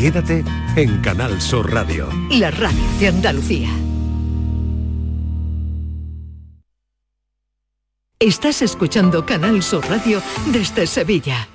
Quédate 0.00 0.42
en 0.76 1.02
Canal 1.02 1.42
Sur 1.42 1.70
Radio. 1.70 2.08
La 2.30 2.50
radio 2.50 2.80
de 2.98 3.08
Andalucía. 3.08 3.68
Estás 8.18 8.62
escuchando 8.62 9.26
Canal 9.26 9.62
Sur 9.62 9.86
Radio 9.90 10.22
desde 10.46 10.86
Sevilla. 10.86 11.46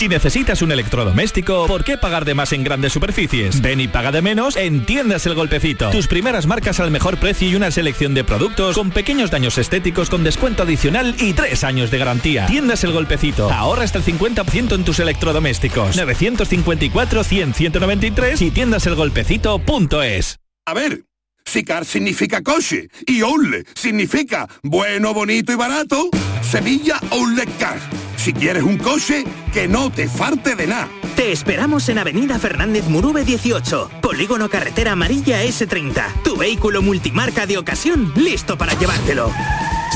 Si 0.00 0.08
necesitas 0.08 0.62
un 0.62 0.72
electrodoméstico, 0.72 1.66
¿por 1.66 1.84
qué 1.84 1.98
pagar 1.98 2.24
de 2.24 2.32
más 2.32 2.54
en 2.54 2.64
grandes 2.64 2.94
superficies? 2.94 3.60
Ven 3.60 3.82
y 3.82 3.88
paga 3.88 4.10
de 4.10 4.22
menos 4.22 4.56
en 4.56 4.86
Tiendas 4.86 5.26
El 5.26 5.34
Golpecito. 5.34 5.90
Tus 5.90 6.06
primeras 6.06 6.46
marcas 6.46 6.80
al 6.80 6.90
mejor 6.90 7.18
precio 7.18 7.50
y 7.50 7.54
una 7.54 7.70
selección 7.70 8.14
de 8.14 8.24
productos 8.24 8.76
con 8.76 8.92
pequeños 8.92 9.30
daños 9.30 9.58
estéticos 9.58 10.08
con 10.08 10.24
descuento 10.24 10.62
adicional 10.62 11.14
y 11.18 11.34
tres 11.34 11.64
años 11.64 11.90
de 11.90 11.98
garantía. 11.98 12.46
Tiendas 12.46 12.82
El 12.82 12.92
Golpecito. 12.92 13.52
Ahorra 13.52 13.82
hasta 13.82 13.98
el 13.98 14.04
50% 14.06 14.74
en 14.74 14.86
tus 14.86 15.00
electrodomésticos. 15.00 15.98
954-100-193 15.98 18.40
y 18.40 18.50
tiendaselgolpecito.es. 18.52 20.38
A 20.64 20.72
ver, 20.72 21.04
si 21.44 21.62
car 21.62 21.84
significa 21.84 22.40
coche 22.40 22.88
y 23.06 23.20
Oule 23.20 23.64
significa 23.74 24.48
bueno, 24.62 25.12
bonito 25.12 25.52
y 25.52 25.56
barato, 25.56 26.08
Sevilla 26.40 26.98
Outlet 27.10 27.54
Car. 27.58 27.78
Si 28.22 28.34
quieres 28.34 28.64
un 28.64 28.76
coche, 28.76 29.24
que 29.50 29.66
no 29.66 29.90
te 29.90 30.06
falte 30.06 30.54
de 30.54 30.66
nada. 30.66 30.90
Te 31.16 31.32
esperamos 31.32 31.88
en 31.88 31.96
Avenida 31.96 32.38
Fernández 32.38 32.84
Murube 32.86 33.24
18, 33.24 33.90
Polígono 34.02 34.50
Carretera 34.50 34.92
Amarilla 34.92 35.42
S30. 35.42 36.22
Tu 36.22 36.36
vehículo 36.36 36.82
multimarca 36.82 37.46
de 37.46 37.56
ocasión 37.56 38.12
listo 38.16 38.58
para 38.58 38.78
llevártelo. 38.78 39.32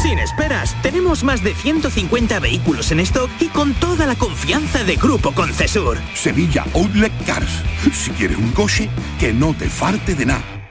Sin 0.00 0.18
esperas, 0.18 0.74
tenemos 0.80 1.22
más 1.22 1.44
de 1.44 1.54
150 1.54 2.40
vehículos 2.40 2.90
en 2.92 3.00
stock 3.00 3.28
y 3.40 3.48
con 3.48 3.74
toda 3.74 4.06
la 4.06 4.14
confianza 4.14 4.84
de 4.84 4.96
Grupo 4.96 5.32
Concesur. 5.32 5.98
Sevilla 6.14 6.64
Outlet 6.72 7.12
Cars. 7.26 7.62
Si 7.92 8.10
quieres 8.12 8.38
un 8.38 8.52
coche, 8.52 8.88
que 9.20 9.34
no 9.34 9.52
te 9.52 9.68
falte 9.68 10.14
de 10.14 10.24
nada. 10.24 10.63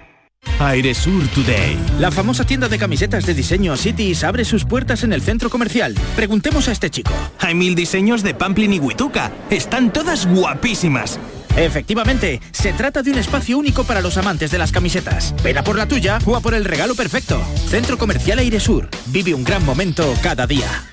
Airesur 0.59 1.27
Today. 1.29 1.77
La 1.99 2.11
famosa 2.11 2.45
tienda 2.45 2.67
de 2.67 2.77
camisetas 2.77 3.25
de 3.25 3.33
diseño 3.33 3.75
Cities 3.75 4.23
abre 4.23 4.45
sus 4.45 4.65
puertas 4.65 5.03
en 5.03 5.13
el 5.13 5.21
centro 5.21 5.49
comercial. 5.49 5.95
Preguntemos 6.15 6.67
a 6.67 6.71
este 6.71 6.89
chico. 6.89 7.13
Hay 7.39 7.55
mil 7.55 7.75
diseños 7.75 8.23
de 8.23 8.33
Pamplin 8.33 8.73
y 8.73 8.79
Huituca. 8.79 9.31
Están 9.49 9.91
todas 9.91 10.25
guapísimas. 10.25 11.19
Efectivamente, 11.55 12.41
se 12.51 12.73
trata 12.73 13.03
de 13.03 13.11
un 13.11 13.19
espacio 13.19 13.57
único 13.57 13.83
para 13.83 14.01
los 14.01 14.17
amantes 14.17 14.51
de 14.51 14.57
las 14.57 14.71
camisetas. 14.71 15.35
Ven 15.43 15.57
a 15.57 15.63
por 15.63 15.77
la 15.77 15.87
tuya 15.87 16.19
o 16.25 16.35
a 16.35 16.41
por 16.41 16.53
el 16.55 16.65
regalo 16.65 16.95
perfecto. 16.95 17.41
Centro 17.67 17.97
Comercial 17.97 18.39
Airesur. 18.39 18.89
Vive 19.07 19.33
un 19.33 19.43
gran 19.43 19.63
momento 19.65 20.13
cada 20.23 20.47
día. 20.47 20.92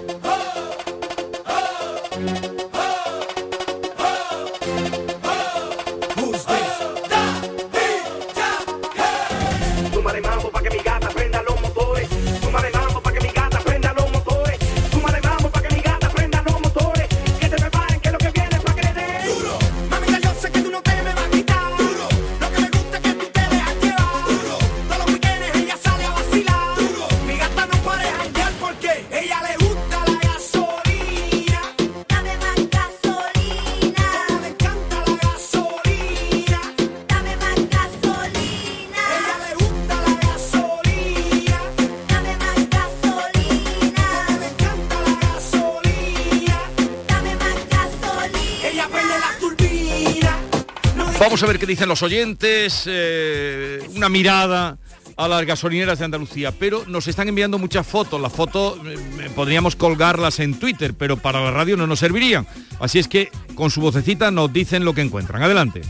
A 51.43 51.47
ver 51.47 51.57
qué 51.57 51.65
dicen 51.65 51.89
los 51.89 52.03
oyentes, 52.03 52.83
eh, 52.85 53.81
una 53.95 54.09
mirada 54.09 54.77
a 55.17 55.27
las 55.27 55.43
gasolineras 55.43 55.97
de 55.97 56.05
Andalucía, 56.05 56.51
pero 56.51 56.83
nos 56.85 57.07
están 57.07 57.29
enviando 57.29 57.57
muchas 57.57 57.87
fotos, 57.87 58.21
las 58.21 58.31
fotos 58.31 58.77
eh, 58.85 59.29
podríamos 59.35 59.75
colgarlas 59.75 60.39
en 60.39 60.59
Twitter, 60.59 60.93
pero 60.93 61.17
para 61.17 61.43
la 61.43 61.49
radio 61.49 61.77
no 61.77 61.87
nos 61.87 61.97
servirían, 61.97 62.45
así 62.79 62.99
es 62.99 63.07
que 63.07 63.31
con 63.55 63.71
su 63.71 63.81
vocecita 63.81 64.29
nos 64.29 64.53
dicen 64.53 64.85
lo 64.85 64.93
que 64.93 65.01
encuentran. 65.01 65.41
Adelante. 65.41 65.81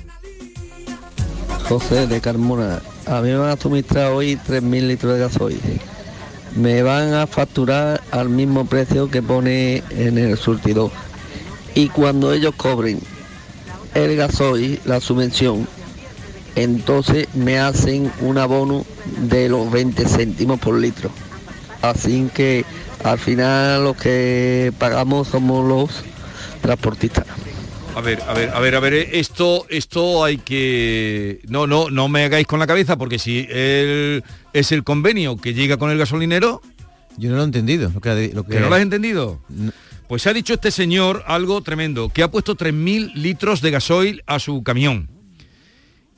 José 1.67 2.07
de 2.07 2.21
Carmona, 2.21 2.81
a 3.05 3.19
mí 3.19 3.29
me 3.29 3.37
van 3.37 3.49
a 3.49 3.57
suministrar 3.57 4.13
hoy 4.13 4.37
3.000 4.37 4.87
litros 4.87 5.13
de 5.15 5.19
gasoil. 5.19 5.59
Me 6.55 6.81
van 6.81 7.13
a 7.13 7.27
facturar 7.27 8.01
al 8.11 8.29
mismo 8.29 8.65
precio 8.67 9.09
que 9.09 9.21
pone 9.21 9.83
en 9.89 10.17
el 10.17 10.37
surtidor. 10.37 10.91
Y 11.75 11.89
cuando 11.89 12.31
ellos 12.31 12.53
cobren 12.55 13.01
el 13.95 14.15
gasoil, 14.15 14.79
la 14.85 14.99
subvención, 15.01 15.67
entonces 16.55 17.27
me 17.33 17.59
hacen 17.59 18.11
un 18.21 18.37
abono 18.37 18.85
de 19.21 19.49
los 19.49 19.71
20 19.71 20.05
céntimos 20.05 20.59
por 20.59 20.77
litro. 20.77 21.09
Así 21.81 22.29
que 22.33 22.65
al 23.03 23.17
final 23.17 23.83
los 23.83 23.95
que 23.97 24.71
pagamos 24.77 25.29
somos 25.29 25.67
los 25.67 26.03
transportistas. 26.61 27.25
A 27.95 27.99
ver, 28.01 28.21
a 28.27 28.33
ver, 28.33 28.49
a 28.51 28.59
ver, 28.61 28.75
a 28.75 28.79
ver, 28.79 28.93
eh, 28.93 29.09
esto, 29.19 29.65
esto 29.69 30.23
hay 30.23 30.37
que... 30.37 31.41
No, 31.49 31.67
no, 31.67 31.89
no 31.89 32.07
me 32.07 32.23
hagáis 32.23 32.47
con 32.47 32.59
la 32.59 32.67
cabeza, 32.67 32.97
porque 32.97 33.19
si 33.19 33.45
él 33.49 34.23
es 34.53 34.71
el 34.71 34.83
convenio 34.85 35.35
que 35.37 35.53
llega 35.53 35.75
con 35.77 35.91
el 35.91 35.97
gasolinero... 35.97 36.61
Yo 37.17 37.29
no 37.29 37.35
lo 37.35 37.41
he 37.41 37.45
entendido. 37.45 37.91
Lo 37.93 37.99
que, 37.99 38.31
lo 38.33 38.45
que- 38.45 38.53
¿Que 38.53 38.59
no 38.61 38.69
lo 38.69 38.75
has 38.75 38.81
entendido? 38.81 39.41
Pues 40.11 40.27
ha 40.27 40.33
dicho 40.33 40.55
este 40.55 40.71
señor 40.71 41.23
algo 41.25 41.61
tremendo, 41.61 42.09
que 42.09 42.21
ha 42.21 42.29
puesto 42.29 42.57
3.000 42.57 43.13
litros 43.13 43.61
de 43.61 43.71
gasoil 43.71 44.23
a 44.27 44.39
su 44.39 44.61
camión 44.61 45.09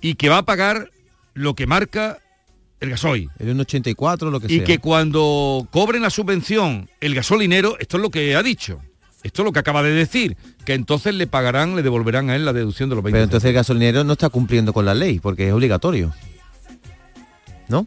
y 0.02 0.16
que 0.16 0.30
va 0.30 0.40
a 0.40 0.46
pagar 0.46 0.90
lo 1.36 1.54
que 1.54 1.68
marca 1.68 2.18
el 2.80 2.90
gasoil. 2.90 3.30
El 3.38 3.56
1,84, 3.56 4.32
lo 4.32 4.40
que 4.40 4.52
Y 4.52 4.58
sea. 4.58 4.66
que 4.66 4.80
cuando 4.80 5.68
cobren 5.70 6.02
la 6.02 6.10
subvención 6.10 6.90
el 7.02 7.14
gasolinero, 7.14 7.78
esto 7.78 7.98
es 7.98 8.02
lo 8.02 8.10
que 8.10 8.36
ha 8.36 8.42
dicho, 8.42 8.82
esto 9.22 9.44
es 9.44 9.46
lo 9.46 9.52
que 9.52 9.60
acaba 9.60 9.84
de 9.84 9.92
decir, 9.92 10.38
que 10.66 10.74
entonces 10.74 11.14
le 11.14 11.28
pagarán, 11.28 11.76
le 11.76 11.84
devolverán 11.84 12.32
a 12.32 12.36
él 12.36 12.46
la 12.46 12.54
deducción 12.54 12.90
de 12.90 12.96
los 12.96 13.04
20 13.04 13.16
Pero 13.16 13.24
entonces 13.26 13.48
el 13.48 13.54
gasolinero 13.54 14.04
no 14.04 14.14
está 14.14 14.30
cumpliendo 14.30 14.74
con 14.74 14.86
la 14.86 14.96
ley, 14.96 15.20
porque 15.20 15.50
es 15.50 15.54
obligatorio. 15.54 16.12
¿No? 17.68 17.86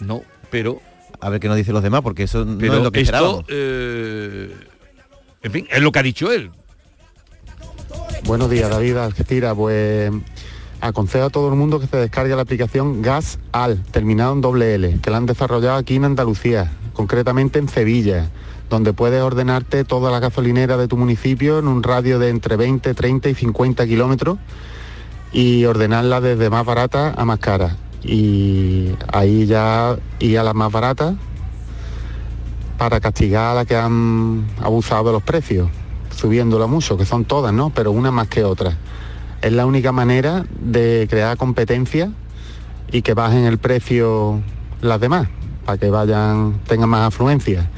No, 0.00 0.22
pero... 0.50 0.80
A 1.22 1.30
ver 1.30 1.38
qué 1.38 1.46
nos 1.46 1.56
dicen 1.56 1.72
los 1.72 1.84
demás, 1.84 2.02
porque 2.02 2.24
eso 2.24 2.44
no 2.44 2.52
es 2.60 2.82
lo 2.82 2.90
que 2.90 3.00
esto, 3.00 3.14
esperábamos. 3.14 3.44
eh, 3.48 4.52
en 5.42 5.52
fin, 5.52 5.68
es 5.70 5.80
lo 5.80 5.92
que 5.92 6.00
ha 6.00 6.02
dicho 6.02 6.32
él. 6.32 6.50
Buenos 8.24 8.50
días, 8.50 8.68
David 8.68 8.96
Algeciras. 8.96 9.54
Pues 9.54 10.10
aconsejo 10.80 11.26
a 11.26 11.30
todo 11.30 11.48
el 11.48 11.54
mundo 11.54 11.78
que 11.78 11.86
se 11.86 11.96
descargue 11.96 12.34
la 12.34 12.42
aplicación 12.42 13.02
Gas 13.02 13.38
Al, 13.52 13.84
terminado 13.84 14.32
en 14.32 14.40
doble 14.40 14.74
L, 14.74 14.98
que 15.00 15.10
la 15.12 15.18
han 15.18 15.26
desarrollado 15.26 15.76
aquí 15.76 15.94
en 15.94 16.06
Andalucía, 16.06 16.72
concretamente 16.92 17.60
en 17.60 17.68
Sevilla, 17.68 18.28
donde 18.68 18.92
puedes 18.92 19.22
ordenarte 19.22 19.84
toda 19.84 20.10
la 20.10 20.18
gasolinera 20.18 20.76
de 20.76 20.88
tu 20.88 20.96
municipio 20.96 21.60
en 21.60 21.68
un 21.68 21.84
radio 21.84 22.18
de 22.18 22.30
entre 22.30 22.56
20, 22.56 22.94
30 22.94 23.28
y 23.28 23.34
50 23.36 23.86
kilómetros 23.86 24.38
y 25.32 25.64
ordenarla 25.66 26.20
desde 26.20 26.50
más 26.50 26.66
barata 26.66 27.14
a 27.16 27.24
más 27.24 27.38
cara. 27.38 27.76
Y 28.04 28.94
ahí 29.12 29.46
ya 29.46 29.96
ir 30.18 30.38
a 30.38 30.42
las 30.42 30.54
más 30.54 30.72
baratas 30.72 31.14
para 32.78 33.00
castigar 33.00 33.52
a 33.52 33.54
la 33.54 33.64
que 33.64 33.76
han 33.76 34.46
abusado 34.60 35.04
de 35.04 35.12
los 35.12 35.22
precios, 35.22 35.68
subiéndola 36.16 36.66
mucho, 36.66 36.96
que 36.96 37.04
son 37.04 37.24
todas, 37.24 37.52
¿no? 37.52 37.70
Pero 37.70 37.92
una 37.92 38.10
más 38.10 38.28
que 38.28 38.42
otra. 38.44 38.76
Es 39.40 39.52
la 39.52 39.66
única 39.66 39.92
manera 39.92 40.44
de 40.60 41.06
crear 41.08 41.36
competencia 41.36 42.12
y 42.90 43.02
que 43.02 43.14
bajen 43.14 43.44
el 43.44 43.58
precio 43.58 44.40
las 44.80 45.00
demás, 45.00 45.28
para 45.64 45.78
que 45.78 45.90
vayan, 45.90 46.60
tengan 46.66 46.88
más 46.88 47.06
afluencia. 47.06 47.70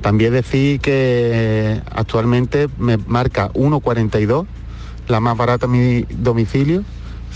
También 0.00 0.32
decir 0.32 0.80
que 0.80 1.82
actualmente 1.90 2.68
me 2.78 2.96
marca 2.96 3.52
1,42, 3.52 4.46
la 5.08 5.20
más 5.20 5.36
barata 5.36 5.66
mi 5.66 6.02
domicilio, 6.02 6.84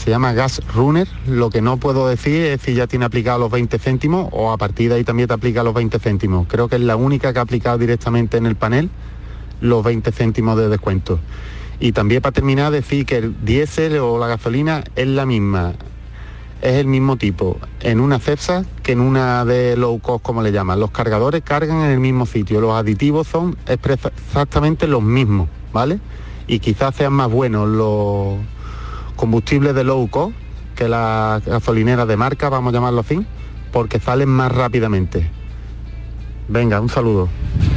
se 0.03 0.09
llama 0.09 0.33
Gas 0.33 0.63
Runner. 0.75 1.07
Lo 1.27 1.51
que 1.51 1.61
no 1.61 1.77
puedo 1.77 2.09
decir 2.09 2.47
es 2.47 2.63
si 2.63 2.73
ya 2.73 2.87
tiene 2.87 3.05
aplicado 3.05 3.39
los 3.39 3.51
20 3.51 3.79
céntimos 3.79 4.29
o 4.33 4.51
a 4.51 4.57
partir 4.57 4.89
de 4.89 4.97
ahí 4.97 5.05
también 5.05 5.29
te 5.29 5.35
aplica 5.35 5.63
los 5.63 5.75
20 5.75 5.99
céntimos. 5.99 6.47
Creo 6.49 6.69
que 6.69 6.77
es 6.77 6.83
la 6.83 6.97
única 6.97 7.35
que 7.35 7.39
ha 7.39 7.43
aplicado 7.43 7.77
directamente 7.77 8.39
en 8.39 8.47
el 8.47 8.57
panel 8.57 8.89
los 9.61 9.85
20 9.85 10.11
céntimos 10.11 10.57
de 10.57 10.71
descuento. 10.71 11.21
Y 11.81 11.93
también 11.93 12.23
para 12.23 12.33
terminar 12.33 12.73
decir 12.73 13.05
que 13.05 13.19
el 13.19 13.45
diésel 13.45 13.99
o 13.99 14.19
la 14.19 14.27
gasolina 14.27 14.85
es 14.97 15.07
la 15.07 15.27
misma, 15.27 15.75
es 16.63 16.77
el 16.77 16.87
mismo 16.87 17.17
tipo 17.17 17.59
en 17.81 18.01
una 18.01 18.19
CEPSA 18.19 18.65
que 18.83 18.93
en 18.93 19.01
una 19.01 19.45
de 19.45 19.77
low 19.77 19.99
cost 19.99 20.25
como 20.25 20.43
le 20.43 20.51
llaman. 20.51 20.81
Los 20.81 20.93
cargadores 20.93 21.43
cargan 21.43 21.83
en 21.83 21.91
el 21.91 22.01
mismo 22.01 22.25
sitio, 22.25 22.63
los 22.63 22.73
aditivos 22.73 23.27
son 23.27 23.55
exactamente 23.67 24.87
los 24.87 25.03
mismos, 25.03 25.51
¿vale? 25.75 26.01
Y 26.47 26.61
quizás 26.61 26.95
sean 26.95 27.13
más 27.13 27.31
buenos 27.31 27.69
los 27.69 28.39
combustibles 29.21 29.75
de 29.75 29.85
low 29.85 30.09
cost 30.09 30.35
que 30.75 30.89
las 30.89 31.45
gasolineras 31.45 32.09
de 32.09 32.17
marca, 32.17 32.49
vamos 32.49 32.73
a 32.73 32.77
llamarlo 32.77 33.01
así, 33.01 33.21
porque 33.71 34.01
salen 34.01 34.31
más 34.31 34.51
rápidamente. 34.51 35.31
Venga, 36.49 36.81
un 36.81 36.89
saludo. 36.89 37.29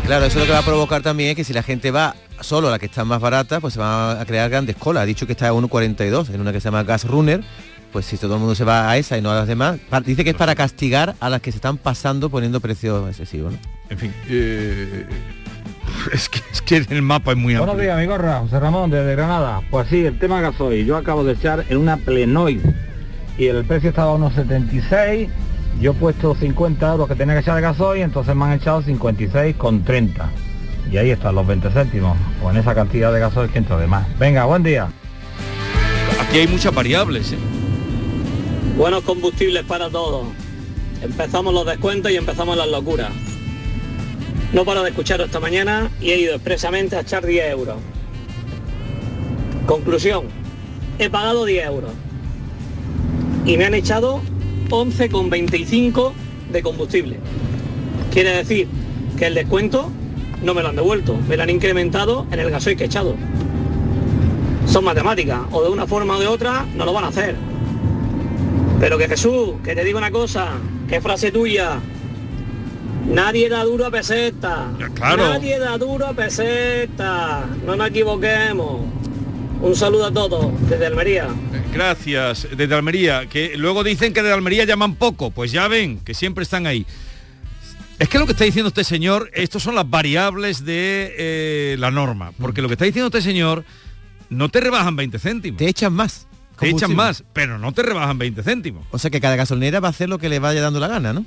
Claro, 0.05 0.23
eso 0.23 0.39
lo 0.39 0.45
que 0.45 0.53
va 0.53 0.59
a 0.59 0.65
provocar 0.65 1.01
también 1.01 1.31
es 1.31 1.35
que 1.35 1.43
si 1.43 1.51
la 1.51 1.61
gente 1.61 1.91
va 1.91 2.15
solo 2.39 2.69
a 2.69 2.71
la 2.71 2.79
que 2.79 2.85
está 2.85 3.03
más 3.03 3.19
barata, 3.19 3.59
pues 3.59 3.73
se 3.73 3.81
van 3.81 4.21
a 4.21 4.25
crear 4.25 4.49
grandes 4.49 4.77
colas. 4.77 5.03
Ha 5.03 5.05
dicho 5.05 5.27
que 5.27 5.33
está 5.33 5.49
a 5.49 5.53
1,42 5.53 6.33
en 6.33 6.39
una 6.39 6.53
que 6.53 6.61
se 6.61 6.65
llama 6.65 6.83
Gas 6.83 7.03
Runner. 7.03 7.43
Pues 7.91 8.05
si 8.05 8.17
todo 8.17 8.35
el 8.35 8.39
mundo 8.39 8.55
se 8.55 8.63
va 8.63 8.89
a 8.89 8.97
esa 8.97 9.17
y 9.17 9.21
no 9.21 9.29
a 9.29 9.35
las 9.35 9.47
demás, 9.47 9.79
dice 10.05 10.23
que 10.23 10.29
es 10.29 10.35
para 10.37 10.55
castigar 10.55 11.15
a 11.19 11.29
las 11.29 11.41
que 11.41 11.51
se 11.51 11.57
están 11.57 11.77
pasando 11.77 12.29
poniendo 12.29 12.61
precios 12.61 13.07
excesivos. 13.09 13.51
¿no? 13.51 13.59
En 13.89 13.97
fin, 13.97 14.13
eh, 14.29 15.05
es, 16.13 16.29
que, 16.29 16.39
es 16.51 16.61
que 16.61 16.77
el 16.77 17.01
mapa 17.01 17.31
es 17.31 17.37
muy 17.37 17.53
Buenos 17.53 17.69
amplio. 17.73 17.89
días, 17.89 17.99
mi 17.99 18.05
gorra, 18.05 18.39
José 18.39 18.59
Ramón, 18.59 18.89
desde 18.91 19.15
Granada. 19.15 19.61
Pues 19.69 19.87
sí, 19.89 20.05
el 20.05 20.17
tema 20.19 20.41
gasoil. 20.41 20.85
Yo 20.85 20.97
acabo 20.97 21.23
de 21.23 21.33
echar 21.33 21.65
en 21.69 21.77
una 21.77 21.97
Plenoid 21.97 22.59
y 23.37 23.45
el 23.47 23.63
precio 23.65 23.89
estaba 23.89 24.11
a 24.11 24.15
unos 24.15 24.33
76. 24.33 25.29
Yo 25.81 25.91
he 25.91 25.93
puesto 25.95 26.35
50 26.35 26.91
euros 26.91 27.07
que 27.07 27.15
tenía 27.15 27.33
que 27.33 27.41
echar 27.41 27.55
de 27.55 27.61
gasoil, 27.61 28.01
entonces 28.03 28.35
me 28.35 28.45
han 28.45 28.53
echado 28.53 28.81
56 28.81 29.55
con 29.55 29.83
30. 29.83 30.29
Y 30.91 30.97
ahí 30.97 31.09
están 31.09 31.33
los 31.33 31.47
20 31.47 31.69
céntimos, 31.71 32.17
en 32.47 32.57
esa 32.57 32.75
cantidad 32.75 33.11
de 33.11 33.19
gasoil 33.19 33.49
que 33.49 33.57
entra 33.57 33.77
de 33.77 33.87
más. 33.87 34.05
Venga, 34.19 34.45
buen 34.45 34.61
día. 34.61 34.89
Aquí 36.21 36.39
hay 36.39 36.47
muchas 36.47 36.73
variables. 36.75 37.31
¿eh? 37.33 37.37
Buenos 38.77 39.01
combustibles 39.03 39.63
para 39.63 39.89
todos. 39.89 40.27
Empezamos 41.01 41.53
los 41.53 41.65
descuentos 41.65 42.11
y 42.11 42.15
empezamos 42.17 42.55
las 42.55 42.67
locuras. 42.67 43.09
No 44.53 44.65
paro 44.65 44.83
de 44.83 44.91
escucharos 44.91 45.25
esta 45.25 45.39
mañana 45.39 45.89
y 45.99 46.11
he 46.11 46.19
ido 46.19 46.35
expresamente 46.35 46.95
a 46.95 46.99
echar 46.99 47.25
10 47.25 47.51
euros. 47.51 47.77
Conclusión, 49.65 50.25
he 50.99 51.09
pagado 51.09 51.43
10 51.45 51.65
euros 51.65 51.91
y 53.45 53.57
me 53.57 53.65
han 53.65 53.73
echado 53.73 54.21
11,25 54.69 56.11
de 56.51 56.61
combustible. 56.61 57.17
Quiere 58.11 58.37
decir 58.37 58.67
que 59.17 59.25
el 59.25 59.33
descuento 59.33 59.89
no 60.43 60.53
me 60.53 60.61
lo 60.61 60.69
han 60.69 60.75
devuelto, 60.75 61.17
me 61.27 61.35
lo 61.35 61.41
han 61.41 61.49
incrementado 61.49 62.27
en 62.31 62.39
el 62.39 62.51
gasoil 62.51 62.77
que 62.77 62.83
he 62.83 62.87
echado. 62.87 63.15
Son 64.67 64.83
matemáticas, 64.83 65.39
o 65.51 65.63
de 65.63 65.69
una 65.69 65.87
forma 65.87 66.17
o 66.17 66.19
de 66.19 66.27
otra 66.27 66.67
no 66.75 66.85
lo 66.85 66.93
van 66.93 67.05
a 67.05 67.07
hacer. 67.07 67.35
Pero 68.79 68.99
que 68.99 69.07
Jesús, 69.07 69.53
que 69.63 69.73
te 69.73 69.83
digo 69.83 69.97
una 69.97 70.11
cosa, 70.11 70.51
que 70.87 71.01
frase 71.01 71.31
tuya. 71.31 71.79
Nadie 73.05 73.49
da 73.49 73.63
duro 73.63 73.85
a 73.85 73.91
peseta. 73.91 74.71
claro. 74.95 75.27
Nadie 75.27 75.59
da 75.59 75.77
duro 75.77 76.07
a 76.07 76.13
peseta. 76.13 77.45
No 77.65 77.75
nos 77.75 77.89
equivoquemos. 77.89 78.81
Un 79.61 79.75
saludo 79.75 80.07
a 80.07 80.11
todos 80.11 80.51
desde 80.69 80.85
Almería. 80.85 81.27
Gracias, 81.73 82.47
desde 82.55 82.75
Almería, 82.75 83.27
que 83.27 83.55
luego 83.55 83.83
dicen 83.83 84.13
que 84.13 84.21
de 84.21 84.31
Almería 84.31 84.65
llaman 84.65 84.95
poco, 84.95 85.31
pues 85.31 85.51
ya 85.51 85.67
ven, 85.69 85.99
que 85.99 86.13
siempre 86.13 86.43
están 86.43 86.67
ahí. 86.67 86.85
Es 87.97 88.09
que 88.09 88.19
lo 88.19 88.25
que 88.25 88.33
está 88.33 88.43
diciendo 88.43 88.67
este 88.67 88.83
señor, 88.83 89.31
estos 89.33 89.63
son 89.63 89.75
las 89.75 89.89
variables 89.89 90.65
de 90.65 91.15
eh, 91.17 91.75
la 91.79 91.91
norma, 91.91 92.33
porque 92.39 92.61
lo 92.61 92.67
que 92.67 92.73
está 92.73 92.85
diciendo 92.85 93.07
este 93.07 93.21
señor, 93.21 93.63
no 94.29 94.49
te 94.49 94.59
rebajan 94.59 94.95
20 94.95 95.17
céntimos. 95.19 95.57
Te 95.57 95.69
echan 95.69 95.93
más. 95.93 96.27
Te 96.59 96.69
echan 96.69 96.95
más, 96.95 97.23
pero 97.33 97.57
no 97.57 97.71
te 97.71 97.83
rebajan 97.83 98.17
20 98.17 98.43
céntimos. 98.43 98.85
O 98.91 98.99
sea 98.99 99.09
que 99.09 99.21
cada 99.21 99.35
gasolinera 99.35 99.79
va 99.79 99.87
a 99.87 99.91
hacer 99.91 100.09
lo 100.09 100.19
que 100.19 100.29
le 100.29 100.39
vaya 100.39 100.61
dando 100.61 100.79
la 100.79 100.87
gana, 100.87 101.13
¿no? 101.13 101.25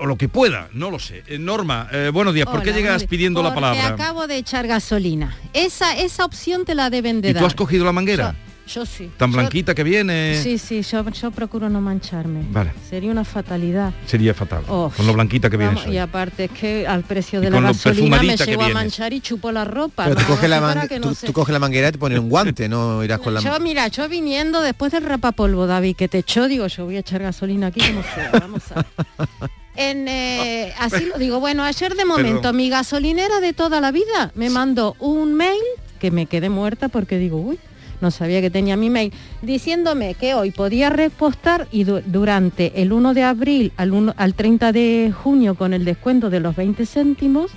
O 0.00 0.06
lo 0.06 0.16
que 0.16 0.28
pueda, 0.28 0.68
no 0.72 0.90
lo 0.90 0.98
sé. 0.98 1.22
Eh, 1.26 1.38
Norma, 1.38 1.88
eh, 1.92 2.10
buenos 2.12 2.34
días, 2.34 2.46
¿por 2.46 2.62
qué 2.62 2.70
Hola, 2.70 2.78
llegas 2.78 3.04
pidiendo 3.04 3.42
la 3.42 3.54
palabra? 3.54 3.86
acabo 3.88 4.26
de 4.26 4.36
echar 4.38 4.66
gasolina. 4.66 5.36
Esa, 5.52 5.96
esa 5.96 6.24
opción 6.24 6.64
te 6.64 6.74
la 6.74 6.90
deben 6.90 7.20
de 7.20 7.30
¿Y 7.30 7.32
dar. 7.32 7.42
tú 7.42 7.46
has 7.46 7.54
cogido 7.54 7.84
la 7.84 7.92
manguera? 7.92 8.34
Yo 8.66 8.86
sí. 8.86 9.10
Tan 9.18 9.30
Yo- 9.30 9.36
blanquita 9.38 9.74
que 9.74 9.84
viene. 9.84 10.40
Sí, 10.42 10.56
sí, 10.56 10.80
yo, 10.82 11.08
yo 11.10 11.30
procuro 11.30 11.68
no 11.68 11.82
mancharme. 11.82 12.46
Vale. 12.50 12.72
Sería 12.88 13.10
una 13.12 13.22
fatalidad. 13.24 13.92
Sería 14.06 14.32
fatal. 14.32 14.64
Oh, 14.68 14.90
con 14.96 15.06
lo 15.06 15.12
blanquita 15.12 15.50
que 15.50 15.58
viene. 15.58 15.78
Y 15.90 15.98
aparte 15.98 16.44
es 16.44 16.50
que 16.50 16.86
al 16.86 17.02
precio 17.02 17.40
de 17.42 17.48
Y 17.48 17.50
la 17.50 17.56
con 17.56 17.62
lo 17.64 17.68
gasolina 17.68 18.22
me 18.22 18.36
llevo 18.36 18.62
a 18.62 18.68
manchar 18.70 19.12
y 19.12 19.20
chupo 19.20 19.52
la 19.52 19.66
ropa. 19.66 20.04
Pero 20.04 20.16
tú 20.16 20.22
no, 20.22 20.28
coges, 20.28 20.48
la 20.48 20.60
no, 20.74 20.88
que 20.88 20.98
no 20.98 21.08
tú, 21.08 21.14
se- 21.14 21.26
tú 21.26 21.32
coges 21.34 21.52
la 21.52 21.58
manguera 21.58 21.88
y 21.88 21.92
te 21.92 21.98
pones 21.98 22.18
un 22.18 22.30
guante, 22.30 22.66
no 22.70 23.04
irás 23.04 23.18
con 23.20 23.34
la 23.34 23.40
Yo, 23.40 23.60
mira, 23.60 23.86
yo 23.88 24.08
viniendo 24.08 24.62
después 24.62 24.90
del 24.92 25.04
rapapolvo, 25.04 25.66
David, 25.66 25.94
que 25.94 26.08
te 26.08 26.18
echó, 26.18 26.48
digo, 26.48 26.66
yo 26.66 26.86
voy 26.86 26.96
a 26.96 27.00
echar 27.00 27.20
gasolina 27.22 27.66
aquí 27.66 27.80
como 27.86 28.02
sea, 28.02 28.30
vamos 28.40 28.62
a. 28.72 28.84
En, 29.76 30.06
eh, 30.08 30.72
así 30.78 31.04
lo 31.06 31.18
digo, 31.18 31.40
bueno, 31.40 31.62
ayer 31.64 31.94
de 31.96 32.04
momento 32.04 32.40
Perdón. 32.42 32.56
mi 32.56 32.68
gasolinera 32.70 33.40
de 33.40 33.52
toda 33.52 33.80
la 33.80 33.90
vida 33.90 34.30
me 34.34 34.48
mandó 34.50 34.94
un 35.00 35.34
mail 35.34 35.60
que 35.98 36.10
me 36.10 36.26
quedé 36.26 36.48
muerta 36.48 36.88
porque 36.88 37.18
digo, 37.18 37.38
uy, 37.38 37.58
no 38.00 38.10
sabía 38.10 38.40
que 38.40 38.50
tenía 38.50 38.76
mi 38.76 38.90
mail, 38.90 39.12
diciéndome 39.42 40.14
que 40.14 40.34
hoy 40.34 40.50
podía 40.50 40.90
repostar 40.90 41.66
y 41.72 41.84
du- 41.84 42.02
durante 42.06 42.82
el 42.82 42.92
1 42.92 43.14
de 43.14 43.22
abril 43.22 43.72
al, 43.76 43.92
1 43.92 44.14
al 44.16 44.34
30 44.34 44.72
de 44.72 45.12
junio 45.16 45.54
con 45.54 45.72
el 45.74 45.84
descuento 45.84 46.30
de 46.30 46.40
los 46.40 46.54
20 46.54 46.86
céntimos, 46.86 47.50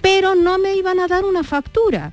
pero 0.00 0.34
no 0.34 0.58
me 0.58 0.74
iban 0.76 1.00
a 1.00 1.08
dar 1.08 1.24
una 1.24 1.42
factura. 1.42 2.12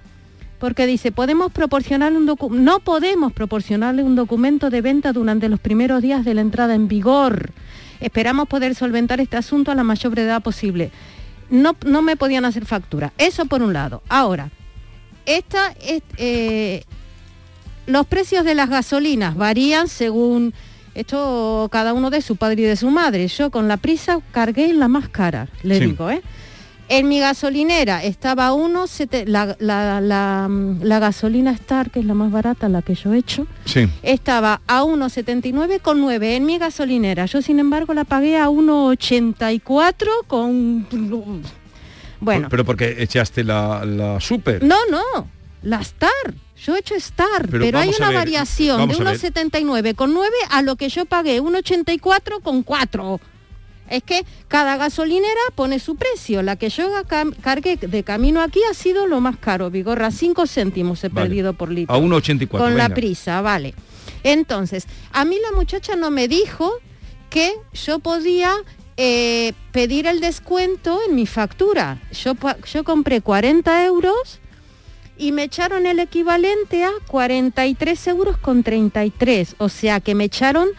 Porque 0.60 0.86
dice, 0.86 1.14
podemos 1.14 1.52
proporcionarle 1.54 2.18
un 2.18 2.28
docu- 2.28 2.50
no 2.52 2.80
podemos 2.82 3.32
proporcionarle 3.32 4.04
un 4.04 4.16
documento 4.16 4.70
de 4.70 4.82
venta 4.82 5.14
durante 5.14 5.48
los 5.48 5.60
primeros 5.62 6.02
días 6.02 6.26
de 6.26 6.34
la 6.34 6.42
entrada 6.42 6.76
en 6.76 6.90
vigor. 6.90 7.52
Esperamos 8.02 8.48
poder 8.48 8.76
solventar 8.76 9.20
este 9.20 9.38
asunto 9.38 9.72
a 9.72 9.76
la 9.76 9.84
mayor 9.84 10.12
brevedad 10.12 10.42
posible. 10.42 10.92
No, 11.50 11.76
no 11.86 12.02
me 12.02 12.16
podían 12.16 12.46
hacer 12.46 12.66
factura. 12.66 13.12
Eso 13.18 13.46
por 13.46 13.62
un 13.62 13.74
lado. 13.74 14.02
Ahora, 14.08 14.50
esta 15.26 15.72
es, 15.82 16.02
eh, 16.18 16.84
los 17.88 18.06
precios 18.08 18.46
de 18.46 18.56
las 18.56 18.70
gasolinas 18.70 19.36
varían 19.36 19.88
según 19.88 20.54
esto 20.96 21.70
cada 21.72 21.94
uno 21.94 22.10
de 22.10 22.22
su 22.22 22.36
padre 22.36 22.62
y 22.62 22.66
de 22.66 22.76
su 22.76 22.90
madre. 22.90 23.28
Yo 23.28 23.52
con 23.52 23.68
la 23.68 23.78
prisa 23.78 24.20
cargué 24.32 24.70
en 24.70 24.80
la 24.80 24.88
más 24.88 25.10
cara, 25.10 25.48
le 25.64 25.80
Sí. 25.80 25.86
digo, 25.86 26.10
¿eh? 26.10 26.22
En 26.92 27.08
mi 27.08 27.20
gasolinera 27.20 28.04
estaba 28.04 28.48
a 28.48 28.54
uno, 28.54 28.88
sete- 28.88 29.28
la, 29.28 29.56
la- 29.60 30.02
la, 30.02 30.48
mm, 30.50 30.82
la 30.82 30.98
gasolina 30.98 31.52
Star, 31.52 31.92
que 31.92 32.00
es 32.00 32.06
la 32.06 32.16
más 32.16 32.32
barata, 32.32 32.68
la 32.68 32.82
que 32.82 32.96
yo 32.96 33.14
he 33.14 33.20
hecho, 33.20 33.46
Sí. 33.66 33.88
estaba 34.02 34.62
a 34.66 34.84
1,79,9 34.84 36.36
en 36.36 36.46
mi 36.48 36.58
gasolinera. 36.58 37.28
Yo, 37.28 37.44
sin 37.44 37.60
embargo, 37.60 37.94
la 37.94 38.06
pagué 38.06 38.38
a 38.38 38.50
1,84 38.50 40.08
con... 40.26 40.88
Bueno, 42.22 42.48
Pero 42.50 42.66
porque 42.66 42.96
echaste 43.04 43.44
la, 43.44 43.86
la 43.86 44.20
super. 44.20 44.64
no, 44.64 44.76
no, 44.90 45.28
la 45.62 45.82
Star. 45.82 46.10
Yo 46.66 46.76
he 46.76 46.80
hecho 46.80 46.96
Star, 46.96 47.48
Pero 47.50 47.64
pero, 47.66 47.78
hay 47.80 47.94
una 47.98 48.08
ver, 48.10 48.18
variación 48.18 48.78
de 48.80 48.88
vamos 48.96 49.00
a 49.00 49.04
ver. 49.12 49.20
1,79 49.20 49.96
con 49.96 50.12
9 50.14 50.30
a 50.50 50.62
lo 50.64 50.76
que 50.76 50.90
yo 50.90 51.06
pagué, 51.06 51.40
1,84 51.40 52.42
con 52.42 52.64
4. 52.64 53.22
Es 53.90 54.04
que 54.04 54.24
cada 54.48 54.78
gasolinera 54.78 55.42
pone 55.56 55.80
su 55.80 55.96
precio. 55.96 56.42
La 56.44 56.56
que 56.56 56.70
yo 56.70 56.90
cargué 57.42 57.76
de 57.78 58.04
camino 58.04 58.42
aquí 58.42 58.60
ha 58.70 58.74
sido 58.74 59.08
lo 59.08 59.20
más 59.20 59.38
caro, 59.38 59.70
Vigorra, 59.70 60.12
5 60.12 60.46
céntimos 60.48 61.04
he 61.04 61.10
Vale. 61.10 61.28
perdido 61.28 61.54
por 61.54 61.72
litro. 61.72 61.96
A 61.96 62.00
1,84. 62.00 62.48
Con 62.50 62.78
la 62.78 62.90
prisa, 62.90 63.42
vale. 63.42 63.74
Entonces, 64.24 64.88
a 65.12 65.26
mí 65.26 65.38
la 65.42 65.56
muchacha 65.56 65.96
no 65.96 66.12
me 66.12 66.28
dijo 66.28 66.72
que 67.30 67.54
yo 67.74 68.00
podía 68.00 68.54
eh, 68.98 69.54
pedir 69.72 70.08
el 70.08 70.20
descuento 70.20 71.00
en 71.08 71.16
mi 71.16 71.26
factura. 71.26 72.00
Yo, 72.12 72.34
yo 72.72 72.84
compré 72.84 73.22
40 73.22 73.86
euros 73.86 74.40
y 75.18 75.32
me 75.32 75.44
echaron 75.44 75.86
el 75.86 76.00
equivalente 76.00 76.84
a 76.84 76.92
43 77.08 78.08
euros 78.08 78.38
con 78.38 78.64
33. 78.64 79.56
O 79.58 79.70
sea 79.70 80.00
que 80.00 80.16
me 80.16 80.26
echaron 80.26 80.70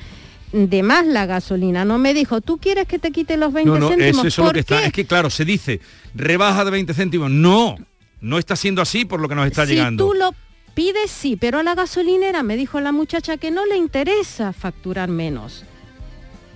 de 0.52 0.82
más 0.82 1.06
la 1.06 1.26
gasolina. 1.26 1.84
No 1.84 1.98
me 1.98 2.14
dijo, 2.14 2.40
¿tú 2.40 2.58
quieres 2.58 2.86
que 2.86 2.98
te 2.98 3.10
quite 3.10 3.36
los 3.36 3.52
20 3.52 3.70
No, 3.70 3.78
no, 3.78 3.88
céntimos? 3.88 4.18
eso, 4.18 4.26
eso 4.26 4.28
es 4.28 4.38
lo 4.38 4.44
¿Por 4.44 4.54
que 4.54 4.60
está. 4.60 4.84
Es 4.84 4.92
que 4.92 5.06
claro, 5.06 5.30
se 5.30 5.44
dice 5.44 5.80
rebaja 6.14 6.64
de 6.64 6.70
20 6.70 6.94
céntimos. 6.94 7.30
No, 7.30 7.76
no 8.20 8.38
está 8.38 8.56
siendo 8.56 8.82
así 8.82 9.04
por 9.04 9.20
lo 9.20 9.28
que 9.28 9.34
nos 9.34 9.46
está 9.46 9.66
si 9.66 9.72
llegando. 9.72 10.06
tú 10.06 10.14
lo 10.14 10.34
pides, 10.74 11.10
sí, 11.10 11.36
pero 11.36 11.58
a 11.58 11.62
la 11.62 11.74
gasolinera 11.74 12.42
me 12.42 12.56
dijo 12.56 12.80
la 12.80 12.92
muchacha 12.92 13.36
que 13.36 13.50
no 13.50 13.66
le 13.66 13.76
interesa 13.76 14.52
facturar 14.52 15.08
menos. 15.08 15.64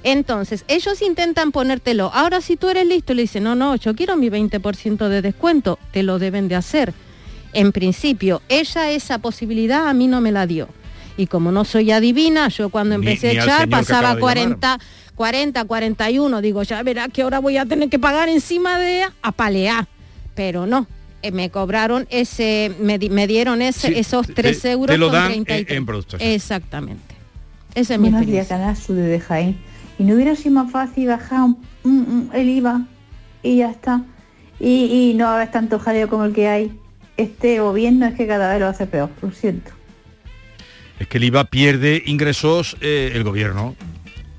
Entonces, 0.03 0.65
ellos 0.69 1.01
intentan 1.01 1.51
ponértelo. 1.51 2.11
Ahora, 2.13 2.41
si 2.43 2.57
tú 2.57 2.69
eres 2.69 2.87
listo, 2.87 3.15
le 3.15 3.23
dicen, 3.23 3.45
no, 3.45 3.55
no, 3.55 3.75
yo 3.77 3.95
quiero 3.95 4.17
mi 4.17 4.29
20% 4.29 5.09
de 5.09 5.23
descuento, 5.23 5.79
te 5.93 6.03
lo 6.03 6.19
deben 6.19 6.47
de 6.49 6.57
hacer. 6.57 6.93
En 7.55 7.73
principio, 7.73 8.43
ella 8.49 8.91
esa 8.91 9.19
posibilidad 9.19 9.89
a 9.89 9.95
mí 9.95 10.07
no 10.07 10.21
me 10.21 10.31
la 10.31 10.47
dio. 10.47 10.69
Y 11.17 11.27
como 11.29 11.53
no 11.53 11.65
soy 11.65 11.93
adivina, 11.93 12.49
yo 12.49 12.71
cuando 12.71 12.97
empecé 12.97 13.33
ni 13.33 13.39
a 13.39 13.45
echar 13.45 13.69
pasaba 13.69 14.15
de 14.17 14.21
40, 14.21 14.79
40, 15.15 15.65
41. 15.65 16.41
Digo, 16.41 16.63
ya 16.65 16.83
verá 16.83 17.09
que 17.09 17.23
ahora 17.23 17.39
voy 17.39 17.57
a 17.57 17.65
tener 17.67 17.89
que 17.89 17.99
pagar 18.01 18.29
encima 18.29 18.79
de 18.79 19.05
a 19.23 19.33
palear. 19.33 19.87
Pero 20.35 20.67
no, 20.67 20.89
eh, 21.23 21.31
me 21.31 21.51
cobraron 21.51 22.07
ese, 22.11 22.73
me, 22.81 22.99
di- 22.99 23.11
me 23.11 23.29
dieron 23.29 23.63
ese, 23.63 23.89
Sí, 23.89 23.95
esos 23.97 24.27
te- 24.27 24.33
3 24.35 24.61
te 24.61 24.71
euros 24.73 24.99
lo 24.99 25.07
con 25.07 25.13
dan 25.15 25.31
en- 25.33 25.45
33. 25.45 25.79
en 25.79 25.87
productos. 25.87 26.21
Exactamente. 26.21 27.15
Esa 27.77 27.95
es 27.95 28.01
mi 28.01 28.11
Buenos 28.11 28.27
días, 28.27 28.49
Sur 28.79 28.97
de 28.97 29.21
Jaén. 29.21 29.57
¿Y 29.99 30.03
no 30.03 30.15
hubiera 30.17 30.35
sido 30.35 30.55
más 30.57 30.73
fácil 30.73 31.07
bajar 31.07 31.43
un- 31.43 31.59
un- 31.85 31.93
un- 31.93 32.31
el 32.35 32.49
IVA 32.49 32.83
y 33.45 33.59
ya 33.59 33.71
está? 33.71 34.03
Y, 34.59 35.11
y 35.11 35.15
no 35.15 35.29
haber 35.29 35.51
tanto 35.53 35.79
jaleo 35.79 36.09
como 36.09 36.25
el 36.25 36.33
que 36.33 36.49
hay. 36.49 36.73
Este 37.17 37.61
gobierno 37.61 38.07
es 38.07 38.15
que 38.15 38.27
cada 38.27 38.51
vez 38.51 38.61
lo 38.61 38.67
hace 38.67 38.87
peor, 38.87 39.11
lo 39.23 39.31
siento. 39.31 39.71
Es 40.99 41.09
que 41.09 41.19
el 41.19 41.25
IVA 41.25 41.45
pierde 41.45 42.03
ingresos 42.07 42.77
eh, 42.81 43.13
el 43.15 43.25
gobierno. 43.25 43.75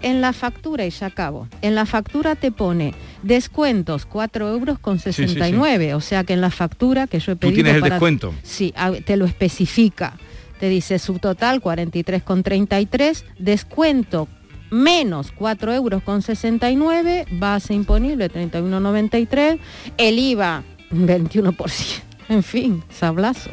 En 0.02 0.22
la 0.22 0.34
factura, 0.34 0.86
y 0.86 0.90
ya 0.92 1.08
acabo, 1.08 1.48
en 1.62 1.74
la 1.74 1.86
factura 1.86 2.36
te 2.36 2.52
pone 2.52 2.94
descuentos 3.24 4.06
4 4.06 4.50
euros 4.52 4.78
con 4.80 5.00
sí, 5.00 5.12
sí. 5.14 5.28
69. 5.28 5.96
O 5.96 6.02
sea 6.02 6.24
que 6.24 6.34
en 6.34 6.42
la 6.42 6.52
factura 6.52 7.08
que 7.08 7.20
yo 7.20 7.32
he 7.32 7.36
Tú 7.36 7.40
pedido... 7.40 7.56
tienes 7.56 7.76
el 7.76 7.82
para- 7.82 7.96
descuento. 7.96 8.34
Sí, 8.44 8.74
te 9.06 9.18
lo 9.18 9.26
especifica. 9.26 10.14
Te 10.60 10.70
dice 10.70 11.00
subtotal 11.00 11.62
43,33, 11.62 13.24
descuento 13.40 14.28
menos 14.72 15.32
4 15.32 15.74
euros 15.74 16.04
con 16.04 16.22
69, 16.22 17.26
base 17.32 17.74
imponible 17.74 18.30
31,93, 18.32 19.60
el 19.98 20.20
IVA 20.20 20.64
21%. 20.92 22.02
En 22.30 22.42
fin, 22.42 22.84
sablazo. 22.90 23.52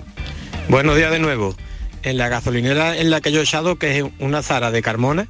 Buenos 0.71 0.97
días 0.97 1.11
de 1.12 1.18
nuevo. 1.18 1.54
En 2.02 2.18
la 2.18 2.28
gasolinera 2.28 2.97
en 2.97 3.11
la 3.11 3.21
que 3.21 3.32
yo 3.32 3.40
he 3.40 3.44
echado, 3.44 3.76
que 3.76 3.99
es 3.99 4.04
una 4.18 4.42
Zara 4.42 4.71
de 4.71 4.82
Carmona, 4.82 5.28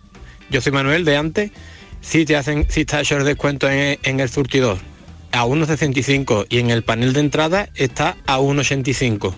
yo 0.50 0.60
soy 0.60 0.72
Manuel 0.72 1.04
de 1.04 1.16
antes, 1.16 1.50
sí 2.00 2.24
te 2.24 2.36
hacen, 2.36 2.66
sí 2.68 2.82
está 2.82 3.00
hecho 3.00 3.16
el 3.16 3.24
descuento 3.24 3.70
en, 3.70 3.98
en 4.02 4.20
el 4.20 4.28
surtidor 4.28 4.78
a 5.32 5.46
1,65 5.46 6.46
y 6.48 6.58
en 6.58 6.70
el 6.70 6.82
panel 6.84 7.12
de 7.12 7.20
entrada 7.20 7.68
está 7.74 8.16
a 8.26 8.38
1,85. 8.38 9.34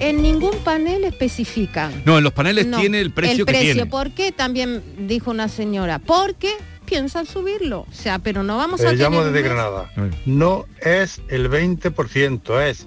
En 0.00 0.22
ningún 0.22 0.56
panel 0.64 1.04
especifican. 1.04 2.02
No, 2.04 2.18
en 2.18 2.24
los 2.24 2.32
paneles 2.32 2.66
No, 2.66 2.78
tiene 2.78 3.00
el 3.00 3.12
precio 3.12 3.32
el 3.32 3.38
que 3.38 3.44
precio, 3.44 3.72
tiene. 3.74 3.86
¿por 3.86 4.10
qué? 4.10 4.32
También 4.32 4.82
dijo 5.06 5.30
una 5.30 5.48
señora, 5.48 5.98
porque 5.98 6.52
piensan 6.84 7.26
subirlo. 7.26 7.86
O 7.88 7.94
sea, 7.94 8.18
pero 8.18 8.42
no 8.42 8.56
vamos 8.56 8.80
a 8.82 8.90
Te 8.90 8.96
llamo 8.96 9.24
desde 9.24 9.42
Granada. 9.42 9.90
No 10.26 10.66
es 10.80 11.22
el 11.28 11.48
20%, 11.48 12.60
es 12.62 12.86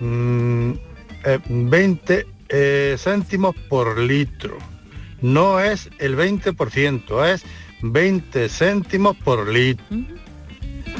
mm, 0.00 0.72
eh, 1.24 1.38
20 1.48 2.26
eh, 2.48 2.96
céntimos 2.98 3.54
por 3.68 3.98
litro. 3.98 4.58
No 5.20 5.60
es 5.60 5.90
el 5.98 6.16
20%, 6.16 7.26
es 7.26 7.44
20 7.82 8.48
céntimos 8.48 9.16
por 9.16 9.48
litro. 9.48 9.84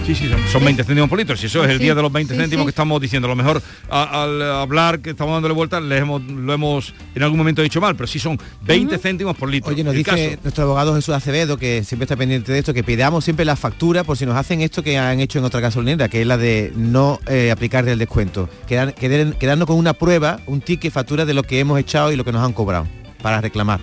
Sí, 0.07 0.15
sí, 0.15 0.27
son, 0.27 0.39
son 0.51 0.65
20 0.65 0.85
céntimos 0.85 1.11
por 1.11 1.19
litro. 1.19 1.37
Si 1.37 1.47
eso 1.47 1.63
es 1.65 1.71
el 1.71 1.77
Sí, 1.77 1.85
día 1.85 1.95
de 1.95 2.01
los 2.01 2.11
20 2.11 2.33
sí, 2.33 2.41
céntimos 2.41 2.63
sí. 2.63 2.67
que 2.67 2.71
estamos 2.71 2.99
diciendo. 2.99 3.27
A 3.27 3.29
lo 3.29 3.37
mejor 3.37 3.61
a- 3.91 4.23
al 4.23 4.41
hablar 4.43 5.01
que 5.01 5.11
estamos 5.11 5.35
dándole 5.35 5.53
vueltas 5.53 5.83
le 5.83 5.99
hemos, 5.99 6.23
lo 6.23 6.51
hemos 6.55 6.95
en 7.15 7.23
algún 7.23 7.37
momento 7.37 7.61
dicho 7.61 7.79
mal, 7.79 7.95
pero 7.95 8.07
sí 8.07 8.19
son 8.19 8.39
20 8.63 8.97
céntimos 8.97 9.37
por 9.37 9.51
litro. 9.51 9.71
Oye, 9.71 9.85
nos 9.85 9.93
El 9.93 9.99
dice 9.99 10.11
caso- 10.31 10.41
nuestro 10.45 10.65
abogado 10.65 10.95
Jesús 10.95 11.15
Acevedo, 11.15 11.59
que 11.59 11.85
siempre 11.85 12.05
está 12.05 12.17
pendiente 12.17 12.53
de 12.53 12.59
esto, 12.59 12.73
que 12.73 12.83
pidamos 12.83 13.23
siempre 13.23 13.45
la 13.45 13.55
factura 13.57 14.03
por 14.03 14.17
si 14.17 14.25
nos 14.25 14.37
hacen 14.37 14.63
esto 14.63 14.83
que 14.83 14.97
han 14.97 15.21
hecho 15.21 15.41
en 15.41 15.45
otra 15.45 15.61
gasolinera, 15.61 16.09
que 16.09 16.23
es 16.23 16.27
la 16.27 16.39
de 16.39 16.73
no 16.75 17.21
eh, 17.27 17.51
aplicar 17.51 17.87
el 17.87 17.99
descuento. 17.99 18.49
Quedar- 18.67 18.95
quedar- 18.95 19.37
quedarnos 19.37 19.67
con 19.67 19.77
una 19.77 19.93
prueba, 19.93 20.41
un 20.47 20.63
ticket, 20.63 20.91
factura 20.91 21.27
de 21.27 21.35
lo 21.35 21.43
que 21.43 21.61
hemos 21.61 21.79
echado 21.79 22.11
y 22.13 22.17
lo 22.17 22.25
que 22.25 22.33
nos 22.33 22.43
han 22.43 22.55
cobrado, 22.55 22.87
para 23.21 23.43
reclamar. 23.43 23.81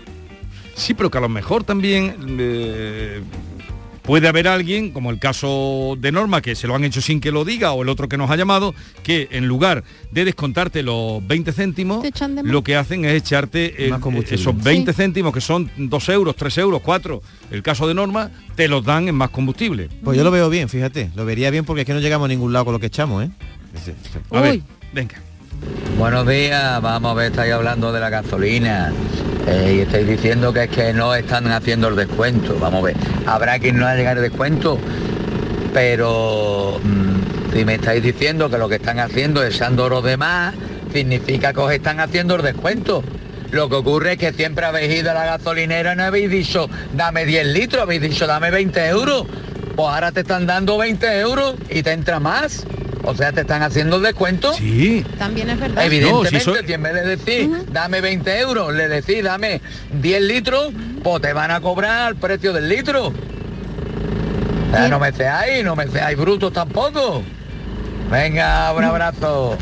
Sí, 0.74 0.96
pero 0.96 1.12
que 1.12 1.20
a 1.20 1.22
lo 1.22 1.30
mejor 1.30 1.64
también 1.64 2.16
eh, 2.40 3.22
puede 4.06 4.28
haber 4.28 4.48
alguien, 4.48 4.92
como 4.92 5.10
el 5.12 5.20
caso 5.20 5.98
de 6.00 6.12
Norma, 6.12 6.42
que 6.42 6.56
se 6.56 6.68
lo 6.68 6.76
han 6.76 6.84
hecho 6.84 7.02
sin 7.02 7.20
que 7.20 7.32
lo 7.32 7.44
diga, 7.46 7.72
o 7.72 7.82
el 7.84 7.90
otro 7.90 8.08
que 8.08 8.18
nos 8.18 8.30
ha 8.30 8.36
llamado, 8.36 8.74
que 9.04 9.28
en 9.32 9.48
lugar 9.48 9.84
de 10.12 10.26
descontarte 10.26 10.84
los 10.84 11.26
20 11.26 11.52
céntimos, 11.52 12.04
lo 12.44 12.64
que 12.64 12.76
hacen 12.76 13.06
es 13.06 13.14
echarte 13.14 13.86
el- 13.88 13.92
esos 14.32 14.64
20 14.64 14.92
Sí. 14.94 14.98
céntimos, 14.98 15.34
que 15.34 15.42
son 15.42 15.70
2 15.78 16.10
euros, 16.10 16.36
3 16.36 16.58
euros, 16.60 16.82
4, 16.84 17.22
el 17.52 17.64
caso 17.64 17.88
de 17.88 17.94
Norma, 17.94 18.32
te 18.56 18.68
los 18.68 18.84
dan 18.86 19.08
en 19.08 19.16
más 19.16 19.30
combustible. 19.32 19.90
Pues 20.04 20.18
yo 20.18 20.24
lo 20.24 20.32
veo 20.32 20.50
bien, 20.50 20.70
fíjate, 20.70 21.10
lo 21.16 21.26
vería 21.26 21.50
bien 21.50 21.66
porque 21.66 21.82
es 21.82 21.88
que 21.88 21.94
no 21.94 22.00
llegamos 22.00 22.26
a 22.26 22.30
ningún 22.30 22.54
lado 22.54 22.66
con 22.66 22.74
lo 22.74 22.80
que 22.80 22.88
echamos, 22.88 23.24
¿eh? 23.26 23.30
A 24.32 24.42
ver, 24.42 24.62
venga. 24.94 25.16
Buenos 25.98 26.28
días, 26.28 26.82
vamos 26.82 27.12
a 27.12 27.14
ver, 27.14 27.32
estáis 27.32 27.54
hablando 27.54 27.94
de 27.94 28.00
la 28.02 28.10
gasolina 28.10 28.92
eh, 29.48 29.76
y 29.78 29.80
estáis 29.80 30.06
diciendo 30.06 30.52
que 30.52 30.64
es 30.64 30.70
que 30.70 30.94
no 30.94 31.16
están 31.16 31.50
haciendo 31.52 31.88
el 31.88 31.96
descuento. 31.96 32.58
Vamos 32.60 32.82
a 32.82 32.86
ver, 32.88 32.98
habrá 33.26 33.60
quien 33.60 33.78
no 33.78 33.88
ha 33.88 33.96
llegado 33.96 34.22
el 34.22 34.30
descuento, 34.30 34.78
pero 35.74 36.80
mm, 36.84 37.54
si 37.54 37.64
me 37.64 37.76
estáis 37.76 38.04
diciendo 38.04 38.50
que 38.50 38.58
lo 38.58 38.68
que 38.68 38.76
están 38.76 39.00
haciendo 39.00 39.42
es 39.42 39.56
echando 39.56 39.86
oro 39.86 40.02
de 40.02 40.18
más, 40.18 40.54
significa 40.92 41.54
que 41.54 41.60
os 41.62 41.72
están 41.72 42.00
haciendo 42.00 42.36
el 42.36 42.42
descuento. 42.42 43.04
Lo 43.52 43.70
que 43.70 43.76
ocurre 43.76 44.14
es 44.14 44.18
que 44.18 44.34
siempre 44.34 44.66
habéis 44.66 45.00
ido 45.00 45.12
a 45.12 45.14
la 45.14 45.26
gasolinera 45.26 45.94
y 45.94 45.96
no 45.96 46.04
habéis 46.04 46.30
dicho 46.30 46.70
dame 46.94 47.26
10 47.26 47.48
litros, 47.48 47.82
habéis 47.82 48.02
dicho 48.02 48.28
dame 48.28 48.52
20 48.52 48.88
euros. 48.88 49.26
Pues 49.76 49.88
ahora 49.88 50.12
te 50.12 50.22
están 50.22 50.46
dando 50.46 50.78
20 50.78 51.20
euros 51.20 51.56
y 51.70 51.84
te 51.84 51.94
entra 51.94 52.20
más. 52.20 52.66
O 53.06 53.16
sea, 53.16 53.32
te 53.32 53.42
están 53.42 53.62
haciendo 53.62 53.98
el 53.98 54.04
descuento. 54.04 54.54
Sí. 54.54 55.06
También 55.18 55.50
es 55.50 55.60
verdad. 55.60 55.86
Evidentemente, 55.86 56.66
si 56.66 56.74
en 56.74 56.84
vez 56.84 56.94
de 56.94 57.16
decir, 57.16 57.66
dame 57.72 58.02
20 58.02 58.40
euros, 58.40 58.74
le 58.74 58.88
decís, 58.88 59.24
dame 59.24 59.62
10 60.02 60.22
litros, 60.22 60.74
pues 61.04 61.22
te 61.22 61.32
van 61.34 61.52
a 61.52 61.62
cobrar 61.62 62.12
el 62.12 62.16
precio 62.18 62.52
del 62.52 62.68
litro. 62.68 63.08
O 63.08 64.72
sea, 64.72 64.88
no 64.90 65.00
me 65.00 65.12
seáis, 65.12 65.64
no 65.64 65.76
me 65.76 65.88
seáis 65.88 66.18
brutos 66.18 66.52
tampoco. 66.52 67.24
Venga, 68.10 68.74
un 68.74 68.84
abrazo. 68.84 69.58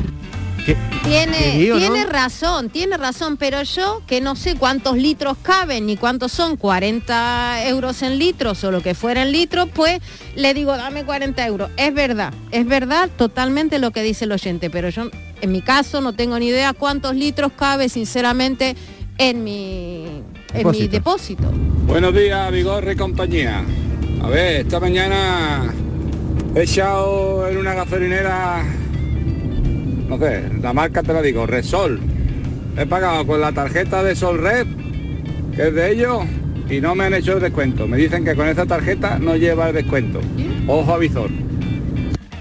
Tiene, 1.03 1.38
Qué 1.38 1.58
lío, 1.58 1.74
¿no? 1.75 1.79
tiene 1.79 2.05
razón, 2.05 2.70
tiene 2.70 2.98
razón, 2.98 3.38
pero 3.38 3.62
yo 3.63 4.01
que 4.08 4.22
no 4.22 4.36
sé 4.36 4.55
cuántos 4.55 4.96
litros 4.98 5.38
caben 5.41 5.86
ni 5.86 5.98
cuántos 5.98 6.32
son 6.32 6.55
40 6.55 7.67
euros 7.67 8.01
en 8.01 8.17
litros 8.17 8.63
o 8.63 8.72
lo 8.72 8.82
que 8.82 8.93
fuera 8.96 9.24
en 9.24 9.32
litros, 9.32 9.67
pues 9.74 10.00
le 10.36 10.53
digo, 10.53 10.75
dame 10.77 11.03
40 11.03 11.46
euros. 11.46 11.70
Es 11.75 11.93
verdad, 11.93 12.34
es 12.51 12.65
verdad 12.65 13.10
totalmente 13.17 13.79
lo 13.79 13.91
que 13.91 14.01
dice 14.03 14.25
el 14.25 14.32
oyente, 14.32 14.70
pero 14.70 14.89
yo 14.89 15.10
en 15.41 15.51
mi 15.51 15.62
caso 15.62 16.00
no 16.00 16.13
tengo 16.13 16.39
ni 16.39 16.48
idea 16.48 16.72
cuántos 16.74 17.15
litros 17.15 17.51
cabe 17.58 17.89
sinceramente 17.89 18.75
en 19.17 19.43
mi, 19.43 20.05
en 20.53 20.72
mi 20.72 20.88
depósito. 20.88 21.43
Buenos 21.86 22.15
días, 22.15 22.51
Vigorre 22.51 22.93
y 22.93 22.96
compañía. 22.96 23.63
A 24.24 24.29
ver, 24.29 24.62
esta 24.62 24.79
mañana 24.79 25.74
he 26.55 26.63
echado 26.63 27.46
en 27.48 27.58
una 27.58 27.74
gasolinera, 27.74 28.63
no 30.17 30.25
sé, 30.25 30.43
la 30.62 30.74
marca 30.74 31.03
te 31.03 31.13
la 31.13 31.22
digo, 31.22 31.46
Resol. 31.46 32.00
He 32.77 32.86
pagado 32.86 33.25
con 33.27 33.39
la 33.41 33.51
tarjeta 33.51 34.03
de 34.03 34.15
Sol 34.15 34.39
Red, 34.39 34.65
que 35.55 35.67
es 35.67 35.74
de 35.75 35.91
ellos, 35.91 36.24
y 36.70 36.82
no 36.82 36.96
me 36.96 37.05
han 37.05 37.13
hecho 37.13 37.34
el 37.34 37.39
descuento. 37.41 37.88
Me 37.88 37.98
dicen 37.98 38.25
que 38.25 38.36
con 38.36 38.48
esa 38.48 38.65
tarjeta 38.65 39.20
no 39.20 39.36
lleva 39.36 39.70
el 39.70 39.75
descuento. 39.75 40.22
Ojo 40.67 40.93
avisor. 40.93 41.29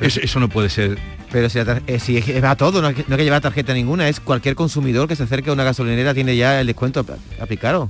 Eso, 0.00 0.20
eso 0.20 0.40
no 0.40 0.48
puede 0.48 0.70
ser. 0.70 0.96
Pero 1.30 1.48
si, 1.48 1.58
eh, 1.58 1.98
si 1.98 2.18
es 2.18 2.24
que 2.24 2.40
va 2.40 2.50
a 2.52 2.56
todo, 2.56 2.82
no 2.82 2.88
hay, 2.88 2.94
que, 2.94 3.04
no 3.08 3.14
hay 3.14 3.18
que 3.18 3.24
llevar 3.24 3.40
tarjeta 3.40 3.72
ninguna, 3.74 4.08
es 4.08 4.20
cualquier 4.20 4.54
consumidor 4.54 5.08
que 5.08 5.16
se 5.16 5.22
acerque 5.22 5.50
a 5.50 5.52
una 5.54 5.64
gasolinera 5.64 6.12
tiene 6.14 6.36
ya 6.36 6.60
el 6.60 6.66
descuento 6.66 7.04
apl- 7.04 7.16
aplicado. 7.40 7.88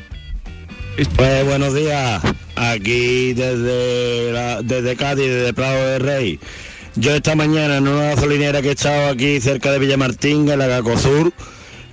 Pues 1.16 1.44
buenos 1.46 1.74
días, 1.74 2.22
aquí 2.54 3.32
desde, 3.32 4.32
la- 4.32 4.62
desde 4.62 4.94
Cádiz, 4.94 5.26
desde 5.28 5.54
Prado 5.54 5.88
de 5.88 5.98
Rey. 5.98 6.38
Yo 6.94 7.14
esta 7.14 7.34
mañana 7.34 7.78
en 7.78 7.88
una 7.88 8.14
gasolinera 8.14 8.60
que 8.60 8.68
he 8.68 8.72
estado 8.72 9.08
aquí 9.08 9.40
cerca 9.40 9.72
de 9.72 9.78
Villamartín, 9.78 10.46
en 10.50 10.58
la 10.58 10.66
Gacosur, 10.66 11.32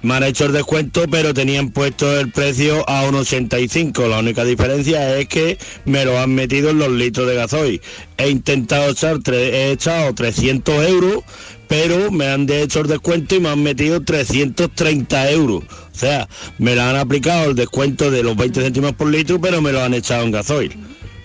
Me 0.02 0.14
han 0.16 0.24
hecho 0.24 0.46
el 0.46 0.52
descuento, 0.52 1.06
pero 1.10 1.34
tenían 1.34 1.72
puesto 1.72 2.20
el 2.20 2.32
precio 2.32 2.84
a 2.90 3.06
1,85. 3.06 4.08
La 4.10 4.20
única 4.20 4.44
diferencia 4.44 5.18
es 5.18 5.28
que 5.28 5.58
me 5.86 6.04
lo 6.04 6.20
han 6.20 6.36
metido 6.36 6.70
en 6.72 6.80
los 6.80 6.92
litros 6.92 7.28
de 7.28 7.36
gasoil. 7.36 7.82
He 8.18 8.30
intentado 8.30 8.92
echar, 8.92 9.20
he 9.34 9.72
echado 9.72 10.14
300 10.14 10.86
euros, 10.88 11.24
pero 11.70 12.12
me 12.12 12.28
han 12.28 12.50
hecho 12.50 12.82
el 12.82 12.88
descuento 12.88 13.36
y 13.36 13.40
me 13.40 13.50
han 13.50 13.64
metido 13.64 14.02
330 14.02 15.32
euros. 15.32 15.64
O 15.64 15.98
sea, 15.98 16.28
me 16.58 16.76
lo 16.76 16.82
han 16.82 16.98
aplicado 16.98 17.50
el 17.50 17.56
descuento 17.56 18.12
de 18.12 18.24
los 18.24 18.36
20 18.36 18.62
céntimos 18.62 18.94
por 18.94 19.10
litro, 19.10 19.40
pero 19.40 19.62
me 19.62 19.72
lo 19.72 19.82
han 19.82 19.94
echado 19.94 20.24
en 20.24 20.32
gasoil. 20.32 20.76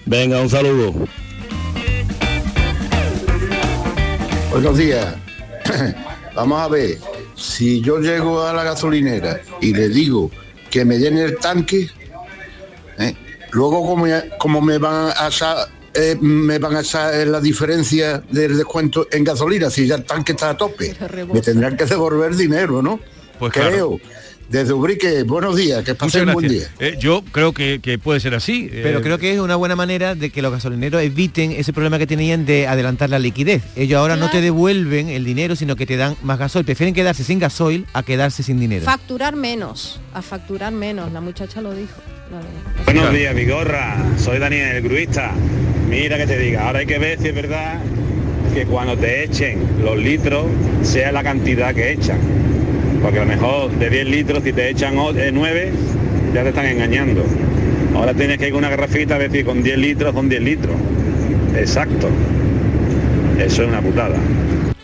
Venga, 0.06 0.40
un 0.40 0.50
saludo. 0.50 1.08
Buenos 4.54 4.78
días. 4.78 5.14
Vamos 6.36 6.60
a 6.60 6.68
ver, 6.68 6.98
si 7.34 7.80
yo 7.80 7.98
llego 7.98 8.40
a 8.42 8.52
la 8.52 8.62
gasolinera 8.62 9.40
y 9.60 9.74
le 9.74 9.88
digo 9.88 10.30
que 10.70 10.84
me 10.84 10.96
llene 10.98 11.24
el 11.24 11.38
tanque, 11.38 11.90
¿eh? 12.98 13.14
luego 13.50 13.84
como, 13.84 14.06
como 14.38 14.60
me 14.60 14.78
van 14.78 15.12
a 15.16 15.28
sa- 15.32 15.68
eh, 15.92 16.16
me 16.20 16.60
van 16.60 16.76
a 16.76 16.82
la 17.26 17.40
diferencia 17.40 18.18
del 18.30 18.56
descuento 18.56 19.08
en 19.10 19.24
gasolina 19.24 19.70
si 19.70 19.88
ya 19.88 19.96
el 19.96 20.04
tanque 20.04 20.32
está 20.32 20.50
a 20.50 20.56
tope. 20.56 20.94
Me 21.32 21.40
tendrán 21.40 21.76
que 21.76 21.84
devolver 21.86 22.36
dinero, 22.36 22.80
¿no? 22.80 23.00
Pues 23.40 23.52
Creo. 23.52 23.98
Desde 24.48 24.72
Ubrique, 24.72 25.22
buenos 25.22 25.56
días, 25.56 25.82
que 25.84 25.94
pasen 25.94 26.32
buen 26.32 26.48
día. 26.48 26.68
Eh, 26.78 26.96
yo 26.98 27.24
creo 27.32 27.52
que, 27.52 27.80
que 27.80 27.98
puede 27.98 28.20
ser 28.20 28.34
así. 28.34 28.68
Pero 28.70 28.98
eh, 28.98 29.02
creo 29.02 29.18
que 29.18 29.32
es 29.32 29.40
una 29.40 29.56
buena 29.56 29.74
manera 29.74 30.14
de 30.14 30.30
que 30.30 30.42
los 30.42 30.52
gasolineros 30.52 31.02
eviten 31.02 31.52
ese 31.52 31.72
problema 31.72 31.98
que 31.98 32.06
tenían 32.06 32.44
de 32.44 32.66
adelantar 32.66 33.10
la 33.10 33.18
liquidez. 33.18 33.62
Ellos 33.74 33.98
ahora 33.98 34.16
no 34.16 34.30
te 34.30 34.40
devuelven 34.40 35.08
el 35.08 35.24
dinero, 35.24 35.56
sino 35.56 35.76
que 35.76 35.86
te 35.86 35.96
dan 35.96 36.16
más 36.22 36.38
gasoil. 36.38 36.64
Prefieren 36.64 36.94
quedarse 36.94 37.24
sin 37.24 37.38
gasoil 37.38 37.86
a 37.94 38.02
quedarse 38.02 38.42
sin 38.42 38.60
dinero. 38.60 38.84
Facturar 38.84 39.34
menos, 39.34 40.00
a 40.12 40.20
facturar 40.22 40.72
menos, 40.72 41.10
la 41.12 41.20
muchacha 41.20 41.60
lo 41.60 41.74
dijo. 41.74 41.94
Buenos 42.84 43.12
días, 43.12 43.34
Vigorra. 43.34 43.96
Soy 44.18 44.38
Daniel, 44.38 44.76
el 44.76 44.82
gruista. 44.82 45.32
Mira 45.88 46.16
que 46.16 46.26
te 46.26 46.38
diga, 46.38 46.66
ahora 46.66 46.80
hay 46.80 46.86
que 46.86 46.98
ver 46.98 47.20
si 47.20 47.28
es 47.28 47.34
verdad 47.34 47.80
que 48.54 48.66
cuando 48.66 48.96
te 48.96 49.24
echen 49.24 49.58
los 49.82 49.96
litros 49.96 50.46
sea 50.82 51.12
la 51.12 51.22
cantidad 51.22 51.74
que 51.74 51.92
echan. 51.92 52.18
Porque 53.04 53.18
a 53.18 53.24
lo 53.24 53.28
mejor 53.28 53.70
de 53.72 53.90
10 53.90 54.08
litros, 54.08 54.42
si 54.42 54.52
te 54.54 54.70
echan 54.70 54.94
9, 54.96 55.72
ya 56.32 56.42
te 56.42 56.48
están 56.48 56.64
engañando. 56.64 57.22
Ahora 57.94 58.14
tienes 58.14 58.38
que 58.38 58.46
ir 58.46 58.52
con 58.52 58.60
una 58.60 58.70
garrafita 58.70 59.16
a 59.16 59.18
ver 59.18 59.30
si 59.30 59.44
con 59.44 59.62
10 59.62 59.76
litros 59.76 60.14
son 60.14 60.26
10 60.30 60.40
litros. 60.42 60.74
Exacto. 61.54 62.08
Eso 63.38 63.62
es 63.62 63.68
una 63.68 63.82
putada. 63.82 64.16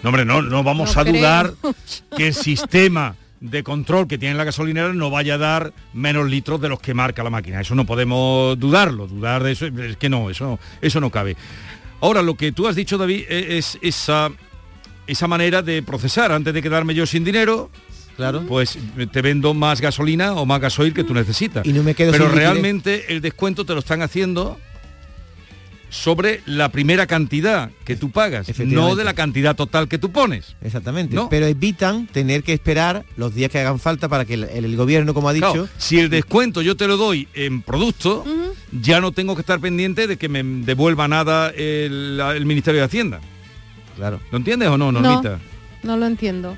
No, 0.02 0.10
hombre, 0.10 0.26
no, 0.26 0.42
no 0.42 0.62
vamos 0.62 0.94
No 0.94 1.00
a 1.00 1.04
creo. 1.04 1.14
dudar 1.16 1.52
que 2.16 2.26
el 2.26 2.34
sistema 2.34 3.16
de 3.40 3.62
control 3.62 4.06
que 4.06 4.18
tiene 4.18 4.34
la 4.34 4.44
gasolinera 4.44 4.92
no 4.92 5.08
vaya 5.08 5.36
a 5.36 5.38
dar 5.38 5.72
menos 5.94 6.28
litros 6.28 6.60
de 6.60 6.68
los 6.68 6.78
que 6.78 6.92
marca 6.92 7.22
la 7.24 7.30
máquina. 7.30 7.62
Eso 7.62 7.74
no 7.74 7.86
podemos 7.86 8.58
dudarlo, 8.58 9.06
dudar 9.06 9.42
de 9.42 9.52
eso, 9.52 9.64
es 9.66 9.96
que 9.96 10.10
no, 10.10 10.28
eso, 10.28 10.60
eso 10.82 11.00
no 11.00 11.08
cabe. 11.08 11.36
Ahora, 12.02 12.20
lo 12.20 12.34
que 12.34 12.52
tú 12.52 12.68
has 12.68 12.76
dicho, 12.76 12.98
David, 12.98 13.24
e- 13.30 13.56
es 13.56 13.78
esa, 13.80 14.30
esa 15.06 15.26
manera 15.26 15.62
de 15.62 15.82
procesar. 15.82 16.32
Antes 16.32 16.52
de 16.52 16.60
quedarme 16.60 16.94
yo 16.94 17.06
sin 17.06 17.24
dinero, 17.24 17.70
claro. 18.20 18.44
pues 18.46 18.78
te 19.12 19.22
vendo 19.22 19.54
más 19.54 19.80
gasolina 19.80 20.34
o 20.34 20.46
más 20.46 20.60
gasoil 20.60 20.94
que 20.94 21.04
tú 21.04 21.14
necesitas. 21.14 21.66
Y 21.66 21.72
no 21.72 21.82
me 21.82 21.94
quedo 21.94 22.12
Pero 22.12 22.24
sin 22.24 22.32
liquidez. 22.32 22.52
realmente 22.52 23.12
el 23.12 23.20
descuento 23.20 23.64
te 23.64 23.72
lo 23.74 23.80
están 23.80 24.02
haciendo 24.02 24.58
sobre 25.90 26.40
la 26.46 26.68
primera 26.70 27.06
cantidad 27.06 27.70
que 27.84 27.96
tú 27.96 28.10
pagas, 28.10 28.46
no 28.60 28.94
de 28.94 29.02
la 29.04 29.14
cantidad 29.14 29.56
total 29.56 29.88
que 29.88 29.98
tú 29.98 30.12
pones. 30.12 30.54
Exactamente. 30.62 31.16
¿No? 31.16 31.28
Pero 31.28 31.46
evitan 31.46 32.06
tener 32.06 32.44
que 32.44 32.52
esperar 32.52 33.04
los 33.16 33.34
días 33.34 33.50
que 33.50 33.58
hagan 33.58 33.80
falta 33.80 34.08
para 34.08 34.24
que 34.24 34.34
el, 34.34 34.44
el 34.44 34.76
gobierno, 34.76 35.14
como 35.14 35.28
ha 35.28 35.32
dicho, 35.32 35.52
Claro, 35.52 35.68
si 35.78 35.98
el 35.98 36.08
descuento 36.08 36.62
yo 36.62 36.76
te 36.76 36.86
lo 36.86 36.96
doy 36.96 37.26
en 37.34 37.62
producto, 37.62 38.24
ya 38.70 39.00
no 39.00 39.10
tengo 39.10 39.34
que 39.34 39.40
estar 39.40 39.58
pendiente 39.58 40.06
de 40.06 40.16
que 40.16 40.28
me 40.28 40.42
devuelva 40.64 41.08
nada 41.08 41.50
el, 41.50 42.46
Ministerio 42.46 42.80
de 42.80 42.86
Hacienda. 42.86 43.20
Claro. 43.96 44.20
¿Lo 44.30 44.38
entiendes 44.38 44.68
o 44.68 44.78
no, 44.78 44.92
No. 44.92 45.00
Normita? 45.00 45.40
No 45.82 45.96
lo 45.96 46.06
entiendo. 46.06 46.56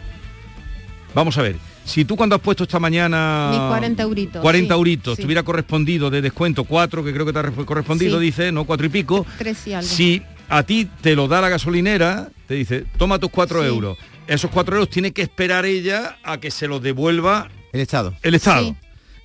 Vamos 1.15 1.37
a 1.39 1.43
ver. 1.43 1.57
Si 1.85 2.05
tú 2.05 2.17
cuando 2.17 2.37
has 2.37 2.41
puesto 2.43 2.63
esta 2.63 2.79
mañana 2.79 3.49
Mis 3.51 3.61
40 3.61 4.03
euritos. 4.03 4.41
40 4.43 4.73
sí, 4.75 4.79
euritos, 4.79 5.17
sí. 5.17 5.23
te 5.23 5.27
hubiera 5.27 5.43
correspondido 5.43 6.11
de 6.11 6.23
descuento 6.23 6.65
4, 6.65 7.03
que 7.05 7.13
creo 7.13 7.27
que 7.27 7.33
te 7.33 7.39
ha 7.39 7.43
re- 7.43 7.65
correspondido, 7.65 8.19
Sí. 8.19 8.27
dice, 8.27 8.53
¿no? 8.53 8.65
Cuatro 8.65 8.87
y 8.87 8.89
pico. 8.89 9.27
Tres 9.39 9.67
y 9.67 9.73
algo. 9.75 9.89
Si 9.89 10.23
a 10.49 10.63
ti 10.63 10.89
te 11.01 11.15
lo 11.17 11.27
da 11.29 11.41
la 11.41 11.49
gasolinera, 11.49 12.31
te 12.47 12.55
dice, 12.55 12.85
toma 12.99 13.19
tus 13.19 13.31
4 13.31 13.63
Sí. 13.63 13.67
euros. 13.69 13.99
Esos 14.29 14.51
4 14.53 14.77
euros 14.77 14.89
tiene 14.91 15.13
que 15.13 15.23
esperar 15.23 15.67
ella 15.67 16.19
a 16.23 16.39
que 16.39 16.51
se 16.53 16.69
los 16.69 16.81
devuelva 16.81 17.49
el 17.73 17.81
Estado. 17.81 18.15
el 18.23 18.35
Estado. 18.37 18.69
Sí. 18.69 18.77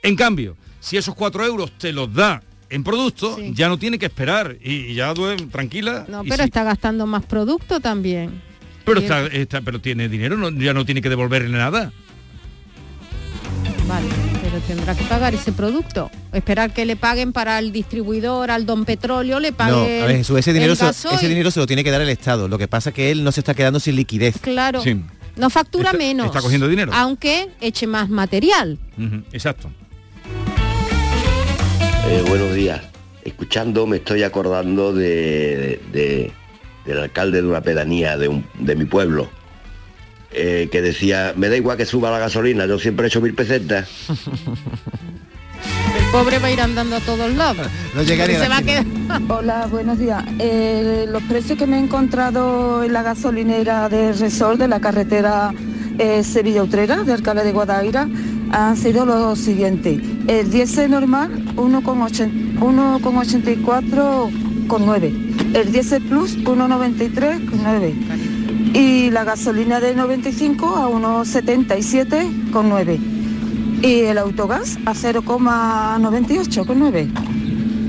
En 0.01 0.15
cambio, 0.15 0.57
si 0.79 0.97
esos 0.97 1.13
4 1.15 1.45
euros 1.45 1.71
te 1.77 1.91
los 1.93 2.11
da 2.13 2.41
en 2.69 2.83
producto, 2.83 3.37
ya 3.53 3.69
no 3.69 3.77
tiene 3.77 3.99
que 3.99 4.07
esperar 4.07 4.57
y, 4.63 4.73
y 4.73 4.93
ya 4.95 5.13
duerme 5.13 5.45
tranquila. 5.47 6.05
No, 6.09 6.23
pero 6.23 6.37
sí. 6.37 6.43
está 6.43 6.63
gastando 6.63 7.05
más 7.05 7.23
producto 7.25 7.79
también. 7.79 8.41
Pero, 8.87 8.99
está, 9.01 9.27
está- 9.27 9.61
pero 9.61 9.79
tiene 9.79 10.09
dinero, 10.09 10.35
no- 10.37 10.49
ya 10.49 10.73
no 10.73 10.85
tiene 10.85 11.01
que 11.01 11.09
devolverle 11.09 11.55
nada. 11.55 11.91
Vale, 13.87 14.07
pero 14.41 14.59
tendrá 14.67 14.95
que 14.95 15.03
pagar 15.05 15.33
ese 15.33 15.51
producto. 15.53 16.11
Esperar 16.33 16.73
que 16.73 16.85
le 16.85 16.95
paguen 16.97 17.31
para 17.31 17.57
el 17.59 17.71
distribuidor, 17.71 18.51
al 18.51 18.65
don 18.65 18.83
petróleo, 18.83 19.39
le 19.39 19.51
No, 19.51 19.57
pague 19.57 20.01
a 20.01 20.05
ver, 20.07 20.17
Jesús, 20.17 20.37
ese 20.39 20.51
dinero, 20.51 20.73
el 20.73 20.77
se, 20.77 20.89
ese 20.89 21.27
dinero 21.29 21.51
se 21.51 21.59
lo 21.61 21.67
tiene 21.67 21.83
que 21.85 21.91
dar 21.91 22.01
el 22.01 22.09
Estado. 22.09 22.47
Lo 22.49 22.57
que 22.57 22.67
pasa 22.67 22.89
es 22.89 22.95
que 22.95 23.11
él 23.11 23.23
no 23.23 23.31
se 23.31 23.39
está 23.41 23.53
quedando 23.53 23.79
sin 23.79 23.95
liquidez. 23.95 24.39
Claro. 24.41 24.81
No 25.37 25.49
factura 25.51 25.91
Está- 25.91 25.97
menos. 25.99 26.25
está 26.25 26.41
cogiendo 26.41 26.67
dinero. 26.67 26.91
Aunque 26.93 27.49
eche 27.61 27.85
más 27.87 28.09
material. 28.09 28.77
Exacto. 29.31 29.69
Eh, 32.09 32.23
buenos 32.27 32.53
días. 32.53 32.81
Escuchando 33.23 33.85
me 33.85 33.97
estoy 33.97 34.23
acordando 34.23 34.93
de, 34.93 35.79
de- 35.91 36.31
del 36.87 36.99
alcalde 37.03 37.41
de 37.41 37.47
una 37.47 37.61
pedanía 37.61 38.17
de, 38.17 38.27
un- 38.29 38.45
de 38.59 38.75
mi 38.75 38.85
pueblo, 38.85 39.29
eh, 40.31 40.67
que 40.71 40.81
decía, 40.81 41.33
me 41.35 41.49
da 41.49 41.57
igual 41.57 41.77
que 41.77 41.85
suba 41.85 42.09
la 42.11 42.19
gasolina, 42.19 42.65
yo 42.65 42.79
siempre 42.79 43.05
he 43.05 43.09
hecho 43.09 43.21
mil 43.21 43.33
pesetas. 43.33 43.87
El 45.97 46.03
pobre 46.11 46.37
va 46.39 46.47
a 46.47 46.51
ir 46.51 46.61
andando 46.61 46.95
a 46.95 46.99
todos 47.01 47.33
lados. 47.35 47.67
No 47.95 48.03
llegaría 48.03 48.35
Y 48.35 48.39
se 48.39 48.45
a 48.45 48.49
la 48.49 48.55
va 48.55 48.59
a 48.59 48.63
quedar. 48.63 48.85
Hola, 49.29 49.65
buenos 49.69 49.97
días. 49.97 50.23
Eh, 50.39 51.05
los 51.09 51.23
precios 51.23 51.57
que 51.57 51.65
me 51.65 51.77
he 51.77 51.79
encontrado 51.79 52.83
en 52.83 52.93
la 52.93 53.01
gasolinera 53.03 53.89
de 53.89 54.11
Resol 54.13 54.57
de 54.59 54.67
la 54.67 54.79
carretera 54.79 55.51
eh, 55.97 56.23
Sevilla-Utrera, 56.23 57.03
de 57.03 57.13
Alcalá 57.13 57.43
de 57.43 57.51
Guadaira, 57.53 58.07
han 58.51 58.77
sido 58.77 59.05
los 59.05 59.39
siguientes. 59.39 59.99
El 60.27 60.49
diésel 60.51 60.91
normal, 60.91 61.31
1,80 61.55 62.59
1,84,9. 62.59 65.36
El 65.57 65.71
diésel 65.71 66.03
plus, 66.03 66.37
1,93,9. 66.37 68.75
Y 68.75 69.09
la 69.09 69.23
gasolina 69.23 69.79
de 69.79 69.95
95 69.95 70.67
a 70.67 70.87
1,77,9. 70.87 72.99
Y 73.81 74.01
el 74.01 74.19
autogás 74.19 74.77
a 74.85 74.93
0,98,9. 74.93 77.07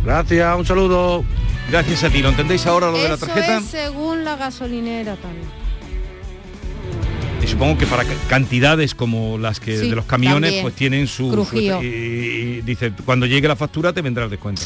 Gracias, 0.05 0.57
un 0.59 0.67
saludo. 0.67 1.25
Gracias 1.71 2.05
a 2.05 2.11
ti. 2.11 2.21
¿Lo 2.21 2.29
entendéis 2.31 2.67
ahora 2.67 2.91
lo 2.91 2.99
de 3.03 3.09
la 3.09 3.17
tarjeta? 3.17 3.59
es 3.59 3.65
según 3.67 4.25
la 4.25 4.37
gasolinera 4.37 5.17
también. 5.17 5.47
Y 7.43 7.47
supongo 7.47 7.77
que 7.79 7.87
para 7.87 8.05
ca- 8.05 8.11
cantidades 8.29 8.95
como 8.95 9.39
las 9.39 9.61
que 9.61 9.79
Sí, 9.79 9.91
de 9.91 9.97
los 9.97 10.05
camiones 10.07 10.43
también. 10.51 10.63
pues 10.63 10.75
tienen 10.75 11.07
su, 11.07 11.45
su- 11.45 11.57
y 11.57 12.61
dice 12.63 12.93
cuando 13.05 13.27
llegue 13.27 13.49
la 13.49 13.57
factura 13.57 13.93
te 13.93 14.03
vendrá 14.03 14.25
el 14.25 14.31
descuento. 14.31 14.63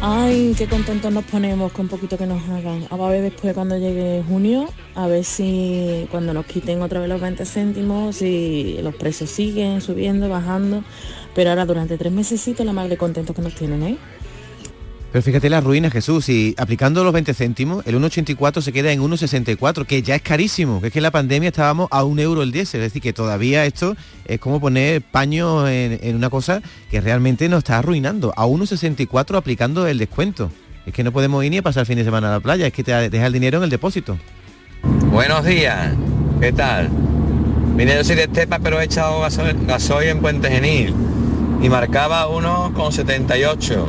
Ay, 0.00 0.54
qué 0.56 0.68
contentos 0.68 1.12
nos 1.12 1.24
ponemos 1.24 1.72
con 1.72 1.88
poquito 1.88 2.16
que 2.16 2.26
nos 2.26 2.48
hagan. 2.48 2.86
A 2.88 2.96
ver 3.08 3.20
después 3.20 3.52
cuando 3.52 3.76
llegue 3.76 4.22
junio, 4.28 4.68
a 4.94 5.08
ver 5.08 5.24
si 5.24 6.06
cuando 6.12 6.32
nos 6.32 6.46
quiten 6.46 6.82
otra 6.82 7.00
vez 7.00 7.08
los 7.08 7.20
20 7.20 7.44
céntimos, 7.44 8.14
si 8.14 8.78
los 8.80 8.94
precios 8.94 9.28
siguen 9.28 9.80
subiendo, 9.80 10.28
bajando. 10.28 10.84
Pero 11.34 11.50
ahora 11.50 11.66
durante 11.66 11.98
tres 11.98 12.12
mesecitos 12.12 12.64
la 12.64 12.72
madre 12.72 12.96
contentos 12.96 13.34
que 13.34 13.42
nos 13.42 13.56
tienen, 13.56 13.82
¿eh? 13.82 13.98
Pero 15.10 15.22
fíjate 15.22 15.48
las 15.48 15.64
ruinas, 15.64 15.90
Jesús, 15.90 16.28
y 16.28 16.54
aplicando 16.58 17.02
los 17.02 17.14
20 17.14 17.32
céntimos, 17.32 17.86
el 17.86 17.96
1,84 17.96 18.60
se 18.60 18.72
queda 18.72 18.92
en 18.92 19.00
1,64, 19.00 19.86
que 19.86 20.02
ya 20.02 20.14
es 20.14 20.20
carísimo, 20.20 20.82
que 20.82 20.88
es 20.88 20.92
que 20.92 20.98
en 20.98 21.04
la 21.04 21.10
pandemia 21.10 21.48
estábamos 21.48 21.88
a 21.90 22.04
un 22.04 22.18
euro 22.18 22.42
el 22.42 22.52
diésel, 22.52 22.82
es 22.82 22.88
decir, 22.88 23.00
que 23.00 23.14
todavía 23.14 23.64
esto 23.64 23.96
es 24.26 24.38
como 24.38 24.60
poner 24.60 25.00
paño 25.00 25.66
en, 25.66 26.14
una 26.14 26.28
cosa 26.28 26.60
que 26.90 27.00
realmente 27.00 27.48
nos 27.48 27.58
está 27.58 27.78
arruinando, 27.78 28.34
a 28.36 28.44
1,64 28.44 29.38
aplicando 29.38 29.86
el 29.86 29.96
descuento. 29.96 30.50
Es 30.84 30.92
que 30.92 31.02
no 31.02 31.12
podemos 31.12 31.42
ir 31.42 31.52
ni 31.52 31.58
a 31.58 31.62
pasar 31.62 31.82
el 31.82 31.86
fin 31.86 31.96
de 31.96 32.04
semana 32.04 32.28
a 32.28 32.32
la 32.32 32.40
playa, 32.40 32.66
es 32.66 32.72
que 32.74 32.84
te 32.84 33.08
deja 33.08 33.26
el 33.26 33.32
dinero 33.32 33.58
en 33.58 33.64
el 33.64 33.70
depósito. 33.70 34.18
Buenos 35.10 35.42
días, 35.44 35.94
¿qué 36.38 36.52
tal? 36.52 36.90
Vine 37.76 37.94
yo 37.94 38.04
soy 38.04 38.16
de 38.16 38.24
Estepa, 38.24 38.58
pero 38.58 38.78
he 38.78 38.84
echado 38.84 39.20
gasoil 39.20 40.08
en 40.08 40.20
Puente 40.20 40.50
Genil 40.50 40.92
y 41.62 41.68
marcaba 41.68 42.26
1,78, 42.26 43.86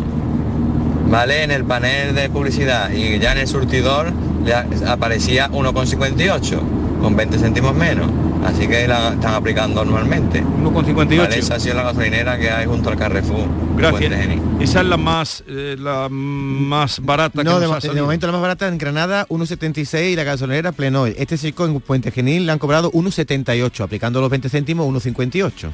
¿vale? 1.09 1.43
En 1.43 1.51
el 1.51 1.63
panel 1.65 2.15
de 2.15 2.29
publicidad 2.29 2.91
y 2.91 3.19
ya 3.19 3.31
en 3.33 3.39
el 3.39 3.47
surtidor 3.47 4.11
le 4.45 4.53
aparecía 4.87 5.49
1,58, 5.51 6.59
con 7.01 7.15
20 7.15 7.37
céntimos 7.37 7.75
menos. 7.75 8.09
Así 8.45 8.67
que 8.69 8.87
la 8.87 9.13
están 9.13 9.33
aplicando 9.33 9.83
normalmente. 9.83 10.41
1,58. 10.41 11.17
Vale, 11.17 11.39
esa 11.39 11.55
ha 11.55 11.59
sido 11.59 11.75
la 11.75 11.83
gasolinera 11.83 12.37
que 12.39 12.49
hay 12.49 12.65
junto 12.65 12.89
al 12.89 12.95
Carrefour. 12.97 13.47
Gracias. 13.75 13.99
Puente 13.99 14.17
Genil. 14.17 14.41
Esa 14.61 14.79
es 14.81 14.87
la 14.87 14.95
más 14.97 15.43
eh, 15.47 15.75
la 15.77 16.07
más 16.09 16.99
barata 17.01 17.43
No, 17.43 17.55
que 17.55 17.59
de, 17.61 17.67
nos 17.67 17.75
de 17.75 17.87
salido. 17.89 18.05
momento 18.05 18.27
la 18.27 18.31
más 18.33 18.41
barata 18.41 18.67
en 18.69 18.77
Granada 18.77 19.25
1,76 19.27 20.11
y 20.11 20.15
la 20.15 20.23
gasolinera 20.23 20.71
Plenoy. 20.71 21.15
Este 21.17 21.37
chico 21.37 21.65
en 21.65 21.79
Puente 21.81 22.11
Genil 22.11 22.45
le 22.45 22.51
han 22.53 22.59
cobrado 22.59 22.91
1,78, 22.93 23.81
aplicando 23.83 24.21
los 24.21 24.29
20 24.29 24.47
céntimos 24.49 24.87
1,58. 24.87 25.69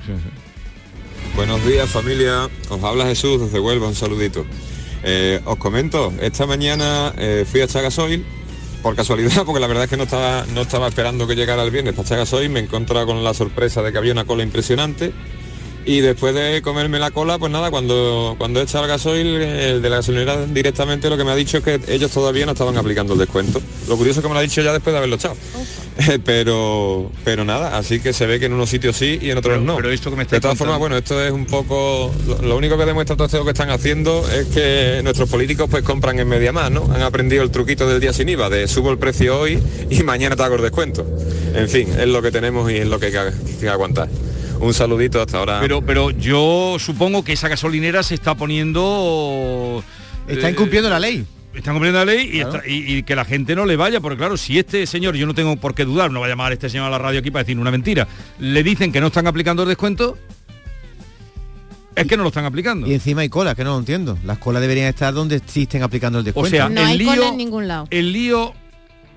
Buenos 1.36 1.64
días 1.66 1.90
familia, 1.90 2.48
os 2.70 2.84
habla 2.84 3.06
Jesús 3.06 3.42
desde 3.42 3.60
Huelva, 3.60 3.88
un 3.88 3.96
saludito. 3.96 4.46
Eh, 5.04 5.40
os 5.46 5.58
comento, 5.58 6.14
esta 6.20 6.46
mañana 6.46 7.14
eh, 7.18 7.46
fui 7.50 7.62
a 7.62 7.66
echar 7.66 7.84
gasoil, 7.84 8.26
por 8.82 8.96
casualidad, 8.96 9.44
porque 9.46 9.60
la 9.60 9.68
verdad 9.68 9.86
es 9.86 9.90
que 9.90 9.98
no 9.98 10.04
estaba, 10.04 10.46
no 10.54 10.62
estaba 10.62 10.88
esperando 10.88 11.28
que 11.28 11.36
llegara 11.36 11.64
el 11.64 11.72
viernes 11.72 11.94
para 11.94 12.06
echar 12.06 12.18
gasoil, 12.20 12.50
me 12.50 12.60
he 12.60 12.64
encontrado 12.64 13.08
con 13.08 13.24
la 13.24 13.34
sorpresa 13.34 13.82
de 13.82 13.92
que 13.92 13.98
había 13.98 14.12
una 14.12 14.26
cola 14.26 14.44
impresionante 14.44 15.12
y 15.86 16.02
después 16.02 16.34
de 16.34 16.62
comerme 16.62 17.00
la 17.00 17.12
cola, 17.12 17.38
pues 17.38 17.52
nada, 17.52 17.70
cuando, 17.70 18.36
cuando 18.38 18.60
he 18.60 18.64
echado 18.64 18.86
el 18.86 18.90
gasoil, 18.90 19.28
el 19.28 19.82
de 19.82 19.90
la 19.90 19.98
gasolinera 19.98 20.46
directamente 20.46 21.10
lo 21.10 21.18
que 21.18 21.24
me 21.24 21.32
ha 21.32 21.36
dicho 21.36 21.58
es 21.58 21.64
que 21.64 21.80
ellos 21.88 22.12
todavía 22.12 22.46
no 22.46 22.54
estaban 22.54 22.78
aplicando 22.78 23.14
el 23.14 23.20
descuento. 23.20 23.62
Lo 23.88 23.96
curioso 23.96 24.20
es 24.20 24.24
que 24.24 24.28
me 24.28 24.34
lo 24.34 24.40
ha 24.40 24.44
dicho 24.44 24.62
ya 24.62 24.74
después 24.74 24.94
de 24.94 24.98
haberlo 24.98 25.16
echado. 25.16 25.36
pero 26.26 27.10
pero 27.24 27.46
nada, 27.46 27.78
así 27.78 28.00
que 28.02 28.12
se 28.12 28.26
ve 28.26 28.40
que 28.40 28.48
en 28.48 28.54
unos 28.54 28.70
sitios 28.70 28.98
sí 28.98 29.18
y 29.22 29.30
en 29.30 29.38
otros 29.38 29.62
no. 29.62 29.78
pero 29.78 29.92
esto 29.92 30.10
que 30.10 30.18
me 30.18 30.24
de 30.24 30.24
estáis 30.24 30.42
todas 30.42 30.58
formas, 30.58 30.78
bueno, 30.78 30.98
esto 30.98 31.24
es 31.24 31.32
un 31.32 31.46
poco 31.46 32.14
lo, 32.28 32.42
lo 32.42 32.58
único 32.58 32.78
que 32.78 32.86
demuestra 32.86 33.16
todo 33.16 33.28
esto 33.28 33.46
que 33.46 33.52
están 33.52 33.70
haciendo 33.70 34.28
es 34.30 34.48
que 34.48 35.00
nuestros 35.04 35.30
políticos 35.30 35.70
pues 35.72 35.84
compran 35.84 36.20
en 36.20 36.28
media 36.28 36.52
más, 36.52 36.70
¿no? 36.70 36.90
Han 36.94 37.02
aprendido 37.02 37.44
el 37.44 37.52
truquito 37.52 37.88
del 37.88 38.02
día 38.02 38.12
sin 38.12 38.28
IVA, 38.28 38.50
de 38.50 38.68
subo 38.68 38.92
el 38.92 38.98
precio 38.98 39.40
hoy 39.40 39.62
y 39.90 40.04
mañana 40.04 40.36
te 40.36 40.44
hago 40.44 40.56
el 40.56 40.64
descuento. 40.64 41.06
En 41.54 41.70
fin, 41.70 41.88
es 41.98 42.08
lo 42.08 42.22
que 42.22 42.32
tenemos 42.32 42.70
y 42.72 42.78
es 42.78 42.88
lo 42.88 43.00
que 43.00 43.06
hay 43.06 43.12
que, 43.12 43.58
que 43.62 43.70
aguantar. 43.70 44.10
Un 44.60 44.74
saludito 44.74 45.22
hasta 45.22 45.38
ahora. 45.38 45.60
Pero 45.60 45.82
pero 45.82 46.12
yo 46.12 46.78
supongo 46.80 47.24
que 47.24 47.34
esa 47.34 47.48
gasolinera 47.48 48.04
se 48.04 48.16
está 48.16 48.36
poniendo 48.36 49.84
Está 50.28 50.48
eh, 50.48 50.52
incumpliendo 50.52 50.90
la 50.90 51.00
ley. 51.00 51.26
Está 51.54 51.72
incumpliendo 51.72 52.00
la 52.00 52.06
ley 52.06 52.30
y, 52.34 52.40
está- 52.42 52.62
y- 52.68 52.96
y 52.98 53.04
que 53.04 53.16
la 53.16 53.24
gente 53.26 53.56
no 53.56 53.66
le 53.66 53.76
vaya, 53.76 54.00
porque 54.02 54.18
claro, 54.18 54.36
si 54.38 54.58
este 54.60 54.86
señor, 54.88 55.16
yo 55.16 55.26
no 55.26 55.34
tengo 55.34 55.56
por 55.58 55.74
qué 55.76 55.86
dudar, 55.86 56.12
no 56.12 56.20
va 56.20 56.26
a 56.26 56.30
llamar 56.30 56.52
este 56.52 56.70
señor 56.70 56.88
a 56.88 56.90
la 56.90 56.98
radio 56.98 57.20
aquí 57.20 57.32
para 57.32 57.44
decir 57.44 57.58
una 57.60 57.72
mentira, 57.72 58.08
le 58.40 58.64
dicen 58.64 58.92
que 58.92 59.00
no 59.00 59.08
están 59.08 59.28
aplicando 59.28 59.64
el 59.64 59.70
descuento, 59.70 60.18
es 61.96 62.06
que 62.08 62.18
no 62.18 62.24
lo 62.24 62.30
están 62.30 62.44
aplicando. 62.46 62.88
Y 62.88 62.94
encima 62.94 63.22
hay 63.22 63.30
colas, 63.30 63.56
que 63.56 63.64
no 63.64 63.72
lo 63.72 63.80
entiendo. 63.80 64.18
Las 64.26 64.38
colas 64.38 64.62
deberían 64.62 64.88
estar 64.88 65.14
donde 65.14 65.38
existen 65.38 65.82
aplicando 65.82 66.20
el 66.20 66.24
O 66.24 66.26
descuento. 66.26 66.50
sea, 66.58 66.68
No 66.68 66.82
el 66.82 66.88
hay 66.88 66.98
lío, 66.98 67.08
cola 67.10 67.28
en 67.30 67.38
ningún 67.38 67.68
lado. 67.70 67.88
el 67.90 68.12
lío 68.12 68.54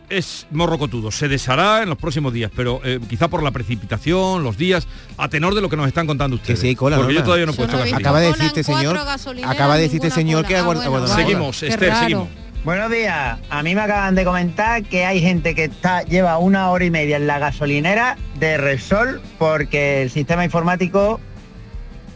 es 0.09 0.47
morrocotudo, 0.51 1.11
se 1.11 1.29
deshará 1.29 1.83
en 1.83 1.89
los 1.89 1.99
próximos 1.99 2.33
días, 2.33 2.51
pero 2.55 2.81
eh, 2.85 2.99
quizá 3.09 3.29
por 3.29 3.43
la 3.43 3.51
precipitación, 3.51 4.43
los 4.43 4.57
días, 4.57 4.87
a 5.17 5.29
tenor 5.29 5.55
de 5.55 5.61
lo 5.61 5.69
que 5.69 5.77
nos 5.77 5.87
están 5.87 6.07
contando 6.07 6.37
ustedes. 6.37 6.61
sí 6.61 6.69
hay 6.69 6.75
cola, 6.75 6.97
porque 6.97 7.15
yo 7.15 7.23
todavía 7.25 7.47
no 7.47 7.53
he 7.53 7.57
puesto 7.57 7.77
no. 7.77 7.97
Acaba 7.97 8.21
de 8.21 8.29
decirte, 8.29 8.65
señor, 8.65 8.99
acaba 9.45 9.77
de 9.77 9.83
decirte, 9.83 10.11
señor, 10.11 10.47
que 10.47 10.57
aguarda- 10.57 11.07
Seguimos, 11.15 11.63
Esther, 11.63 11.95
seguimos. 11.95 12.29
Buenos 12.65 12.91
días. 12.91 13.39
A 13.51 13.63
mí 13.63 13.75
me 13.75 13.81
acaban 13.83 14.15
de 14.17 14.25
comentar 14.25 14.83
que 14.83 15.05
hay 15.07 15.21
gente 15.21 15.55
que 15.55 15.65
está 15.65 16.03
lleva 16.03 16.39
una 16.39 16.71
hora 16.71 16.85
y 16.85 16.91
media 16.91 17.17
en 17.17 17.27
la 17.27 17.39
gasolinera 17.39 18.19
de 18.39 18.59
Repsol 18.59 19.23
porque 19.39 20.03
el 20.03 20.11
sistema 20.11 20.45
informático 20.45 21.21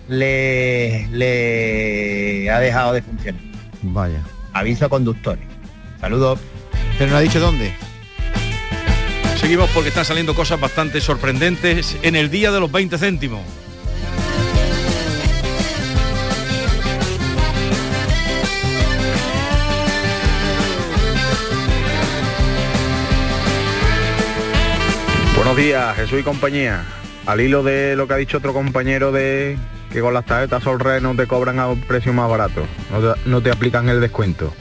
le, 0.09 1.07
le 1.09 2.51
ha 2.51 2.59
dejado 2.59 2.93
de 2.93 3.03
funcionar. 3.03 3.41
Vaya. 3.83 4.21
Aviso 4.53 4.87
a 4.87 4.89
conductores. 4.89 5.45
Saludos. 6.01 6.41
Pero 7.03 7.11
no 7.11 7.19
ha 7.19 7.21
dicho 7.21 7.41
dónde. 7.41 7.75
Seguimos 9.35 9.69
porque 9.71 9.89
están 9.89 10.05
saliendo 10.05 10.37
cosas 10.37 10.61
bastante 10.61 11.01
sorprendentes 11.01 11.97
en 12.01 12.15
el 12.15 12.31
día 12.31 12.53
de 12.53 12.61
los 12.61 12.71
20 12.71 12.97
céntimos. 12.97 13.41
Buenos 25.35 25.57
días, 25.57 25.97
Jesús 25.97 26.21
y 26.21 26.23
compañía. 26.23 26.85
Al 27.27 27.41
hilo 27.41 27.65
de 27.65 27.97
lo 27.97 28.07
que 28.07 28.15
ha 28.15 28.19
dicho 28.19 28.39
otro 28.39 28.53
compañero 28.53 29.11
de 29.11 29.59
que 29.93 30.01
con 30.01 30.15
las 30.15 30.25
tarjetas 30.25 30.63
Solred 30.63 31.03
no 31.03 31.17
te 31.17 31.27
cobran 31.27 31.59
a 31.59 31.67
un 31.67 31.81
precio 31.81 32.13
más 32.13 32.31
barato, 32.31 32.65
no 32.93 33.01
te, 33.01 33.29
no 33.29 33.43
te 33.43 33.51
aplican 33.51 33.89
el 33.89 34.01
descuento. 34.01 34.55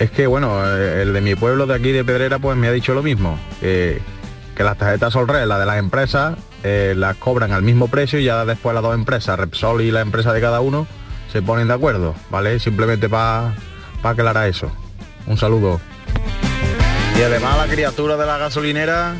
Es 0.00 0.10
que 0.10 0.26
bueno, 0.26 0.66
eh, 0.66 1.02
el 1.02 1.12
de 1.12 1.20
mi 1.20 1.34
pueblo 1.34 1.66
de 1.66 1.74
aquí 1.74 1.92
de 1.92 2.04
Pedrera 2.04 2.38
pues 2.38 2.56
me 2.56 2.68
ha 2.68 2.72
dicho 2.72 2.94
lo 2.94 3.02
mismo, 3.02 3.38
que, 3.60 4.00
que 4.56 4.64
las 4.64 4.78
tarjetas 4.78 5.12
Solred, 5.12 5.44
las 5.44 5.60
de 5.60 5.66
las 5.66 5.78
empresas, 5.78 6.38
eh, 6.64 6.94
las 6.96 7.16
cobran 7.18 7.52
al 7.52 7.62
mismo 7.62 7.88
precio 7.88 8.18
y 8.18 8.24
ya 8.24 8.46
después 8.46 8.72
las 8.72 8.82
dos 8.82 8.94
empresas, 8.94 9.38
Repsol 9.38 9.82
y 9.82 9.90
la 9.90 10.00
empresa 10.00 10.32
de 10.32 10.40
cada 10.40 10.62
uno, 10.62 10.86
se 11.30 11.42
ponen 11.42 11.68
de 11.68 11.74
acuerdo, 11.74 12.14
¿vale? 12.30 12.58
Simplemente 12.60 13.10
para 13.10 13.52
aclarar 14.02 14.48
eso. 14.48 14.72
Un 15.26 15.36
saludo. 15.36 15.82
Y 17.18 17.22
además 17.22 17.58
la 17.58 17.66
criatura 17.70 18.16
de 18.16 18.24
la 18.24 18.38
gasolinera 18.38 19.16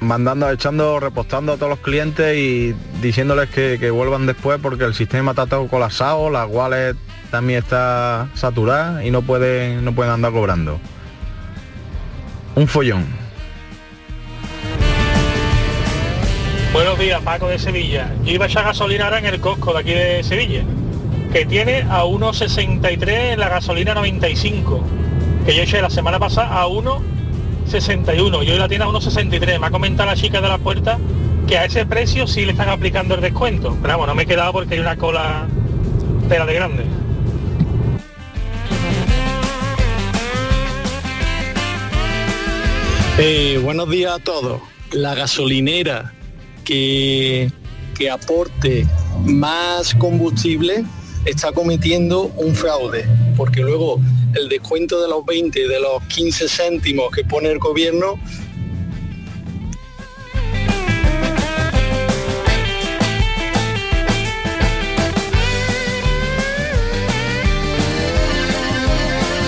mandando, 0.00 0.50
echando, 0.50 0.98
repostando 0.98 1.52
a 1.52 1.56
todos 1.56 1.70
los 1.70 1.80
clientes 1.80 2.36
y 2.38 2.74
diciéndoles 3.02 3.50
que, 3.50 3.90
vuelvan 3.90 4.24
después 4.24 4.58
porque 4.62 4.84
el 4.84 4.94
sistema 4.94 5.32
está 5.32 5.46
todo 5.46 5.68
colapsado, 5.68 6.30
las 6.30 6.48
wallet 6.48 6.96
también 7.30 7.62
está 7.62 8.28
saturada 8.34 9.04
y 9.04 9.10
no 9.10 9.22
pueden, 9.22 9.84
no 9.84 9.92
pueden 9.92 10.12
andar 10.12 10.32
cobrando. 10.32 10.78
Un 12.54 12.66
follón. 12.66 13.04
Buenos 16.72 16.98
días, 16.98 17.22
Paco 17.22 17.48
de 17.48 17.58
Sevilla. 17.58 18.12
Yo 18.24 18.32
iba 18.32 18.44
a 18.44 18.48
echar 18.48 18.64
gasolina 18.64 19.04
ahora 19.04 19.18
en 19.18 19.26
el 19.26 19.40
Costco 19.40 19.72
de 19.72 19.78
aquí 19.78 19.92
de 19.92 20.22
Sevilla, 20.22 20.62
que 21.32 21.46
tiene 21.46 21.82
a 21.88 22.04
1,63 22.04 23.36
la 23.36 23.48
gasolina 23.48 23.94
95, 23.94 24.82
que 25.46 25.56
yo 25.56 25.62
eché 25.62 25.80
la 25.80 25.88
semana 25.88 26.18
pasada 26.18 26.60
a 26.60 26.66
1,61 26.66 28.44
y 28.44 28.50
hoy 28.50 28.58
la 28.58 28.68
tiene 28.68 28.84
a 28.84 28.88
1,63. 28.88 29.58
Me 29.58 29.68
ha 29.68 29.70
comentado 29.70 30.10
la 30.10 30.16
chica 30.16 30.40
de 30.40 30.48
la 30.48 30.58
puerta 30.58 30.98
que 31.46 31.56
a 31.56 31.64
ese 31.64 31.86
precio 31.86 32.26
sí 32.26 32.44
le 32.44 32.52
están 32.52 32.68
aplicando 32.68 33.14
el 33.14 33.20
descuento. 33.20 33.76
Pero 33.80 33.94
vamos, 33.94 34.08
no 34.08 34.14
me 34.14 34.24
he 34.24 34.26
quedado 34.26 34.52
porque 34.52 34.74
hay 34.74 34.80
una 34.80 34.96
cola 34.96 35.46
tela 36.28 36.44
de 36.44 36.54
grande. 36.54 36.84
Eh, 43.18 43.58
buenos 43.62 43.88
días 43.88 44.12
a 44.12 44.18
todos. 44.18 44.60
La 44.92 45.14
gasolinera 45.14 46.12
que, 46.66 47.50
que 47.96 48.10
aporte 48.10 48.86
más 49.24 49.94
combustible 49.94 50.84
está 51.24 51.50
cometiendo 51.52 52.24
un 52.36 52.54
fraude, 52.54 53.08
porque 53.34 53.62
luego 53.62 54.02
el 54.34 54.50
descuento 54.50 55.00
de 55.00 55.08
los 55.08 55.24
20, 55.24 55.66
de 55.66 55.80
los 55.80 56.02
15 56.08 56.46
céntimos 56.46 57.10
que 57.10 57.24
pone 57.24 57.48
el 57.48 57.58
gobierno, 57.58 58.20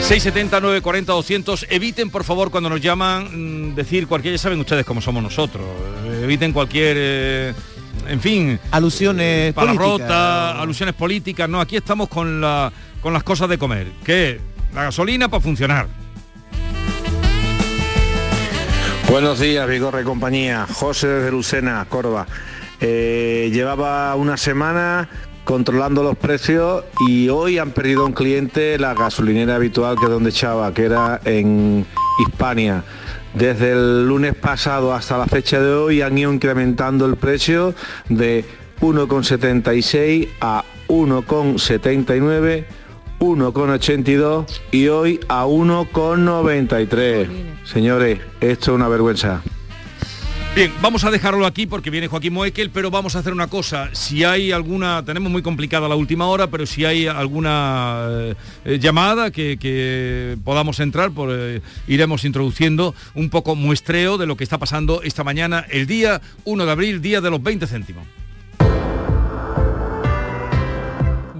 670 0.08 0.60
940 0.62 1.12
200 1.12 1.66
eviten 1.68 2.08
por 2.08 2.24
favor 2.24 2.50
cuando 2.50 2.70
nos 2.70 2.80
llaman 2.80 3.72
mm, 3.72 3.74
decir 3.74 4.06
cualquier 4.06 4.32
ya 4.32 4.38
saben 4.38 4.58
ustedes 4.58 4.86
cómo 4.86 5.02
somos 5.02 5.22
nosotros 5.22 5.62
eh, 6.06 6.20
eviten 6.24 6.54
cualquier 6.54 6.96
eh, 6.98 7.54
en 8.08 8.18
fin 8.18 8.58
alusiones 8.70 9.52
palabrota 9.52 9.98
políticas. 9.98 10.62
alusiones 10.62 10.94
políticas 10.94 11.48
no 11.50 11.60
aquí 11.60 11.76
estamos 11.76 12.08
con 12.08 12.40
la 12.40 12.72
con 13.02 13.12
las 13.12 13.22
cosas 13.22 13.50
de 13.50 13.58
comer 13.58 13.88
que 14.02 14.40
la 14.72 14.84
gasolina 14.84 15.28
para 15.28 15.42
funcionar 15.42 15.86
Buenos 19.10 19.40
días, 19.40 19.66
Vigorre 19.66 20.04
compañía. 20.04 20.66
José 20.70 21.06
de 21.06 21.30
Lucena, 21.30 21.82
Córdoba. 21.88 22.26
Eh, 22.78 23.48
llevaba 23.50 24.14
una 24.16 24.36
semana 24.36 25.08
controlando 25.48 26.02
los 26.02 26.14
precios 26.14 26.84
y 27.08 27.30
hoy 27.30 27.56
han 27.56 27.70
perdido 27.70 28.04
un 28.04 28.12
cliente 28.12 28.78
la 28.78 28.92
gasolinera 28.92 29.54
habitual 29.54 29.96
que 29.96 30.04
es 30.04 30.10
donde 30.10 30.28
echaba, 30.28 30.74
que 30.74 30.84
era 30.84 31.22
en 31.24 31.86
Hispania. 32.20 32.84
Desde 33.32 33.72
el 33.72 34.06
lunes 34.06 34.34
pasado 34.34 34.92
hasta 34.92 35.16
la 35.16 35.24
fecha 35.24 35.58
de 35.58 35.72
hoy 35.72 36.02
han 36.02 36.18
ido 36.18 36.30
incrementando 36.30 37.06
el 37.06 37.16
precio 37.16 37.74
de 38.10 38.44
1,76 38.82 40.28
a 40.42 40.64
1,79 40.86 42.66
1,82 43.18 44.60
y 44.70 44.88
hoy 44.88 45.18
a 45.28 45.46
1,93. 45.46 47.26
Señores, 47.64 48.20
esto 48.42 48.72
es 48.72 48.76
una 48.76 48.88
vergüenza. 48.88 49.40
Bien, 50.58 50.72
vamos 50.82 51.04
a 51.04 51.12
dejarlo 51.12 51.46
aquí 51.46 51.68
porque 51.68 51.88
viene 51.88 52.08
Joaquín 52.08 52.32
Moekel, 52.32 52.70
pero 52.70 52.90
vamos 52.90 53.14
a 53.14 53.20
hacer 53.20 53.32
una 53.32 53.46
cosa. 53.46 53.90
Si 53.92 54.24
hay 54.24 54.50
alguna, 54.50 55.04
tenemos 55.04 55.30
muy 55.30 55.40
complicada 55.40 55.88
la 55.88 55.94
última 55.94 56.26
hora, 56.26 56.48
pero 56.48 56.66
si 56.66 56.84
hay 56.84 57.06
alguna 57.06 58.08
eh, 58.10 58.34
eh, 58.64 58.78
llamada 58.80 59.30
que, 59.30 60.36
podamos 60.42 60.80
entrar, 60.80 61.12
por, 61.12 61.28
eh, 61.30 61.60
iremos 61.86 62.24
introduciendo 62.24 62.92
un 63.14 63.30
poco 63.30 63.54
muestreo 63.54 64.18
de 64.18 64.26
lo 64.26 64.36
que 64.36 64.42
está 64.42 64.58
pasando 64.58 65.00
esta 65.04 65.22
mañana, 65.22 65.64
el 65.70 65.86
día 65.86 66.20
1 66.44 66.66
de 66.66 66.72
abril, 66.72 67.00
día 67.00 67.20
de 67.20 67.30
los 67.30 67.40
20 67.40 67.64
céntimos. 67.68 68.04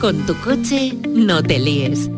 Con 0.00 0.24
tu 0.24 0.34
coche 0.36 0.94
no 1.10 1.42
te 1.42 1.58
líes. 1.58 2.10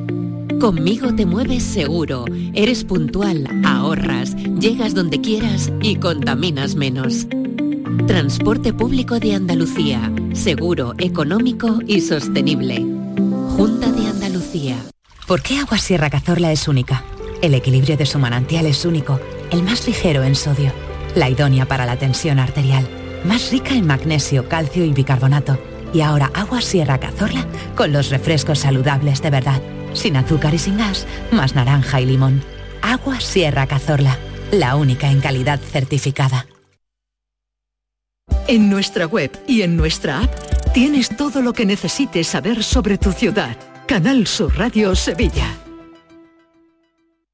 Conmigo 0.60 1.12
te 1.16 1.26
mueves 1.26 1.64
seguro, 1.64 2.24
eres 2.54 2.84
puntual, 2.84 3.48
ahorras, 3.64 4.36
llegas 4.36 4.94
donde 4.94 5.20
quieras 5.20 5.72
y 5.82 5.96
contaminas 5.96 6.76
menos. 6.76 7.26
Transporte 8.06 8.72
público 8.72 9.18
de 9.18 9.34
Andalucía, 9.34 10.12
seguro, 10.32 10.94
económico 10.98 11.80
y 11.84 12.02
sostenible. 12.02 12.76
Junta 13.56 13.90
de 13.90 14.06
Andalucía. 14.06 14.76
¿Por 15.26 15.42
qué 15.42 15.58
Agua 15.58 15.78
Sierra 15.78 16.08
Cazorla 16.08 16.52
es 16.52 16.68
única? 16.68 17.02
El 17.42 17.52
equilibrio 17.52 17.96
de 17.96 18.06
su 18.06 18.20
manantial 18.20 18.66
es 18.66 18.84
único, 18.84 19.18
el 19.50 19.64
más 19.64 19.88
ligero 19.88 20.22
en 20.22 20.36
sodio, 20.36 20.72
la 21.16 21.28
idónea 21.28 21.66
para 21.66 21.84
la 21.84 21.96
tensión 21.96 22.38
arterial, 22.38 22.86
más 23.24 23.50
rica 23.50 23.74
en 23.74 23.88
magnesio, 23.88 24.48
calcio 24.48 24.84
y 24.84 24.92
bicarbonato. 24.92 25.71
Y 25.92 26.00
ahora 26.00 26.30
Agua 26.34 26.60
Sierra 26.60 26.98
Cazorla 26.98 27.46
con 27.76 27.92
los 27.92 28.10
refrescos 28.10 28.60
saludables 28.60 29.20
de 29.22 29.30
verdad, 29.30 29.60
sin 29.92 30.16
azúcar 30.16 30.54
y 30.54 30.58
sin 30.58 30.78
gas, 30.78 31.06
más 31.30 31.54
naranja 31.54 32.00
y 32.00 32.06
limón. 32.06 32.42
Agua 32.80 33.20
Sierra 33.20 33.66
Cazorla, 33.66 34.18
la 34.50 34.76
única 34.76 35.10
en 35.10 35.20
calidad 35.20 35.60
certificada. 35.60 36.46
En 38.48 38.70
nuestra 38.70 39.06
web 39.06 39.30
y 39.46 39.62
en 39.62 39.76
nuestra 39.76 40.20
app 40.20 40.30
tienes 40.72 41.16
todo 41.16 41.42
lo 41.42 41.52
que 41.52 41.66
necesites 41.66 42.26
saber 42.26 42.64
sobre 42.64 42.98
tu 42.98 43.12
ciudad. 43.12 43.56
Canal 43.86 44.26
Sur 44.26 44.56
Radio 44.56 44.94
Sevilla. 44.94 45.46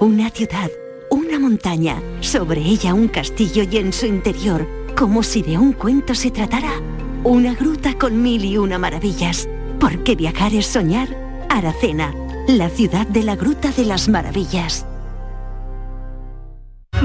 una 0.00 0.30
ciudad, 0.30 0.70
una 1.10 1.38
montaña, 1.38 2.02
sobre 2.20 2.62
ella 2.62 2.94
un 2.94 3.08
castillo 3.08 3.64
y 3.70 3.76
en 3.76 3.92
su 3.92 4.06
interior, 4.06 4.66
como 4.96 5.22
si 5.22 5.42
de 5.42 5.58
un 5.58 5.74
cuento 5.74 6.14
se 6.14 6.30
tratara, 6.30 6.80
una 7.22 7.52
gruta 7.52 7.92
con 7.98 8.22
mil 8.22 8.42
y 8.46 8.56
una 8.56 8.78
maravillas. 8.78 9.46
Porque 9.78 10.14
viajar 10.16 10.54
es 10.54 10.66
soñar. 10.66 11.08
Aracena, 11.50 12.14
la 12.48 12.70
ciudad 12.70 13.06
de 13.06 13.24
la 13.24 13.36
Gruta 13.36 13.72
de 13.72 13.84
las 13.84 14.08
Maravillas. 14.08 14.86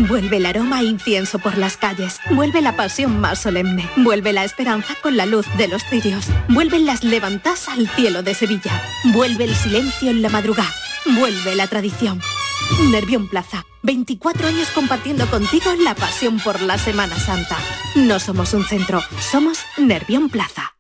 Vuelve 0.08 0.38
el 0.38 0.45
aroma 0.45 0.77
a 0.77 0.84
incienso 0.84 1.39
por 1.39 1.58
las 1.58 1.77
calles. 1.77 2.19
Vuelve 2.31 2.62
la 2.62 2.75
pasión 2.75 3.19
más 3.19 3.39
solemne. 3.39 3.89
Vuelve 3.97 4.34
la 4.34 4.43
esperanza 4.43 4.93
con 5.01 5.17
la 5.17 5.25
luz 5.25 5.47
de 5.58 5.67
los 5.67 5.84
cirios. 5.84 6.27
Vuelven 6.49 6.86
las 6.86 7.03
levantas 7.03 7.67
al 7.67 7.89
cielo 7.89 8.23
de 8.23 8.36
Sevilla. 8.36 8.81
Vuelve 9.13 9.45
el 9.45 9.55
silencio 9.55 10.12
en 10.12 10.21
la 10.21 10.29
madrugada. 10.29 10.71
Vuelve 11.17 11.55
la 11.55 11.67
tradición. 11.67 12.21
Nervión 12.91 13.28
Plaza. 13.28 13.65
24 13.84 14.47
años 14.47 14.69
compartiendo 14.71 15.28
contigo 15.28 15.73
la 15.84 15.93
pasión 15.95 16.39
por 16.39 16.62
la 16.62 16.78
Semana 16.78 17.15
Santa. 17.15 17.58
No 17.95 18.19
somos 18.19 18.54
un 18.54 18.63
centro, 18.63 19.01
somos 19.19 19.60
Nervión 19.78 20.30
Plaza. 20.30 20.75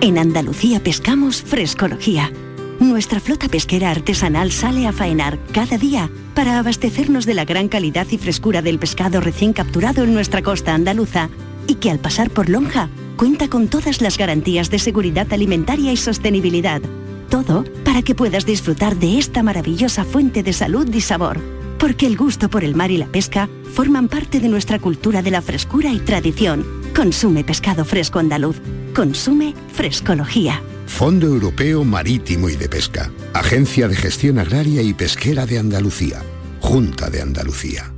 En 0.00 0.18
Andalucía 0.18 0.80
pescamos 0.80 1.42
frescología. 1.42 2.30
Nuestra 2.78 3.20
flota 3.20 3.48
pesquera 3.48 3.90
artesanal 3.90 4.52
sale 4.52 4.86
a 4.86 4.92
faenar 4.92 5.38
cada 5.52 5.78
día 5.78 6.10
para 6.34 6.58
abastecernos 6.58 7.24
de 7.24 7.34
la 7.34 7.46
gran 7.46 7.68
calidad 7.68 8.06
y 8.10 8.18
frescura 8.18 8.60
del 8.60 8.78
pescado 8.78 9.20
recién 9.20 9.54
capturado 9.54 10.04
en 10.04 10.12
nuestra 10.12 10.42
costa 10.42 10.74
andaluza 10.74 11.30
y 11.66 11.76
que 11.76 11.90
al 11.90 12.00
pasar 12.00 12.30
por 12.30 12.50
Lonja 12.50 12.90
cuenta 13.16 13.48
con 13.48 13.68
todas 13.68 14.02
las 14.02 14.18
garantías 14.18 14.70
de 14.70 14.78
seguridad 14.78 15.32
alimentaria 15.32 15.92
y 15.92 15.96
sostenibilidad. 15.96 16.82
Todo 17.28 17.64
para 17.84 18.02
que 18.02 18.14
puedas 18.14 18.46
disfrutar 18.46 18.96
de 18.96 19.18
esta 19.18 19.42
maravillosa 19.42 20.04
fuente 20.04 20.42
de 20.42 20.52
salud 20.52 20.92
y 20.92 21.00
sabor. 21.00 21.40
Porque 21.78 22.06
el 22.06 22.16
gusto 22.16 22.48
por 22.48 22.64
el 22.64 22.74
mar 22.74 22.90
y 22.90 22.96
la 22.96 23.06
pesca 23.06 23.48
forman 23.74 24.08
parte 24.08 24.40
de 24.40 24.48
nuestra 24.48 24.78
cultura 24.78 25.22
de 25.22 25.30
la 25.30 25.42
frescura 25.42 25.92
y 25.92 25.98
tradición. 25.98 26.64
Consume 26.94 27.44
pescado 27.44 27.84
fresco 27.84 28.18
andaluz. 28.18 28.56
Consume 28.94 29.54
frescología. 29.72 30.62
Fondo 30.86 31.26
Europeo 31.26 31.84
Marítimo 31.84 32.48
y 32.48 32.56
de 32.56 32.68
Pesca. 32.68 33.10
Agencia 33.32 33.88
de 33.88 33.96
Gestión 33.96 34.38
Agraria 34.38 34.82
y 34.82 34.94
Pesquera 34.94 35.46
de 35.46 35.58
Andalucía. 35.58 36.22
Junta 36.60 37.10
de 37.10 37.20
Andalucía. 37.20 37.93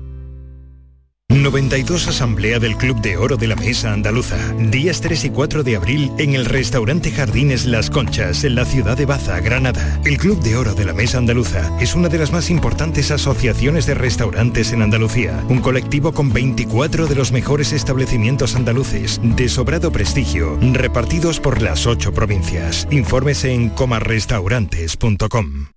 92 1.46 2.08
Asamblea 2.08 2.58
del 2.58 2.76
Club 2.76 3.00
de 3.00 3.16
Oro 3.16 3.36
de 3.36 3.46
la 3.46 3.54
Mesa 3.54 3.92
Andaluza. 3.92 4.36
Días 4.58 5.00
3 5.00 5.26
y 5.26 5.30
4 5.30 5.62
de 5.62 5.76
abril 5.76 6.10
en 6.18 6.34
el 6.34 6.44
restaurante 6.44 7.12
Jardines 7.12 7.66
Las 7.66 7.88
Conchas, 7.88 8.42
en 8.42 8.56
la 8.56 8.64
ciudad 8.64 8.96
de 8.96 9.06
Baza, 9.06 9.38
Granada. 9.38 10.00
El 10.04 10.18
Club 10.18 10.42
de 10.42 10.56
Oro 10.56 10.74
de 10.74 10.84
la 10.84 10.92
Mesa 10.92 11.18
Andaluza 11.18 11.70
es 11.80 11.94
una 11.94 12.08
de 12.08 12.18
las 12.18 12.32
más 12.32 12.50
importantes 12.50 13.12
asociaciones 13.12 13.86
de 13.86 13.94
restaurantes 13.94 14.72
en 14.72 14.82
Andalucía. 14.82 15.44
Un 15.48 15.60
colectivo 15.60 16.12
con 16.12 16.32
24 16.32 17.06
de 17.06 17.14
los 17.14 17.30
mejores 17.30 17.72
establecimientos 17.72 18.56
andaluces 18.56 19.20
de 19.22 19.48
sobrado 19.48 19.92
prestigio, 19.92 20.58
repartidos 20.60 21.38
por 21.38 21.62
las 21.62 21.86
8 21.86 22.12
provincias. 22.12 22.88
Infórmese 22.90 23.52
en 23.52 23.70
comarrestaurantes.com. 23.70 25.75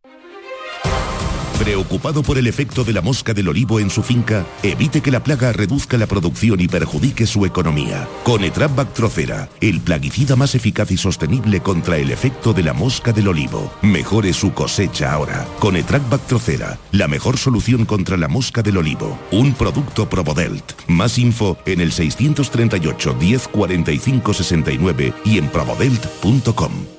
Preocupado 1.60 2.24
por 2.24 2.38
el 2.38 2.48
efecto 2.48 2.86
de 2.86 2.94
la 2.94 3.02
mosca 3.02 3.34
del 3.34 3.50
olivo 3.50 3.82
en 3.82 3.90
su 3.90 4.02
finca, 4.02 4.46
evite 4.64 5.02
que 5.02 5.12
la 5.12 5.22
plaga 5.22 5.52
reduzca 5.52 5.98
la 5.98 6.08
producción 6.08 6.62
y 6.62 6.70
perjudique 6.70 7.28
su 7.28 7.46
economía. 7.46 8.08
Con 8.24 8.46
Etrap 8.46 8.74
Bactrocera, 8.78 9.50
el 9.60 9.82
plaguicida 9.82 10.38
más 10.38 10.56
eficaz 10.56 10.90
y 10.92 10.96
sostenible 10.96 11.60
contra 11.60 11.98
el 11.98 12.12
efecto 12.12 12.54
de 12.54 12.64
la 12.64 12.72
mosca 12.72 13.12
del 13.12 13.28
olivo. 13.28 13.74
Mejore 13.82 14.32
su 14.32 14.54
cosecha 14.54 15.12
ahora. 15.12 15.46
Con 15.60 15.76
Etrap 15.76 16.10
Bactrocera, 16.10 16.80
la 16.94 17.10
mejor 17.10 17.38
solución 17.38 17.84
contra 17.84 18.16
la 18.16 18.30
mosca 18.30 18.62
del 18.62 18.78
olivo. 18.78 19.20
Un 19.32 19.54
producto 19.54 20.10
Probodelt. 20.10 20.88
Más 20.88 21.18
info 21.18 21.58
en 21.66 21.82
el 21.82 21.92
638 21.92 23.18
10 23.20 23.48
45 23.50 24.34
69 24.34 25.14
y 25.26 25.38
en 25.38 25.50
probodelt.com. 25.50 26.99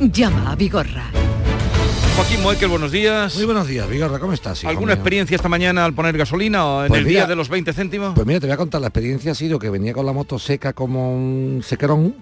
Llama 0.00 0.52
a 0.52 0.56
Vigorra. 0.56 1.10
Joaquín 2.16 2.42
Moekel, 2.42 2.68
buenos 2.68 2.90
días. 2.92 3.34
Muy 3.36 3.44
buenos 3.44 3.66
días, 3.68 3.88
Vigorra, 3.88 4.18
¿cómo 4.18 4.32
estás? 4.32 4.60
hijo 4.62 4.70
¿Alguna 4.70 4.88
mío? 4.92 4.94
experiencia 4.94 5.36
esta 5.36 5.48
mañana 5.48 5.84
al 5.84 5.94
poner 5.94 6.16
gasolina 6.16 6.66
o 6.66 6.82
en 6.82 6.88
Pues 6.88 7.00
el 7.00 7.06
mira, 7.06 7.20
día 7.20 7.26
de 7.28 7.36
los 7.36 7.48
20 7.48 7.72
céntimos? 7.72 8.14
Pues 8.14 8.26
mira, 8.26 8.40
te 8.40 8.46
voy 8.46 8.54
a 8.54 8.56
contar, 8.56 8.80
la 8.80 8.88
experiencia 8.88 9.32
ha 9.32 9.34
sido 9.34 9.58
que 9.58 9.70
venía 9.70 9.92
con 9.92 10.04
la 10.06 10.12
moto 10.12 10.38
seca 10.38 10.72
como 10.72 11.14
un 11.14 11.62
sequerón 11.64 12.14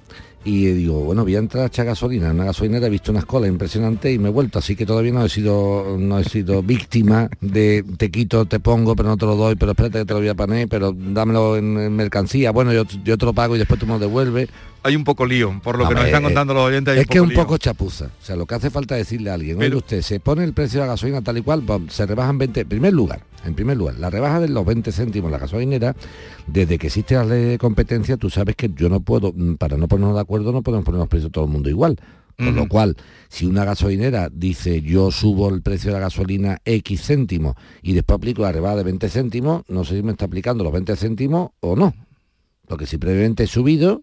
y 0.44 0.66
digo, 0.66 1.00
bueno, 1.00 1.22
voy 1.24 1.34
a 1.34 1.38
entrar 1.38 1.64
a 1.64 1.66
echar 1.66 1.86
gasolina. 1.86 2.26
En 2.28 2.36
una 2.36 2.44
gasolinera 2.44 2.86
he 2.86 2.90
visto 2.90 3.10
unas 3.10 3.24
colas 3.24 3.48
impresionantes 3.50 4.14
y 4.14 4.18
me 4.18 4.28
he 4.28 4.32
vuelto, 4.32 4.58
así 4.58 4.76
que 4.76 4.84
todavía 4.86 5.12
no 5.12 5.24
he 5.24 5.28
sido 5.30 5.96
no 5.98 6.18
he 6.18 6.24
sido 6.24 6.62
víctima 6.62 7.28
de 7.40 7.82
te 7.96 8.10
quito, 8.10 8.44
te 8.46 8.60
pongo, 8.60 8.94
pero 8.94 9.08
no 9.08 9.16
te 9.16 9.24
lo 9.26 9.34
doy, 9.34 9.56
pero 9.56 9.72
espérate 9.72 10.00
que 10.00 10.04
te 10.04 10.12
lo 10.14 10.20
voy 10.20 10.28
a 10.28 10.34
poner, 10.34 10.68
pero 10.68 10.94
dámelo 10.94 11.56
en, 11.56 11.76
en 11.78 11.96
mercancía. 11.96 12.50
Bueno, 12.52 12.72
yo, 12.72 12.84
yo 13.02 13.16
te 13.18 13.24
lo 13.26 13.32
pago 13.32 13.56
y 13.56 13.58
después 13.58 13.80
tú 13.80 13.86
me 13.86 13.94
lo 13.94 13.98
devuelves. 13.98 14.48
Hay 14.86 14.94
un 14.94 15.02
poco 15.02 15.26
lío, 15.26 15.60
por 15.64 15.76
lo 15.78 15.88
que 15.88 15.96
nos 15.96 16.04
están 16.04 16.22
contando 16.22 16.54
los 16.54 16.62
oyentes. 16.62 16.94
hay 16.94 17.00
Es 17.00 17.06
que 17.08 17.18
es 17.18 17.22
un 17.22 17.30
lío. 17.30 17.38
poco 17.42 17.58
chapuza. 17.58 18.04
O 18.04 18.24
sea, 18.24 18.36
lo 18.36 18.46
que 18.46 18.54
hace 18.54 18.70
falta 18.70 18.94
decirle 18.94 19.30
a 19.30 19.34
alguien, 19.34 19.60
oye 19.60 19.74
usted, 19.74 20.00
se 20.00 20.20
pone 20.20 20.44
el 20.44 20.52
precio 20.52 20.80
de 20.80 20.86
la 20.86 20.92
gasolina 20.92 21.22
tal 21.22 21.38
y 21.38 21.42
cual, 21.42 21.64
se 21.88 22.06
rebajan 22.06 22.38
20, 22.38 22.60
en 22.60 22.68
primer 22.68 22.92
lugar, 22.92 23.22
en 23.44 23.54
primer 23.54 23.76
lugar, 23.76 23.98
la 23.98 24.10
rebaja 24.10 24.38
de 24.38 24.48
los 24.48 24.64
20 24.64 24.92
céntimos 24.92 25.28
la 25.32 25.38
gasolinera, 25.38 25.96
desde 26.46 26.78
que 26.78 26.86
existe 26.86 27.16
la 27.16 27.24
ley 27.24 27.42
de 27.42 27.58
competencia, 27.58 28.16
tú 28.16 28.30
sabes 28.30 28.54
que 28.54 28.70
yo 28.76 28.88
no 28.88 29.00
puedo, 29.00 29.32
mm, 29.34 29.54
para 29.54 29.76
no 29.76 29.88
ponernos 29.88 30.14
de 30.14 30.20
acuerdo, 30.20 30.52
no 30.52 30.62
podemos 30.62 30.84
poner 30.84 31.00
los 31.00 31.08
precios 31.08 31.32
todo 31.32 31.46
el 31.46 31.50
mundo 31.50 31.68
igual. 31.68 31.96
Con 32.38 32.54
lo 32.54 32.68
cual, 32.68 32.96
si 33.28 33.46
una 33.46 33.64
gasolinera 33.64 34.28
dice 34.30 34.82
yo 34.82 35.10
subo 35.10 35.48
el 35.48 35.62
precio 35.62 35.88
de 35.88 35.94
la 35.94 36.00
gasolina 36.00 36.58
X 36.66 37.00
céntimos 37.06 37.54
y 37.80 37.94
después 37.94 38.16
aplico 38.18 38.42
la 38.42 38.52
rebaja 38.52 38.76
de 38.76 38.82
20 38.84 39.08
céntimos, 39.08 39.62
no 39.68 39.84
sé 39.84 39.96
si 39.96 40.02
me 40.02 40.12
está 40.12 40.26
aplicando 40.26 40.62
los 40.62 40.72
20 40.72 40.96
céntimos 40.96 41.52
o 41.60 41.76
no. 41.76 41.94
Porque 42.68 42.84
si 42.84 42.98
previamente 42.98 43.44
he 43.44 43.46
subido, 43.46 44.02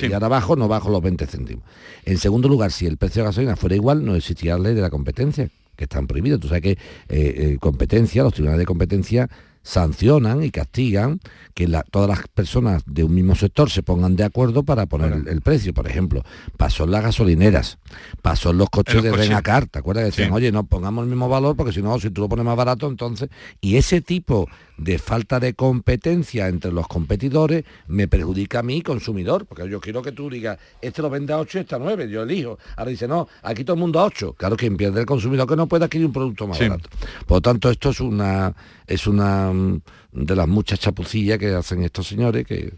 y 0.00 0.12
ahora 0.12 0.28
bajo, 0.28 0.56
no 0.56 0.68
bajo 0.68 0.90
los 0.90 1.02
20 1.02 1.26
céntimos. 1.26 1.64
En 2.04 2.18
segundo 2.18 2.48
lugar, 2.48 2.72
si 2.72 2.86
el 2.86 2.96
precio 2.96 3.20
de 3.20 3.24
la 3.24 3.30
gasolina 3.30 3.56
fuera 3.56 3.76
igual, 3.76 4.04
no 4.04 4.14
existiría 4.14 4.56
la 4.56 4.64
ley 4.64 4.74
de 4.74 4.82
la 4.82 4.90
competencia, 4.90 5.48
que 5.76 5.84
están 5.84 6.06
prohibidos. 6.06 6.40
Tú 6.40 6.48
sabes 6.48 6.62
que 6.62 6.70
eh, 6.72 6.76
eh, 7.08 7.56
competencia, 7.60 8.22
los 8.22 8.32
tribunales 8.32 8.60
de 8.60 8.66
competencia 8.66 9.30
sancionan 9.64 10.44
y 10.44 10.50
castigan 10.50 11.18
que 11.54 11.66
la- 11.66 11.82
todas 11.82 12.08
las 12.08 12.28
personas 12.28 12.82
de 12.86 13.02
un 13.02 13.14
mismo 13.14 13.34
sector 13.34 13.70
se 13.70 13.82
pongan 13.82 14.14
de 14.14 14.22
acuerdo 14.24 14.62
para 14.62 14.86
poner 14.86 15.12
el, 15.12 15.26
el 15.28 15.40
precio. 15.40 15.72
Por 15.74 15.88
ejemplo, 15.88 16.22
pasó 16.56 16.84
en 16.84 16.90
las 16.92 17.02
gasolineras, 17.02 17.78
pasó 18.22 18.50
en 18.50 18.58
los 18.58 18.68
coches 18.70 18.96
los 18.96 19.04
de 19.04 19.10
coches. 19.10 19.28
Renacar, 19.28 19.66
¿te 19.66 19.78
acuerdas? 19.80 20.04
Decían, 20.04 20.28
Sí. 20.28 20.34
oye, 20.34 20.52
no 20.52 20.64
pongamos 20.64 21.02
el 21.04 21.08
mismo 21.08 21.28
valor 21.28 21.56
porque 21.56 21.72
si 21.72 21.82
no, 21.82 21.98
si 21.98 22.10
tú 22.10 22.20
lo 22.20 22.28
pones 22.28 22.44
más 22.44 22.56
barato, 22.56 22.86
entonces... 22.88 23.30
Y 23.60 23.76
ese 23.76 24.00
tipo 24.02 24.48
de 24.76 24.98
falta 24.98 25.40
de 25.40 25.54
competencia 25.54 26.48
entre 26.48 26.72
los 26.72 26.86
competidores 26.88 27.64
me 27.86 28.06
perjudica 28.08 28.58
a 28.58 28.62
mí, 28.62 28.82
consumidor, 28.82 29.46
porque 29.46 29.68
yo 29.68 29.80
quiero 29.80 30.02
que 30.02 30.12
tú 30.12 30.28
digas, 30.28 30.58
este 30.82 31.00
lo 31.00 31.08
vende 31.08 31.32
a 31.32 31.38
8 31.38 31.58
y 31.58 31.60
este 31.62 31.74
a 31.76 31.78
9, 31.78 32.08
yo 32.10 32.22
elijo. 32.22 32.58
Ahora 32.76 32.90
dice, 32.90 33.06
no, 33.08 33.28
aquí 33.42 33.64
todo 33.64 33.74
el 33.74 33.80
mundo 33.80 34.00
a 34.00 34.04
8. 34.04 34.34
Claro, 34.36 34.56
quien 34.56 34.76
pierde 34.76 35.00
el 35.00 35.06
consumidor 35.06 35.48
que 35.48 35.56
no 35.56 35.66
puede 35.68 35.84
adquirir 35.84 36.06
un 36.06 36.12
producto 36.12 36.46
más 36.48 36.58
Sí. 36.58 36.68
barato. 36.68 36.90
Por 37.26 37.36
lo 37.36 37.40
tanto, 37.40 37.70
esto 37.70 37.90
es 37.90 38.00
una 38.00 38.52
es 38.86 39.06
una 39.06 39.52
mm, 39.52 39.80
de 40.12 40.36
las 40.36 40.48
muchas 40.48 40.80
chapucillas 40.80 41.38
que 41.38 41.54
hacen 41.54 41.82
estos 41.82 42.06
señores 42.06 42.46
que 42.46 42.72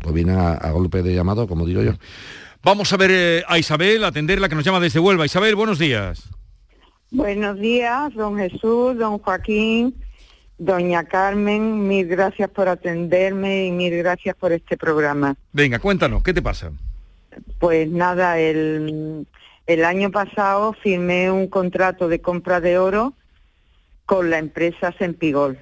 pues 0.00 0.14
vienen 0.14 0.38
a, 0.38 0.52
a 0.52 0.70
golpe 0.72 1.02
de 1.02 1.14
llamado, 1.14 1.46
como 1.46 1.66
digo 1.66 1.82
yo. 1.82 1.92
Vamos 2.62 2.92
a 2.92 2.96
ver 2.96 3.10
eh, 3.12 3.42
a 3.48 3.58
Isabel, 3.58 4.04
a 4.04 4.08
atenderla 4.08 4.48
que 4.48 4.54
nos 4.54 4.64
llama 4.64 4.80
desde 4.80 5.00
Huelva. 5.00 5.26
Isabel, 5.26 5.56
buenos 5.56 5.78
días. 5.78 6.28
Buenos 7.10 7.58
días, 7.58 8.14
don 8.14 8.38
Jesús, 8.38 8.96
don 8.96 9.18
Joaquín, 9.18 9.94
doña 10.58 11.04
Carmen, 11.04 11.86
mil 11.86 12.06
gracias 12.06 12.48
por 12.48 12.68
atenderme 12.68 13.66
y 13.66 13.70
mil 13.70 13.96
gracias 13.98 14.34
por 14.36 14.52
este 14.52 14.76
programa. 14.76 15.34
Venga, 15.52 15.78
cuéntanos, 15.78 16.22
¿qué 16.22 16.32
te 16.32 16.40
pasa? 16.40 16.72
Pues 17.58 17.90
nada, 17.90 18.38
el, 18.38 19.26
el 19.66 19.84
año 19.84 20.10
pasado 20.10 20.72
firmé 20.72 21.30
un 21.30 21.48
contrato 21.48 22.08
de 22.08 22.20
compra 22.20 22.60
de 22.60 22.78
oro 22.78 23.12
con 24.06 24.30
la 24.30 24.38
empresa 24.38 24.92
Sempigol. 24.98 25.58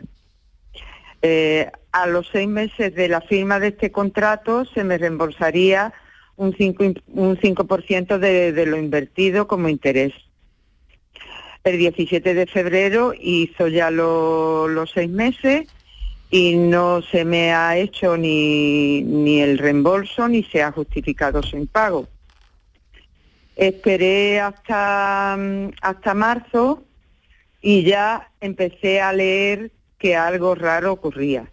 Eh, 1.22 1.70
a 1.93 2.07
los 2.07 2.28
seis 2.32 2.49
meses 2.49 2.95
de 2.95 3.09
la 3.09 3.20
firma 3.20 3.61
de 3.61 3.68
este 3.68 3.91
contrato 3.93 4.64
se 4.64 4.84
me 4.84 4.97
reembolsaría 4.97 5.93
un 6.36 6.53
5%, 6.55 7.03
un 7.09 7.38
5 7.41 8.18
de, 8.18 8.53
de 8.53 8.66
lo 8.66 8.76
invertido 8.78 9.47
como 9.47 9.68
interés. 9.68 10.14
El 11.62 11.76
17 11.76 12.32
de 12.32 12.47
febrero 12.47 13.12
hizo 13.20 13.68
ya 13.68 13.91
lo- 13.91 14.66
los 14.66 14.91
seis 14.93 15.11
meses 15.11 15.68
y 16.30 16.55
no 16.57 17.03
se 17.03 17.26
me 17.26 17.53
ha 17.53 17.76
hecho 17.76 18.16
ni, 18.16 19.03
ni 19.03 19.41
el 19.43 19.59
reembolso 19.59 20.26
ni 20.28 20.43
se 20.45 20.62
ha 20.62 20.72
justificado 20.72 21.43
su 21.43 21.59
impago. 21.59 22.09
Esperé 23.57 24.41
hasta, 24.41 25.34
hasta 25.82 26.14
marzo 26.14 26.84
y 27.61 27.82
ya 27.84 28.30
empecé 28.40 29.00
a 29.00 29.12
leer 29.12 29.70
que 29.98 30.16
algo 30.16 30.54
raro 30.54 30.92
ocurría. 30.92 31.50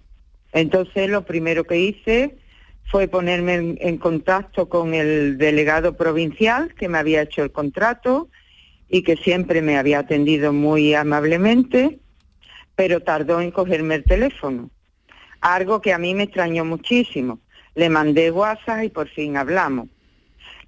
Entonces 0.53 1.09
lo 1.09 1.23
primero 1.23 1.65
que 1.65 1.77
hice 1.77 2.37
fue 2.85 3.07
ponerme 3.07 3.75
en, 3.79 3.97
contacto 3.97 4.69
con 4.69 4.93
el 4.93 5.37
delegado 5.37 5.97
provincial 5.97 6.73
que 6.73 6.87
me 6.87 6.97
había 6.97 7.21
hecho 7.21 7.43
el 7.43 7.51
contrato 7.51 8.29
y 8.89 9.03
que 9.03 9.17
siempre 9.17 9.61
me 9.61 9.77
había 9.77 9.99
atendido 9.99 10.53
muy 10.53 10.93
amablemente, 10.93 11.99
pero 12.75 13.01
tardó 13.01 13.41
en 13.41 13.51
cogerme 13.51 13.95
el 13.95 14.05
teléfono. 14.05 14.69
Algo 15.41 15.81
que 15.81 15.91
a 15.91 15.97
mí 15.97 16.15
me 16.15 16.23
extrañó 16.23 16.63
muchísimo. 16.63 17.39
Le 17.75 17.89
mandé 17.89 18.31
WhatsApp 18.31 18.85
y 18.85 18.89
por 18.89 19.09
fin 19.09 19.35
hablamos. 19.35 19.89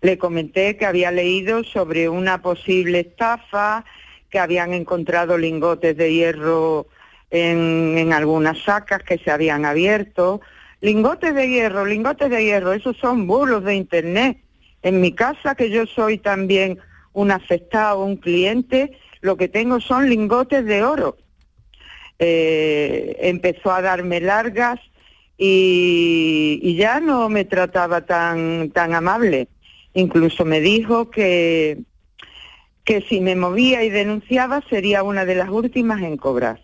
Le 0.01 0.17
comenté 0.17 0.75
que 0.77 0.85
había 0.85 1.11
leído 1.11 1.63
sobre 1.63 2.09
una 2.09 2.41
posible 2.41 2.99
estafa, 2.99 3.85
que 4.29 4.39
habían 4.39 4.73
encontrado 4.73 5.37
lingotes 5.37 5.97
de 5.97 6.13
hierro 6.13 6.87
en, 7.31 7.97
en 7.97 8.13
algunas 8.13 8.61
sacas 8.63 9.03
que 9.03 9.17
se 9.17 9.31
habían 9.31 9.65
abierto. 9.65 10.41
Lingotes 10.81 11.35
de 11.35 11.49
hierro, 11.49 11.85
lingotes 11.85 12.29
de 12.29 12.43
hierro, 12.43 12.73
esos 12.73 12.95
son 12.97 13.27
bulos 13.27 13.63
de 13.63 13.75
internet. 13.75 14.37
En 14.81 15.01
mi 15.01 15.11
casa, 15.11 15.55
que 15.55 15.69
yo 15.69 15.85
soy 15.85 16.17
también 16.17 16.79
un 17.13 17.31
afectado, 17.31 18.03
un 18.03 18.15
cliente, 18.17 18.97
lo 19.21 19.35
que 19.35 19.49
tengo 19.49 19.81
son 19.81 20.09
lingotes 20.09 20.65
de 20.65 20.83
oro. 20.83 21.17
Eh, 22.17 23.17
empezó 23.21 23.71
a 23.71 23.81
darme 23.81 24.19
largas 24.21 24.79
y, 25.37 26.59
y 26.61 26.75
ya 26.75 26.99
no 26.99 27.29
me 27.29 27.45
trataba 27.45 28.05
tan, 28.05 28.71
tan 28.71 28.93
amable. 28.93 29.47
Incluso 29.93 30.45
me 30.45 30.61
dijo 30.61 31.09
que, 31.09 31.79
que 32.89 33.01
si 33.01 33.21
me 33.21 33.35
movía 33.35 33.83
y 33.83 33.91
denunciaba 33.91 34.63
sería 34.67 35.03
una 35.03 35.23
de 35.23 35.35
las 35.35 35.49
últimas 35.49 36.01
en 36.01 36.17
cobrar. 36.17 36.59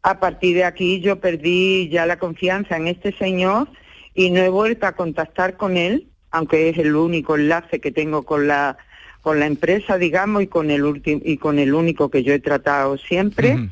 A 0.00 0.20
partir 0.20 0.54
de 0.54 0.62
aquí 0.62 1.00
yo 1.00 1.18
perdí 1.18 1.88
ya 1.88 2.06
la 2.06 2.20
confianza 2.20 2.76
en 2.76 2.86
este 2.86 3.10
señor 3.10 3.66
y 4.14 4.30
no 4.30 4.38
he 4.42 4.48
vuelto 4.48 4.86
a 4.86 4.92
contactar 4.92 5.56
con 5.56 5.76
él, 5.76 6.06
aunque 6.30 6.68
es 6.68 6.78
el 6.78 6.94
único 6.94 7.34
enlace 7.34 7.80
que 7.80 7.90
tengo 7.90 8.22
con 8.22 8.46
la 8.46 8.78
con 9.22 9.40
la 9.40 9.46
empresa, 9.46 9.98
digamos, 9.98 10.44
y 10.44 10.46
con 10.46 10.70
el 10.70 10.84
último 10.84 11.20
y 11.24 11.36
con 11.36 11.58
el 11.58 11.74
único 11.74 12.08
que 12.08 12.22
yo 12.22 12.32
he 12.32 12.38
tratado 12.38 12.96
siempre. 12.96 13.70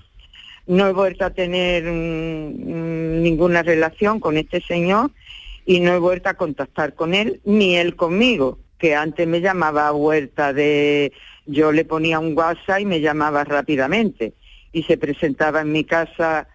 No 0.66 0.88
he 0.88 0.92
vuelto 0.92 1.24
a 1.24 1.30
tener 1.30 1.84
mm, 1.84 3.22
ninguna 3.22 3.62
relación 3.62 4.18
con 4.18 4.36
este 4.36 4.60
señor 4.62 5.12
y 5.64 5.78
no 5.78 5.94
he 5.94 5.98
vuelto 6.00 6.28
a 6.28 6.34
contactar 6.34 6.94
con 6.94 7.14
él 7.14 7.40
ni 7.44 7.76
él 7.76 7.94
conmigo, 7.94 8.58
que 8.78 8.94
antes 8.94 9.26
me 9.26 9.40
llamaba 9.40 9.88
a 9.88 9.92
vuelta 9.92 10.52
de 10.52 11.12
yo 11.46 11.72
le 11.72 11.84
ponía 11.84 12.18
un 12.18 12.36
WhatsApp 12.36 12.80
y 12.80 12.86
me 12.86 13.00
llamaba 13.00 13.44
rápidamente 13.44 14.34
y 14.72 14.82
se 14.84 14.96
presentaba 14.96 15.60
en 15.60 15.72
mi 15.72 15.84
casa 15.84 16.48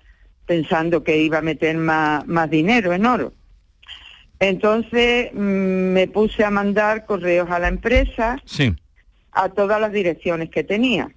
pensando 0.45 1.03
que 1.03 1.17
iba 1.17 1.37
a 1.37 1.41
meter 1.43 1.77
más, 1.77 2.25
más 2.27 2.49
dinero 2.49 2.91
en 2.93 3.05
oro. 3.05 3.33
Entonces 4.39 5.31
mm, 5.33 5.37
me 5.37 6.07
puse 6.07 6.43
a 6.43 6.49
mandar 6.49 7.05
correos 7.05 7.49
a 7.51 7.59
la 7.59 7.67
empresa, 7.67 8.37
Sí. 8.45 8.73
a 9.31 9.49
todas 9.49 9.79
las 9.81 9.91
direcciones 9.91 10.49
que 10.49 10.63
tenía, 10.63 11.09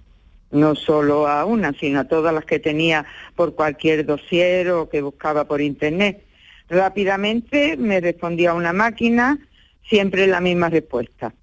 no 0.51 0.75
solo 0.75 1.27
a 1.27 1.45
una, 1.45 1.73
sino 1.73 2.01
a 2.01 2.03
todas 2.03 2.33
las 2.33 2.45
que 2.45 2.59
tenía 2.59 3.05
por 3.35 3.55
cualquier 3.55 4.05
dossier 4.05 4.69
o 4.71 4.89
que 4.89 5.01
buscaba 5.01 5.45
por 5.45 5.61
internet. 5.61 6.23
Rápidamente 6.69 7.75
me 7.77 7.99
respondía 8.01 8.53
una 8.53 8.73
máquina, 8.73 9.39
siempre 9.87 10.27
la 10.27 10.39
misma 10.39 10.69
respuesta, 10.69 11.33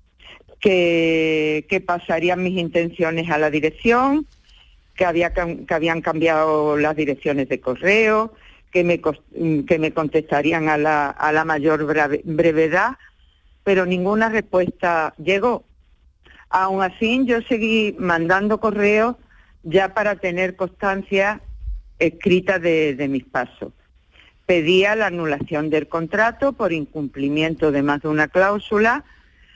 que, 0.60 1.82
pasarían 1.86 2.42
mis 2.42 2.58
intenciones 2.58 3.30
a 3.30 3.38
la 3.38 3.50
dirección, 3.50 4.26
que, 4.94 5.04
había, 5.04 5.32
que 5.32 5.74
habían 5.74 6.02
cambiado 6.02 6.76
las 6.76 6.96
direcciones 6.96 7.48
de 7.48 7.60
correo, 7.60 8.34
que 8.72 8.84
me, 8.84 9.00
mm, 9.36 9.64
que 9.64 9.78
me 9.78 9.92
contestarían 9.92 10.68
a 10.68 10.76
la, 10.76 11.08
a 11.08 11.32
la 11.32 11.44
mayor 11.44 11.84
breve- 11.86 12.22
brevedad, 12.24 12.98
pero 13.64 13.86
ninguna 13.86 14.28
respuesta 14.28 15.14
llegó. 15.18 15.64
Aún 16.50 16.82
así, 16.82 17.24
yo 17.24 17.40
seguí 17.42 17.96
mandando 17.98 18.60
correos 18.60 19.16
ya 19.62 19.94
para 19.94 20.16
tener 20.16 20.56
constancia 20.56 21.40
escrita 21.98 22.58
de 22.58 23.06
mis 23.08 23.24
pasos. 23.24 23.72
Pedía 24.50 24.96
la 24.96 25.06
anulación 25.06 25.70
del 25.70 25.86
contrato 25.86 26.54
por 26.54 26.72
incumplimiento 26.72 27.70
de 27.70 27.84
más 27.84 28.02
de 28.02 28.08
una 28.08 28.26
cláusula 28.26 29.04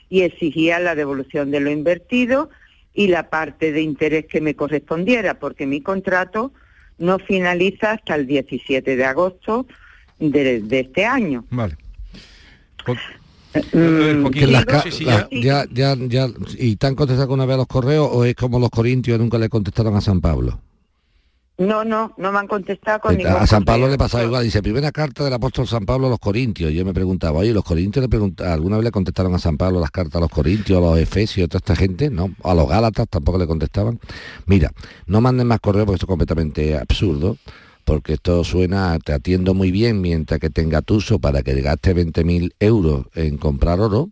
y 0.09 0.21
exigía 0.21 0.79
la 0.79 0.95
devolución 0.95 1.51
de 1.51 1.59
lo 1.59 1.69
invertido 1.69 2.49
y 2.95 3.09
la 3.09 3.29
parte 3.29 3.73
de 3.73 3.83
interés 3.83 4.27
que 4.27 4.41
me 4.41 4.55
correspondiera, 4.55 5.41
porque 5.41 5.67
mi 5.67 5.81
contrato 5.81 6.53
no 6.99 7.19
finaliza 7.19 7.91
hasta 7.91 8.15
el 8.15 8.29
17 8.29 8.95
de 8.95 9.05
agosto 9.05 9.67
de, 10.21 10.61
de 10.61 10.79
este 10.79 11.05
año. 11.05 11.45
Vale. 11.51 11.77
Que 13.53 14.47
las 14.47 14.65
ca- 14.65 14.83
sí, 14.83 14.93
sí, 14.93 15.05
la- 15.05 15.29
ya. 15.33 15.65
ya, 15.73 15.95
ya, 15.97 15.97
ya, 16.07 16.29
¿Y 16.57 16.77
te 16.77 16.87
han 16.87 16.95
contestado 16.95 17.23
alguna 17.25 17.47
vez 17.47 17.55
a 17.55 17.59
los 17.59 17.67
correos 17.67 18.09
o 18.13 18.25
es 18.25 18.37
como 18.37 18.61
los 18.61 18.71
corintios 18.71 19.19
nunca 19.19 19.39
le 19.39 19.49
contestaron 19.49 19.97
a 19.97 20.01
San 20.01 20.21
Pablo? 20.21 20.61
No, 21.57 21.85
no, 21.85 22.13
no 22.19 22.33
me 22.33 22.39
han 22.41 22.49
contestado 22.49 22.99
con 22.99 23.17
ningún 23.17 23.33
A 23.33 23.47
San 23.47 23.65
Pablo 23.65 23.83
correo. 23.83 23.93
le 23.95 23.99
pasaba 23.99 24.25
igual, 24.25 24.43
dice, 24.43 24.61
primera 24.61 24.91
carta 24.91 25.23
del 25.23 25.33
apóstol 25.35 25.69
San 25.69 25.87
Pablo 25.87 26.09
a 26.09 26.11
los 26.11 26.19
corintios. 26.19 26.73
Yo 26.73 26.85
me 26.85 26.93
preguntaba, 26.93 27.39
oye, 27.39 27.53
¿los 27.53 27.63
corintios 27.63 28.03
le 28.03 28.09
pregunta, 28.09 28.53
alguna 28.53 28.77
vez 28.77 28.85
le 28.85 28.91
contestaron 28.91 29.33
a 29.35 29.39
San 29.39 29.57
Pablo 29.57 29.79
las 29.79 29.93
cartas 29.93 30.17
a 30.17 30.21
los 30.21 30.31
corintios, 30.31 30.77
a 30.79 30.81
los 30.81 30.99
efesios, 30.99 31.45
a 31.45 31.49
toda 31.49 31.59
esta 31.59 31.77
gente? 31.77 32.11
No, 32.11 32.35
a 32.43 32.55
los 32.55 32.69
gálatas 32.69 33.07
tampoco 33.09 33.39
le 33.39 33.47
contestaban. 33.47 34.01
Mira, 34.47 34.73
no 35.07 35.21
manden 35.21 35.47
más 35.47 35.61
correos 35.61 35.87
porque 35.87 35.95
esto 35.97 36.07
es 36.07 36.09
completamente 36.09 36.77
absurdo, 36.77 37.37
porque 37.85 38.15
esto 38.15 38.43
suena, 38.43 38.99
te 38.99 39.13
atiendo 39.13 39.55
muy 39.55 39.71
bien 39.71 40.01
mientras 40.01 40.41
que 40.41 40.51
te 40.51 40.61
engatuso 40.63 41.21
para 41.21 41.43
que 41.45 41.61
gastes 41.61 41.95
20.000 41.95 42.53
euros 42.59 43.07
en 43.15 43.37
comprar 43.39 43.79
oro, 43.79 44.11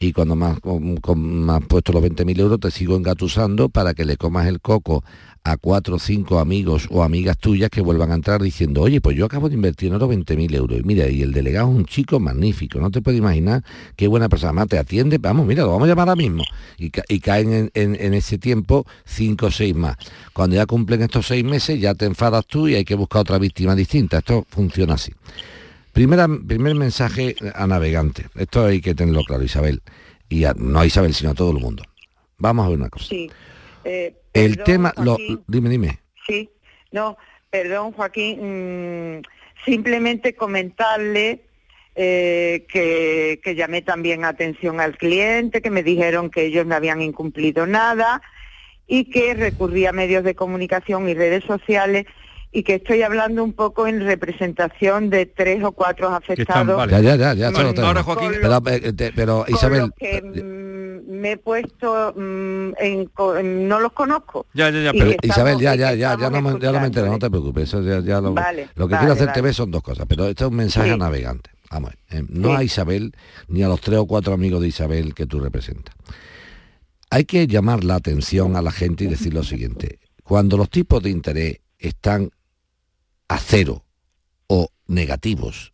y 0.00 0.12
cuando 0.12 0.36
me 0.36 0.46
has, 0.46 0.60
com- 0.60 0.96
com- 0.96 1.18
me 1.46 1.52
has 1.54 1.64
puesto 1.64 1.92
los 1.92 2.02
20.000 2.02 2.38
euros 2.40 2.60
te 2.60 2.70
sigo 2.70 2.94
engatusando 2.96 3.70
para 3.70 3.94
que 3.94 4.04
le 4.04 4.18
comas 4.18 4.46
el 4.48 4.60
coco 4.60 5.02
a 5.46 5.58
cuatro 5.58 5.96
o 5.96 5.98
cinco 5.98 6.38
amigos 6.40 6.88
o 6.90 7.02
amigas 7.02 7.36
tuyas 7.36 7.68
que 7.68 7.82
vuelvan 7.82 8.10
a 8.10 8.14
entrar 8.14 8.40
diciendo, 8.42 8.80
oye, 8.80 9.02
pues 9.02 9.14
yo 9.14 9.26
acabo 9.26 9.50
de 9.50 9.54
invertir 9.54 9.88
en 9.88 9.96
oro 9.96 10.08
20.000 10.08 10.54
euros. 10.54 10.80
Y 10.80 10.82
mira, 10.84 11.06
y 11.10 11.20
el 11.20 11.32
delegado 11.32 11.68
es 11.70 11.76
un 11.76 11.84
chico 11.84 12.18
magnífico, 12.18 12.80
no 12.80 12.90
te 12.90 13.02
puedes 13.02 13.18
imaginar 13.18 13.62
qué 13.94 14.08
buena 14.08 14.30
persona. 14.30 14.50
Además, 14.50 14.68
te 14.68 14.78
atiende, 14.78 15.18
vamos, 15.18 15.46
mira, 15.46 15.64
lo 15.64 15.72
vamos 15.72 15.84
a 15.84 15.88
llamar 15.88 16.08
ahora 16.08 16.16
mismo. 16.16 16.44
Y, 16.78 16.88
ca- 16.88 17.04
y 17.08 17.20
caen 17.20 17.70
en, 17.74 18.14
ese 18.14 18.38
tiempo 18.38 18.86
cinco 19.04 19.46
o 19.46 19.50
seis 19.50 19.74
más. 19.74 19.96
Cuando 20.32 20.56
ya 20.56 20.64
cumplen 20.64 21.02
estos 21.02 21.26
seis 21.26 21.44
meses, 21.44 21.78
ya 21.78 21.94
te 21.94 22.06
enfadas 22.06 22.46
tú 22.46 22.66
y 22.66 22.76
hay 22.76 22.84
que 22.86 22.94
buscar 22.94 23.20
otra 23.20 23.36
víctima 23.38 23.74
distinta. 23.76 24.18
Esto 24.18 24.46
funciona 24.48 24.94
así. 24.94 25.12
Primera, 25.92 26.26
primer 26.26 26.74
mensaje 26.74 27.36
a 27.54 27.66
navegante. 27.66 28.26
Esto 28.34 28.64
hay 28.64 28.80
que 28.80 28.94
tenerlo 28.94 29.22
claro, 29.24 29.44
Isabel. 29.44 29.82
Y 30.30 30.44
no 30.56 30.80
a 30.80 30.86
Isabel, 30.86 31.12
sino 31.12 31.30
a 31.30 31.34
todo 31.34 31.50
el 31.50 31.58
mundo. 31.60 31.82
Vamos 32.38 32.64
a 32.64 32.68
ver 32.70 32.78
una 32.78 32.88
cosa. 32.88 33.04
Eh, 33.84 34.16
El 34.34 34.56
perdón, 34.56 34.64
tema, 34.64 34.94
lo, 35.02 35.16
dime, 35.46 35.70
dime. 35.70 36.00
Sí, 36.26 36.50
no, 36.92 37.16
perdón 37.50 37.92
Joaquín, 37.92 39.18
mm, 39.18 39.22
simplemente 39.64 40.34
comentarle 40.34 41.44
eh, 41.94 42.66
que, 42.68 43.40
que 43.42 43.54
llamé 43.54 43.80
también 43.80 44.24
atención 44.24 44.80
al 44.80 44.98
cliente, 44.98 45.62
que 45.62 45.70
me 45.70 45.84
dijeron 45.84 46.30
que 46.30 46.46
ellos 46.46 46.66
no 46.66 46.74
habían 46.74 47.00
incumplido 47.00 47.66
nada 47.66 48.20
y 48.86 49.04
que 49.04 49.34
recurrí 49.34 49.86
a 49.86 49.92
medios 49.92 50.24
de 50.24 50.34
comunicación 50.34 51.08
y 51.08 51.14
redes 51.14 51.44
sociales 51.44 52.06
y 52.54 52.62
que 52.62 52.76
estoy 52.76 53.02
hablando 53.02 53.42
un 53.42 53.52
poco 53.52 53.86
en 53.88 54.00
representación 54.00 55.10
de 55.10 55.26
tres 55.26 55.62
o 55.64 55.72
cuatro 55.72 56.08
afectados. 56.08 56.88
Ya, 56.88 57.00
ya, 57.00 57.16
ya, 57.16 57.34
ya. 57.34 57.50
Vale, 57.50 57.70
eso 57.70 57.80
lo 57.82 57.86
ahora. 57.88 58.02
Joaquín. 58.04 58.30
Pero, 58.40 58.62
eh, 58.70 58.92
te- 58.92 59.12
pero, 59.12 59.44
Isabel, 59.48 59.90
que 59.98 60.22
mm, 60.22 61.10
me 61.20 61.32
he 61.32 61.36
puesto 61.36 62.14
mm, 62.16 62.70
en, 62.78 63.68
no 63.68 63.80
los 63.80 63.92
conozco. 63.92 64.46
Ya, 64.54 64.70
ya, 64.70 64.80
ya, 64.82 64.92
Pero, 64.92 65.10
Isabel, 65.22 65.58
ya, 65.58 65.74
ya, 65.74 65.94
ya, 65.94 66.16
ya 66.16 66.30
no, 66.30 66.40
me- 66.40 66.60
ya 66.60 66.70
no 66.70 66.78
me 66.80 66.86
entero, 66.86 67.08
no 67.08 67.18
te 67.18 67.28
preocupes. 67.28 67.64
Eso 67.64 67.82
ya, 67.82 67.98
ya 68.00 68.20
lo, 68.20 68.32
Vale, 68.34 68.68
lo 68.76 68.86
que 68.86 68.92
vale, 68.94 69.00
quiero 69.00 69.12
hacerte 69.14 69.32
vale. 69.40 69.42
ver 69.42 69.54
son 69.54 69.70
dos 69.72 69.82
cosas, 69.82 70.06
pero 70.08 70.26
esto 70.28 70.44
es 70.44 70.50
un 70.50 70.56
mensaje 70.56 70.86
Sí. 70.88 70.94
a 70.94 70.96
navegante. 70.96 71.50
Vamos, 71.72 71.90
eh, 72.10 72.22
no 72.28 72.50
Sí. 72.50 72.54
a 72.56 72.62
Isabel 72.62 73.12
ni 73.48 73.64
a 73.64 73.68
los 73.68 73.80
tres 73.80 73.98
o 73.98 74.06
cuatro 74.06 74.32
amigos 74.32 74.60
de 74.60 74.68
Isabel 74.68 75.12
que 75.12 75.26
tú 75.26 75.40
representas. 75.40 75.92
Hay 77.10 77.24
que 77.24 77.46
llamar 77.48 77.82
la 77.84 77.96
atención 77.96 78.54
a 78.56 78.62
la 78.62 78.70
gente 78.70 79.04
y 79.04 79.06
decir 79.08 79.34
lo 79.34 79.42
siguiente. 79.42 79.98
Cuando 80.22 80.56
los 80.56 80.70
tipos 80.70 81.02
de 81.02 81.10
interés 81.10 81.58
están 81.78 82.30
a 83.28 83.38
cero 83.38 83.84
o 84.46 84.68
negativos, 84.86 85.72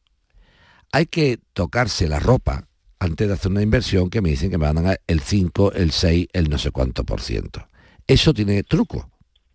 hay 0.92 1.06
que 1.06 1.38
tocarse 1.52 2.08
la 2.08 2.20
ropa 2.20 2.66
antes 2.98 3.28
de 3.28 3.34
hacer 3.34 3.50
una 3.50 3.62
inversión 3.62 4.10
que 4.10 4.20
me 4.20 4.30
dicen 4.30 4.50
que 4.50 4.58
me 4.58 4.66
van 4.66 4.78
a 4.78 4.82
dar 4.82 5.00
el 5.06 5.20
5, 5.20 5.72
el 5.72 5.90
6, 5.90 6.28
el 6.32 6.50
no 6.50 6.58
sé 6.58 6.70
cuánto 6.70 7.04
por 7.04 7.20
ciento. 7.20 7.66
Eso 8.06 8.34
tiene 8.34 8.62
truco, 8.62 9.08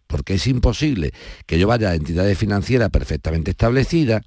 porque 0.08 0.36
es 0.36 0.48
imposible 0.48 1.12
que 1.46 1.60
yo 1.60 1.68
vaya 1.68 1.90
a 1.90 1.96
entidades 1.96 2.38
financieras 2.38 2.90
perfectamente 2.90 3.52
establecidas, 3.52 4.24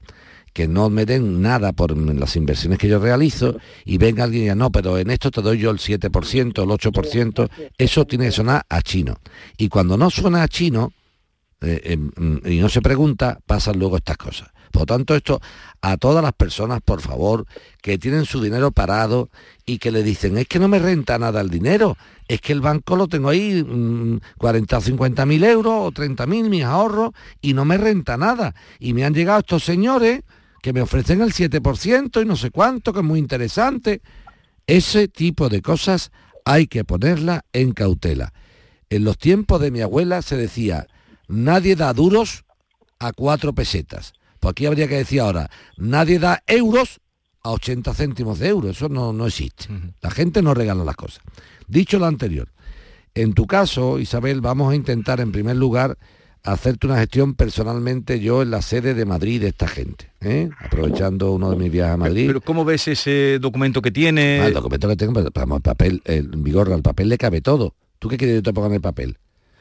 que 0.52 0.68
no 0.68 0.90
me 0.90 1.04
den 1.04 1.42
nada 1.42 1.72
por 1.72 1.96
las 1.96 2.36
inversiones 2.36 2.78
que 2.78 2.88
yo 2.88 2.98
realizo 2.98 3.56
y 3.84 3.98
venga 3.98 4.24
alguien 4.24 4.40
y 4.40 4.44
diga, 4.44 4.54
no, 4.54 4.70
pero 4.70 4.98
en 4.98 5.10
esto 5.10 5.30
te 5.30 5.42
doy 5.42 5.58
yo 5.58 5.70
el 5.70 5.78
7%, 5.78 6.62
el 6.62 6.68
8%, 6.68 7.50
eso 7.76 8.04
tiene 8.06 8.26
que 8.26 8.32
sonar 8.32 8.64
a 8.68 8.82
chino. 8.82 9.18
Y 9.56 9.68
cuando 9.68 9.96
no 9.96 10.10
suena 10.10 10.42
a 10.42 10.48
chino, 10.48 10.92
eh, 11.60 11.80
em, 11.84 12.10
mm, 12.16 12.46
y 12.46 12.58
no 12.60 12.68
se 12.68 12.80
pregunta, 12.80 13.40
pasan 13.46 13.78
luego 13.78 13.96
estas 13.96 14.16
cosas. 14.16 14.50
Por 14.70 14.82
lo 14.82 14.86
tanto, 14.86 15.14
esto 15.14 15.40
a 15.80 15.96
todas 15.96 16.22
las 16.22 16.32
personas, 16.32 16.80
por 16.84 17.00
favor, 17.00 17.46
que 17.82 17.98
tienen 17.98 18.26
su 18.26 18.40
dinero 18.40 18.70
parado 18.70 19.30
y 19.66 19.78
que 19.78 19.90
le 19.90 20.02
dicen, 20.02 20.36
es 20.38 20.46
que 20.46 20.58
no 20.58 20.68
me 20.68 20.78
renta 20.78 21.18
nada 21.18 21.40
el 21.40 21.50
dinero, 21.50 21.96
es 22.28 22.40
que 22.40 22.52
el 22.52 22.60
banco 22.60 22.96
lo 22.96 23.08
tengo 23.08 23.30
ahí 23.30 23.64
mm, 23.64 24.20
40 24.36 24.78
o 24.78 24.80
50 24.80 25.26
mil 25.26 25.44
euros 25.44 25.74
o 25.76 25.92
30 25.92 26.26
mil 26.26 26.50
mis 26.50 26.64
ahorros 26.64 27.12
y 27.40 27.54
no 27.54 27.64
me 27.64 27.78
renta 27.78 28.16
nada. 28.16 28.54
Y 28.78 28.92
me 28.92 29.04
han 29.04 29.14
llegado 29.14 29.40
estos 29.40 29.64
señores 29.64 30.22
que 30.62 30.72
me 30.72 30.82
ofrecen 30.82 31.22
el 31.22 31.32
7% 31.32 32.22
y 32.22 32.24
no 32.24 32.36
sé 32.36 32.50
cuánto, 32.50 32.92
que 32.92 33.00
es 33.00 33.04
muy 33.04 33.18
interesante. 33.18 34.02
Ese 34.66 35.08
tipo 35.08 35.48
de 35.48 35.62
cosas 35.62 36.12
hay 36.44 36.66
que 36.66 36.84
ponerla 36.84 37.44
en 37.52 37.72
cautela. 37.72 38.32
En 38.90 39.04
los 39.04 39.18
tiempos 39.18 39.60
de 39.60 39.70
mi 39.70 39.80
abuela 39.80 40.22
se 40.22 40.36
decía, 40.36 40.86
nadie 41.28 41.76
da 41.76 41.92
duros 41.92 42.44
a 42.98 43.12
cuatro 43.12 43.52
pesetas. 43.52 44.12
Pues 44.40 44.52
aquí 44.52 44.66
habría 44.66 44.88
que 44.88 44.96
decir 44.96 45.20
ahora, 45.20 45.50
nadie 45.76 46.18
da 46.18 46.42
euros 46.46 47.00
a 47.42 47.50
80 47.50 47.94
céntimos 47.94 48.38
de 48.38 48.48
euro. 48.48 48.70
Eso 48.70 48.88
no, 48.88 49.12
no 49.12 49.26
existe. 49.26 49.66
La 50.00 50.10
gente 50.10 50.42
no 50.42 50.54
regala 50.54 50.84
las 50.84 50.96
cosas. 50.96 51.20
Dicho 51.66 51.98
lo 51.98 52.06
anterior, 52.06 52.48
en 53.14 53.34
tu 53.34 53.46
caso, 53.46 53.98
Isabel, 53.98 54.40
vamos 54.40 54.72
a 54.72 54.76
intentar 54.76 55.20
en 55.20 55.32
primer 55.32 55.56
lugar 55.56 55.98
hacerte 56.44 56.86
una 56.86 56.98
gestión 56.98 57.34
personalmente 57.34 58.20
yo 58.20 58.42
en 58.42 58.50
la 58.50 58.62
sede 58.62 58.94
de 58.94 59.04
Madrid 59.04 59.40
de 59.40 59.48
esta 59.48 59.66
gente, 59.66 60.12
¿eh? 60.20 60.48
aprovechando 60.60 61.32
uno 61.32 61.50
de 61.50 61.56
mis 61.56 61.70
viajes 61.70 61.94
a 61.94 61.96
Madrid. 61.96 62.26
Pero 62.28 62.40
¿cómo 62.40 62.64
ves 62.64 62.88
ese 62.88 63.38
documento 63.40 63.82
que 63.82 63.90
tiene? 63.90 64.40
Ah, 64.40 64.46
el 64.46 64.54
documento 64.54 64.88
que 64.88 64.96
tengo, 64.96 65.12
pero, 65.12 65.30
vamos, 65.34 65.56
el 65.56 65.62
papel, 65.62 66.02
el 66.04 66.28
vigor, 66.28 66.72
al 66.72 66.82
papel 66.82 67.08
le 67.08 67.18
cabe 67.18 67.40
todo. 67.40 67.74
¿Tú 67.98 68.08
qué 68.08 68.16
quieres 68.16 68.34
que 68.34 68.36
yo 68.38 68.42
te 68.42 68.52
ponga 68.52 68.68
en 68.68 68.74
el 68.74 68.80
papel? 68.80 69.18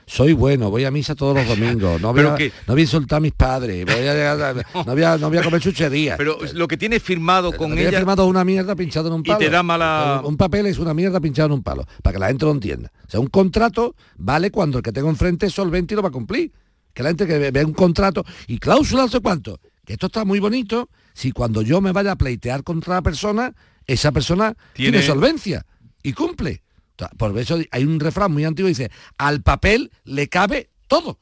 Soy 0.10 0.32
bueno, 0.32 0.72
voy 0.72 0.86
a 0.86 0.90
misa 0.92 1.16
todos 1.16 1.36
los 1.36 1.46
domingos, 1.60 2.00
no 2.02 2.14
voy, 2.14 2.24
a, 2.26 2.36
que- 2.36 2.52
no 2.66 2.74
voy 2.74 2.82
a 2.82 2.84
insultar 2.86 3.18
a 3.18 3.20
mis 3.20 3.34
padres, 3.34 3.86
voy 3.86 4.08
a, 4.08 4.54
no, 4.74 4.84
voy 4.94 5.04
a, 5.04 5.18
no 5.18 5.28
voy 5.30 5.38
a 5.38 5.44
comer 5.44 5.62
chucherías. 5.62 6.18
Pero 6.18 6.38
lo 6.54 6.68
que 6.68 6.78
tiene 6.78 7.00
firmado 7.02 7.52
con 7.52 7.78
ella... 7.78 7.98
firmado 8.00 8.26
una 8.26 8.46
mierda 8.46 8.74
pinchado 8.76 9.10
en 9.10 9.16
un 9.16 9.20
Y 9.20 9.24
palo. 9.26 9.40
te 9.40 9.50
da 9.50 9.62
mala- 9.64 10.22
Un, 10.24 10.38
papel 10.38 10.66
es 10.68 10.80
una 10.80 10.94
mierda 10.94 11.20
pinchado 11.20 11.48
en 11.48 11.52
un 11.54 11.62
palo, 11.64 11.86
para 12.02 12.14
que 12.14 12.20
la 12.20 12.28
gente 12.28 12.46
lo 12.46 12.52
entienda. 12.52 12.90
O 13.06 13.10
sea, 13.10 13.20
un 13.20 13.28
contrato 13.28 13.96
vale 14.16 14.50
cuando 14.50 14.78
el 14.78 14.84
que 14.84 14.94
tengo 14.94 15.10
enfrente 15.10 15.48
es 15.48 15.54
solvente 15.54 15.94
y 15.94 15.98
lo 15.98 16.02
va 16.02 16.10
a 16.10 16.12
cumplir. 16.14 16.52
Que 16.94 17.04
la 17.04 17.10
gente 17.10 17.28
que 17.28 17.38
ve, 17.38 17.52
ve 17.52 17.66
un 17.66 17.74
contrato 17.74 18.24
y 18.48 18.58
cláusula 18.60 19.04
no 19.04 19.08
sé 19.10 19.20
cuánto. 19.20 19.60
Que 19.86 19.94
esto 19.94 20.08
está 20.08 20.24
muy 20.26 20.40
bonito 20.40 20.90
si 21.14 21.32
cuando 21.32 21.62
yo 21.62 21.80
me 21.82 21.92
vaya 21.92 22.14
a 22.14 22.16
pleitear 22.16 22.64
contra 22.64 22.96
la 22.96 23.02
persona, 23.02 23.54
esa 23.86 24.12
persona 24.14 24.56
tiene, 24.74 25.00
Tiene- 25.00 25.06
solvencia 25.06 25.66
y 26.02 26.14
cumple. 26.14 26.64
Por 27.18 27.38
eso 27.38 27.60
hay 27.72 27.84
un 27.84 28.00
refrán 28.00 28.32
muy 28.32 28.46
antiguo 28.46 28.68
que 28.68 28.76
dice, 28.76 28.92
al 29.18 29.42
papel 29.42 29.92
le 30.04 30.28
cabe 30.28 30.70
todo. 30.88 31.20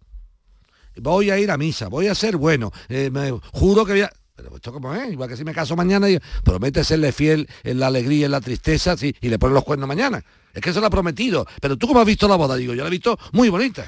Voy 0.98 1.30
a 1.30 1.38
ir 1.38 1.52
a 1.52 1.58
misa, 1.58 1.88
voy 1.90 2.08
a 2.08 2.16
ser 2.16 2.38
bueno, 2.38 2.72
eh, 2.88 3.10
me 3.12 3.32
juro 3.52 3.86
que 3.86 3.94
voy 3.94 4.02
a... 4.02 4.12
Pero 4.36 4.56
esto 4.56 4.74
como 4.74 4.94
es, 4.94 5.12
igual 5.12 5.30
que 5.30 5.38
si 5.38 5.46
me 5.46 5.54
caso 5.54 5.76
mañana 5.78 6.10
y 6.10 6.20
promete 6.44 6.84
serle 6.84 7.12
fiel 7.14 7.48
en 7.64 7.80
la 7.80 7.88
alegría 7.88 8.20
y 8.20 8.24
en 8.26 8.32
la 8.32 8.42
tristeza 8.42 8.98
sí, 8.98 9.16
y 9.22 9.30
le 9.30 9.40
ponen 9.40 9.54
los 9.54 9.64
cuernos 9.64 9.88
mañana. 9.88 10.24
Es 10.54 10.62
que 10.62 10.72
eso 10.72 10.82
lo 10.82 10.88
ha 10.88 10.90
prometido. 10.90 11.46
Pero 11.62 11.78
tú 11.78 11.88
cómo 11.88 12.02
has 12.02 12.06
visto 12.06 12.28
la 12.28 12.36
boda, 12.36 12.56
digo, 12.56 12.74
yo 12.74 12.84
la 12.84 12.88
he 12.88 12.92
visto 12.92 13.18
muy 13.32 13.50
bonita. 13.50 13.86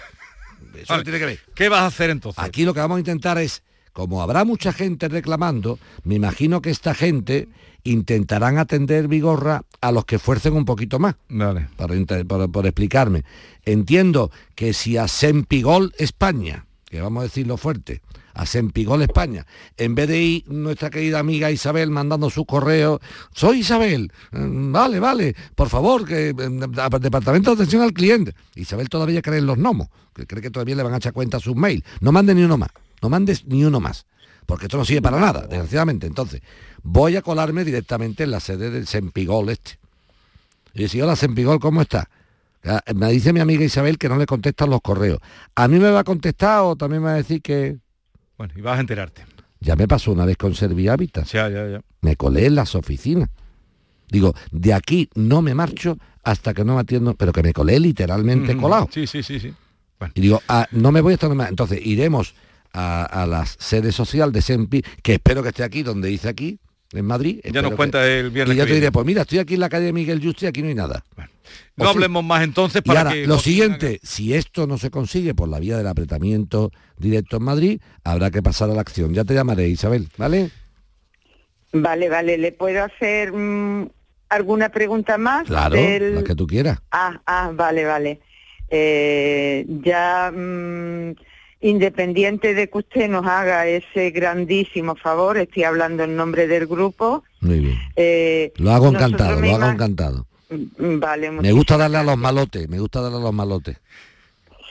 Eso 0.74 0.94
Vale. 0.94 1.04
tiene 1.04 1.20
que 1.20 1.26
ver. 1.26 1.40
¿Qué 1.54 1.70
vas 1.70 1.82
a 1.82 1.86
hacer 1.88 2.10
entonces? 2.10 2.42
Aquí 2.44 2.64
lo 2.64 2.74
que 2.74 2.80
vamos 2.80 2.98
a 2.98 3.00
intentar 3.00 3.38
es, 3.38 3.64
como 3.92 4.22
habrá 4.22 4.46
mucha 4.46 4.72
gente 4.72 5.10
reclamando, 5.10 5.80
me 6.04 6.16
imagino 6.16 6.62
que 6.62 6.70
esta 6.70 6.94
gente 6.94 7.50
intentarán 7.92 8.58
atender 8.58 9.08
Vigorra 9.08 9.64
a 9.82 9.92
los 9.92 10.06
que 10.06 10.20
fuercen 10.20 10.54
un 10.54 10.66
poquito 10.66 11.00
más. 11.00 11.16
Vale. 11.30 11.70
Por 11.78 12.66
explicarme. 12.66 13.24
Entiendo 13.66 14.32
que 14.56 14.74
si 14.74 14.98
a 14.98 15.08
Sempigol 15.08 15.94
España, 15.98 16.66
que 16.86 17.02
vamos 17.02 17.22
a 17.22 17.24
decirlo 17.24 17.58
fuerte, 17.58 18.02
a 18.34 18.46
Sempigol 18.46 19.02
España, 19.02 19.46
en 19.78 19.96
vez 19.96 20.08
de 20.08 20.22
ir 20.22 20.44
nuestra 20.48 20.90
querida 20.90 21.20
amiga 21.20 21.50
Isabel 21.50 21.90
mandando 21.90 22.30
sus 22.30 22.46
correos, 22.46 23.00
soy 23.34 23.60
Isabel, 23.60 24.12
mm, 24.32 24.72
vale, 24.72 25.00
vale, 25.00 25.36
por 25.56 25.70
favor, 25.70 26.06
que 26.06 26.34
mm, 26.34 27.00
Departamento 27.00 27.52
de 27.52 27.56
Atención 27.56 27.82
al 27.82 27.94
Cliente. 27.94 28.36
Isabel 28.56 28.90
todavía 28.90 29.22
cree 29.22 29.40
en 29.40 29.48
los 29.48 29.58
gnomos, 29.58 29.88
que 30.14 30.28
cree 30.28 30.42
que 30.42 30.52
todavía 30.52 30.76
le 30.76 30.84
van 30.84 30.94
a 30.94 30.98
echar 30.98 31.14
cuenta 31.14 31.38
a 31.38 31.40
sus 31.40 31.56
mails. 31.56 31.84
No 32.00 32.12
mande 32.12 32.36
ni 32.36 32.44
uno 32.44 32.58
más, 32.58 32.70
no 33.02 33.10
mandes 33.10 33.46
ni 33.46 33.66
uno 33.66 33.80
más, 33.80 34.06
porque 34.48 34.66
esto 34.66 34.78
no 34.78 34.86
sirve 34.86 35.04
para 35.04 35.20
nada, 35.20 35.42
desgraciadamente. 35.42 36.08
Entonces, 36.08 36.42
voy 36.82 37.18
a 37.18 37.22
colarme 37.22 37.64
directamente 37.64 38.24
en 38.24 38.32
la 38.32 38.40
sede 38.40 38.72
del 38.72 38.88
Sempigol 38.88 39.50
este. 39.50 39.78
Y 40.74 40.84
decía, 40.84 41.04
hola 41.04 41.16
Sempigol, 41.16 41.60
¿cómo 41.60 41.82
está? 41.82 42.10
Ah, 42.64 42.82
Me 42.96 43.12
dice 43.12 43.34
mi 43.34 43.42
amiga 43.42 43.64
Isabel 43.64 43.98
que 43.98 44.10
no 44.10 44.18
le 44.18 44.26
contestan 44.26 44.70
los 44.70 44.82
correos. 44.82 45.20
¿A 45.54 45.68
mí 45.68 45.78
me 45.78 45.92
va 45.92 46.00
a 46.00 46.04
contestar 46.04 46.62
o 46.62 46.76
también 46.76 47.02
me 47.04 47.10
va 47.10 47.14
a 47.14 47.18
decir 47.18 47.42
que...? 47.42 47.78
Bueno, 48.38 48.54
y 48.56 48.62
vas 48.62 48.78
a 48.78 48.82
enterarte. 48.82 49.26
Ya 49.60 49.76
me 49.76 49.88
pasó 49.88 50.12
una 50.12 50.26
vez 50.26 50.38
con 50.38 50.56
Servihabitat. 50.56 51.26
Ya, 51.28 51.50
ya, 51.50 51.68
ya. 51.68 51.82
Me 52.02 52.16
colé 52.16 52.46
en 52.46 52.56
las 52.56 52.74
oficinas. 52.74 53.30
Digo, 54.10 54.34
de 54.52 54.74
aquí 54.74 55.10
no 55.16 55.42
me 55.42 55.54
marcho 55.54 55.98
hasta 56.24 56.54
que 56.54 56.64
no 56.64 56.76
me 56.76 56.82
atiendo, 56.82 57.16
pero 57.16 57.34
que 57.34 57.44
me 57.44 57.52
colé 57.52 57.80
literalmente 57.80 58.56
colado. 58.56 58.88
Sí, 58.92 59.08
sí, 59.08 59.24
sí, 59.24 59.40
sí. 59.40 59.54
Y 60.14 60.22
digo, 60.22 60.42
ah, 60.48 60.68
no 60.72 60.92
me 60.92 61.02
voy 61.02 61.16
hasta 61.16 61.28
más. 61.30 61.50
Entonces 61.50 61.86
iremos 61.86 62.34
a, 62.74 63.04
a 63.04 63.26
la 63.26 63.46
sede 63.46 63.92
social 63.92 64.32
de 64.32 64.42
Sempi, 64.42 64.82
que 65.04 65.14
espero 65.16 65.42
que 65.44 65.50
esté 65.50 65.64
aquí, 65.64 65.84
donde 65.84 66.10
dice 66.10 66.30
aquí, 66.30 66.60
en 66.94 67.06
Madrid. 67.06 67.40
Ya 67.52 67.62
nos 67.62 67.72
que- 67.72 67.78
cuenta 67.78 68.08
el 68.08 68.30
viernes 68.32 68.56
Y 68.56 68.58
ya 68.60 68.66
te 68.66 68.74
diré, 68.76 68.92
pues 68.92 69.06
mira, 69.06 69.22
estoy 69.24 69.40
aquí 69.40 69.56
en 69.56 69.60
la 69.60 69.70
calle 69.70 69.92
Miguel 69.94 70.22
Justi 70.24 70.46
y 70.46 70.48
aquí 70.50 70.62
no 70.62 70.70
hay 70.70 70.76
nada. 70.76 71.04
No 71.78 71.86
sí. 71.86 71.92
hablemos 71.92 72.24
más 72.24 72.44
entonces 72.44 72.82
Y 72.84 72.88
para 72.88 73.02
ahora, 73.02 73.12
que... 73.14 73.26
lo 73.28 73.40
siguiente, 73.40 74.00
si 74.04 74.34
esto 74.34 74.68
no 74.68 74.78
se 74.78 74.90
consigue 74.90 75.34
por 75.34 75.48
la 75.50 75.60
vía 75.60 75.78
del 75.78 75.88
apretamiento 75.88 76.72
directo 76.98 77.38
en 77.38 77.44
Madrid, 77.44 77.82
habrá 78.04 78.32
que 78.32 78.42
pasar 78.42 78.70
a 78.70 78.74
la 78.74 78.82
acción. 78.82 79.14
Ya 79.14 79.24
te 79.24 79.34
llamaré, 79.34 79.68
Isabel, 79.70 80.10
¿vale? 80.18 80.50
Vale, 81.74 82.10
vale, 82.10 82.38
¿le 82.38 82.52
puedo 82.54 82.84
hacer 82.84 83.32
mm, 83.34 83.90
alguna 84.30 84.70
pregunta 84.70 85.18
más? 85.18 85.46
Claro, 85.48 85.76
del- 85.76 86.16
la 86.16 86.24
que 86.24 86.36
tú 86.36 86.48
quieras. 86.48 86.80
Ah, 86.92 87.22
ah, 87.26 87.52
vale, 87.54 87.86
vale. 87.86 88.22
Eh, 88.70 89.66
ya, 89.84 90.32
mm, 90.36 91.12
independiente 91.62 92.54
de 92.54 92.70
que 92.70 92.78
usted 92.78 93.10
nos 93.10 93.26
haga 93.26 93.66
ese 93.68 94.12
grandísimo 94.12 94.96
favor, 94.96 95.38
estoy 95.38 95.64
hablando 95.64 96.04
en 96.04 96.16
nombre 96.16 96.48
del 96.48 96.68
grupo. 96.68 97.24
Muy 97.42 97.60
bien. 97.60 97.78
eh, 97.96 98.54
Lo 98.58 98.72
hago 98.72 98.90
encantado, 98.90 99.40
me 99.40 99.50
lo 99.50 99.56
hago 99.56 99.72
encantado. 99.72 100.28
Mm, 100.50 101.00
Vale, 101.00 101.32
Me 101.32 101.52
gusta 101.52 101.78
darle 101.78 101.98
a 101.98 102.04
los 102.04 102.18
malotes, 102.18 102.70
me 102.70 102.80
gusta 102.80 103.02
darle 103.02 103.18
a 103.18 103.22
los 103.22 103.34
malotes. 103.34 103.78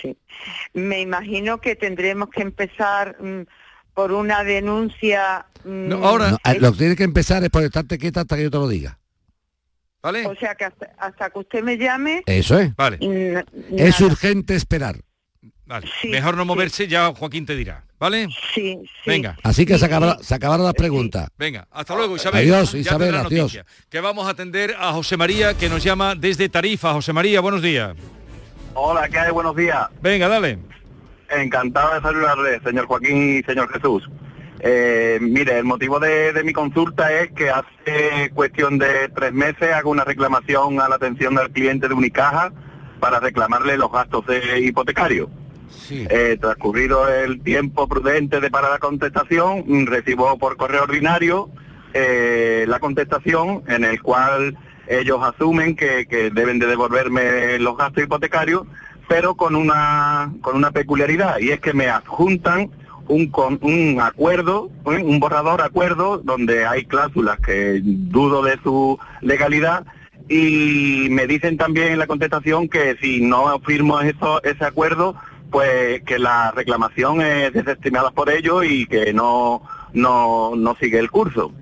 Sí. 0.00 0.16
Me 0.74 1.00
imagino 1.00 1.60
que 1.60 1.76
tendremos 1.76 2.30
que 2.30 2.42
empezar 2.42 3.16
mm, 3.20 3.42
por 3.94 4.12
una 4.12 4.42
denuncia. 4.44 5.46
mm, 5.64 5.88
No, 5.88 6.26
eh, 6.26 6.58
lo 6.60 6.72
que 6.72 6.78
tienes 6.78 6.96
que 6.96 7.04
empezar 7.04 7.42
es 7.44 7.50
por 7.50 7.62
estarte 7.62 7.98
quieta 7.98 8.20
hasta 8.22 8.36
que 8.36 8.44
yo 8.44 8.50
te 8.50 8.58
lo 8.58 8.68
diga. 8.68 8.98
¿Vale? 10.02 10.24
O 10.26 10.36
sea 10.36 10.54
que 10.54 10.64
hasta, 10.66 10.88
hasta 10.98 11.30
que 11.30 11.38
usted 11.40 11.62
me 11.64 11.76
llame. 11.76 12.22
Eso 12.26 12.58
es. 12.60 12.74
Vale. 12.76 12.98
Es 13.76 14.00
urgente 14.00 14.54
esperar. 14.54 14.96
Vale. 15.66 15.88
Mejor 16.04 16.36
no 16.36 16.44
moverse, 16.44 16.86
ya 16.86 17.12
Joaquín 17.12 17.44
te 17.44 17.56
dirá. 17.56 17.82
¿Vale? 17.98 18.28
Sí, 18.54 18.78
Venga. 19.06 19.36
Así 19.42 19.64
que 19.66 19.78
se 19.78 19.86
acabaron, 19.86 20.22
se 20.22 20.34
acabaron 20.34 20.64
las 20.66 20.74
preguntas. 20.74 21.28
Venga, 21.38 21.66
hasta 21.72 21.94
luego, 21.96 22.14
Isabel. 22.16 22.40
Adiós, 22.42 22.72
Ya 22.72 22.78
Isabel, 22.78 23.08
tendrá 23.08 23.26
adiós. 23.26 23.42
noticia. 23.54 23.66
Que 23.88 24.00
vamos 24.00 24.26
a 24.26 24.30
atender 24.30 24.76
a 24.78 24.92
José 24.92 25.16
María, 25.16 25.54
que 25.54 25.68
nos 25.68 25.82
llama 25.82 26.14
desde 26.14 26.48
Tarifa. 26.48 26.92
José 26.92 27.12
María, 27.12 27.40
buenos 27.40 27.62
días. 27.62 27.96
Hola, 28.74 29.08
¿qué 29.08 29.18
hay? 29.18 29.32
Buenos 29.32 29.56
días. 29.56 29.88
Venga, 30.02 30.28
dale. 30.28 30.58
Encantado 31.30 31.94
de 31.94 32.00
saludarle, 32.02 32.60
señor 32.60 32.86
Joaquín 32.86 33.38
y 33.38 33.42
señor 33.42 33.72
Jesús. 33.72 34.08
Eh, 34.60 35.18
mire, 35.20 35.58
el 35.58 35.64
motivo 35.64 35.98
de, 35.98 36.32
de 36.32 36.44
mi 36.44 36.52
consulta 36.52 37.10
es 37.12 37.32
que 37.32 37.50
hace 37.50 38.30
cuestión 38.34 38.78
de 38.78 39.08
tres 39.08 39.32
meses 39.32 39.72
hago 39.72 39.90
una 39.90 40.04
reclamación 40.04 40.80
a 40.80 40.88
la 40.88 40.96
atención 40.96 41.34
del 41.34 41.50
cliente 41.50 41.88
de 41.88 41.94
Unicaja 41.94 42.52
para 43.00 43.20
reclamarle 43.20 43.76
los 43.76 43.90
gastos 43.90 44.24
de 44.26 44.60
hipotecario. 44.60 45.28
Eh, 45.90 46.36
transcurrido 46.40 47.08
el 47.08 47.40
tiempo 47.42 47.86
prudente 47.88 48.40
de 48.40 48.50
para 48.50 48.70
la 48.70 48.78
contestación, 48.78 49.64
mm, 49.66 49.86
recibo 49.86 50.36
por 50.38 50.56
correo 50.56 50.82
ordinario 50.82 51.50
eh, 51.94 52.64
la 52.68 52.78
contestación 52.78 53.62
en 53.68 53.84
el 53.84 54.02
cual 54.02 54.56
ellos 54.88 55.20
asumen 55.22 55.76
que, 55.76 56.06
que 56.06 56.30
deben 56.30 56.58
de 56.58 56.66
devolverme 56.66 57.58
los 57.58 57.76
gastos 57.76 58.04
hipotecarios, 58.04 58.62
pero 59.08 59.34
con 59.34 59.54
una, 59.56 60.32
con 60.40 60.56
una 60.56 60.70
peculiaridad, 60.70 61.38
y 61.38 61.50
es 61.50 61.60
que 61.60 61.72
me 61.72 61.88
adjuntan 61.88 62.70
un, 63.08 63.28
con, 63.28 63.58
un 63.62 64.00
acuerdo, 64.00 64.70
¿eh? 64.86 65.02
un 65.02 65.20
borrador 65.20 65.62
acuerdo, 65.62 66.18
donde 66.18 66.66
hay 66.66 66.84
cláusulas 66.84 67.38
que 67.40 67.80
dudo 67.82 68.42
de 68.42 68.58
su 68.62 68.98
legalidad, 69.20 69.86
y 70.28 71.06
me 71.10 71.26
dicen 71.26 71.56
también 71.56 71.92
en 71.92 71.98
la 71.98 72.08
contestación 72.08 72.68
que 72.68 72.96
si 73.00 73.20
no 73.20 73.58
firmo 73.60 74.00
eso, 74.00 74.42
ese 74.42 74.64
acuerdo, 74.64 75.14
pues 75.50 76.02
que 76.02 76.18
la 76.18 76.50
reclamación 76.52 77.20
es 77.20 77.52
desestimada 77.52 78.10
por 78.10 78.30
ellos 78.30 78.64
y 78.68 78.86
que 78.86 79.12
no, 79.12 79.62
no, 79.92 80.54
no 80.56 80.76
sigue 80.80 80.98
el 80.98 81.10
curso. 81.10 81.52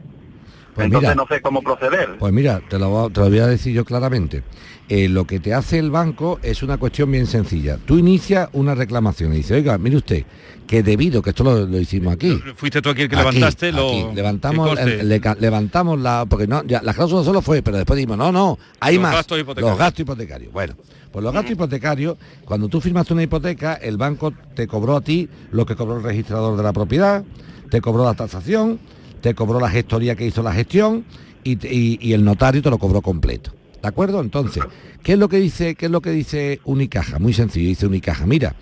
Pues 0.75 0.87
Entonces 0.87 1.11
mira, 1.11 1.15
no 1.15 1.27
sé 1.29 1.41
cómo 1.41 1.63
proceder. 1.63 2.17
Pues 2.19 2.33
mira, 2.33 2.61
te 2.69 2.79
lo, 2.81 2.89
voy 2.91 3.07
a- 3.09 3.13
te 3.13 3.21
lo 3.21 3.29
voy 3.31 3.39
a 3.39 3.47
decir 3.47 3.73
yo 3.73 3.85
claramente. 3.85 4.43
Eh, 4.89 5.09
lo 5.09 5.25
que 5.25 5.39
te 5.41 5.55
hace 5.55 5.79
el 5.79 5.91
banco 5.91 6.41
es 6.43 6.63
una 6.65 6.77
cuestión 6.79 7.11
bien 7.13 7.27
sencilla. 7.27 7.79
Tú 7.79 7.97
inicias 7.97 8.49
una 8.53 8.75
reclamación 8.75 9.33
y 9.33 9.37
dices, 9.37 9.53
oiga, 9.53 9.79
mire 9.79 9.97
usted, 9.97 10.25
que 10.67 10.83
debido, 10.83 11.23
que 11.23 11.31
esto 11.31 11.45
lo, 11.45 11.65
lo 11.65 11.79
hicimos 11.79 12.13
aquí. 12.13 12.39
Fuiste 12.57 12.83
tú 12.83 12.91
aquí 12.91 13.03
el 13.03 13.09
que 13.09 13.15
Aquí, 13.17 13.25
levantaste 13.25 13.71
lo... 13.73 14.13
levantamos, 14.13 14.77
el- 14.81 15.09
le 15.09 15.21
levantamos 15.39 16.01
la, 16.01 16.27
porque 16.29 16.47
no, 16.49 16.65
ya, 16.65 16.83
la 16.83 16.93
cláusula 16.93 17.23
solo 17.23 17.41
fue, 17.41 17.63
pero 17.63 17.77
después 17.77 17.97
dijimos, 17.97 18.19
no, 18.19 18.33
no, 18.33 18.59
hay 18.81 18.95
Los 18.97 19.03
más. 19.05 19.15
gastos 19.15 19.39
hipotecarios. 19.41 19.71
Los 19.71 19.79
gastos 19.79 20.01
hipotecarios. 20.01 20.53
Bueno, 20.53 20.75
pues 21.15 21.23
los 21.23 21.33
gastos 21.33 21.53
hipotecarios, 21.53 22.17
cuando 22.45 22.67
tú 22.69 22.81
firmaste 22.81 23.13
una 23.13 23.23
hipoteca, 23.23 23.75
el 23.75 23.97
banco 23.97 24.33
te 24.57 24.67
cobró 24.67 24.97
a 24.97 25.01
ti 25.01 25.29
lo 25.53 25.65
que 25.65 25.77
cobró 25.77 25.99
el 25.99 26.03
registrador 26.03 26.57
de 26.57 26.63
la 26.65 26.73
propiedad, 26.73 27.23
te 27.71 27.81
cobró 27.81 28.03
la 28.03 28.15
tasación, 28.15 28.81
te 29.21 29.33
cobró 29.33 29.61
la 29.61 29.71
gestoría 29.71 30.17
que 30.17 30.27
hizo 30.27 30.43
la 30.43 30.53
gestión 30.53 31.05
y, 31.45 32.13
el 32.13 32.25
notario 32.25 32.63
te 32.63 32.69
lo 32.69 32.79
cobró 32.79 33.01
completo. 33.01 33.53
¿De 33.81 33.87
acuerdo? 33.87 34.21
Entonces, 34.21 34.65
¿qué 35.05 35.13
es 35.13 35.19
lo 35.21 35.29
que 35.29 35.37
dice, 35.37 35.77
qué 35.77 35.87
es 35.87 35.93
lo 35.93 36.01
que 36.01 36.11
dice 36.11 36.61
Unicaja? 36.65 37.21
Muy 37.21 37.33
sencillo, 37.33 37.69
dice 37.69 37.87
Unicaja, 37.87 38.27
mira, 38.27 38.57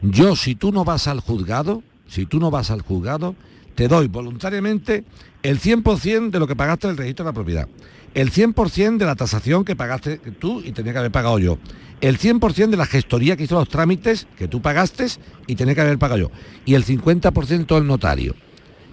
yo 0.00 0.34
si 0.34 0.54
tú 0.54 0.72
no 0.72 0.86
vas 0.86 1.08
al 1.08 1.20
juzgado, 1.20 1.82
si 2.06 2.24
tú 2.24 2.40
no 2.40 2.50
vas 2.50 2.70
al 2.70 2.80
juzgado, 2.80 3.34
te 3.74 3.86
doy 3.86 4.08
voluntariamente 4.08 5.04
el 5.42 5.60
100% 5.60 6.30
de 6.30 6.38
lo 6.38 6.46
que 6.46 6.56
pagaste 6.56 6.86
del 6.86 6.96
registro 6.96 7.26
de 7.26 7.28
la 7.28 7.34
propiedad, 7.34 7.68
el 8.14 8.32
100% 8.32 8.96
de 8.96 9.04
la 9.04 9.14
tasación 9.14 9.64
que 9.64 9.76
pagaste 9.76 10.18
tú 10.18 10.62
y 10.64 10.72
tenía 10.72 10.92
que 10.92 10.98
haber 10.98 11.12
pagado 11.12 11.38
yo, 11.38 11.58
el 12.00 12.18
100% 12.18 12.70
de 12.70 12.76
la 12.76 12.86
gestoría 12.86 13.36
que 13.36 13.44
hizo 13.44 13.56
los 13.56 13.68
trámites 13.68 14.26
que 14.36 14.48
tú 14.48 14.62
pagaste 14.62 15.06
y 15.46 15.56
tenía 15.56 15.74
que 15.74 15.80
haber 15.80 15.98
pagado 15.98 16.20
yo, 16.20 16.30
y 16.64 16.74
el 16.74 16.84
50% 16.84 17.74
del 17.74 17.86
notario. 17.86 18.34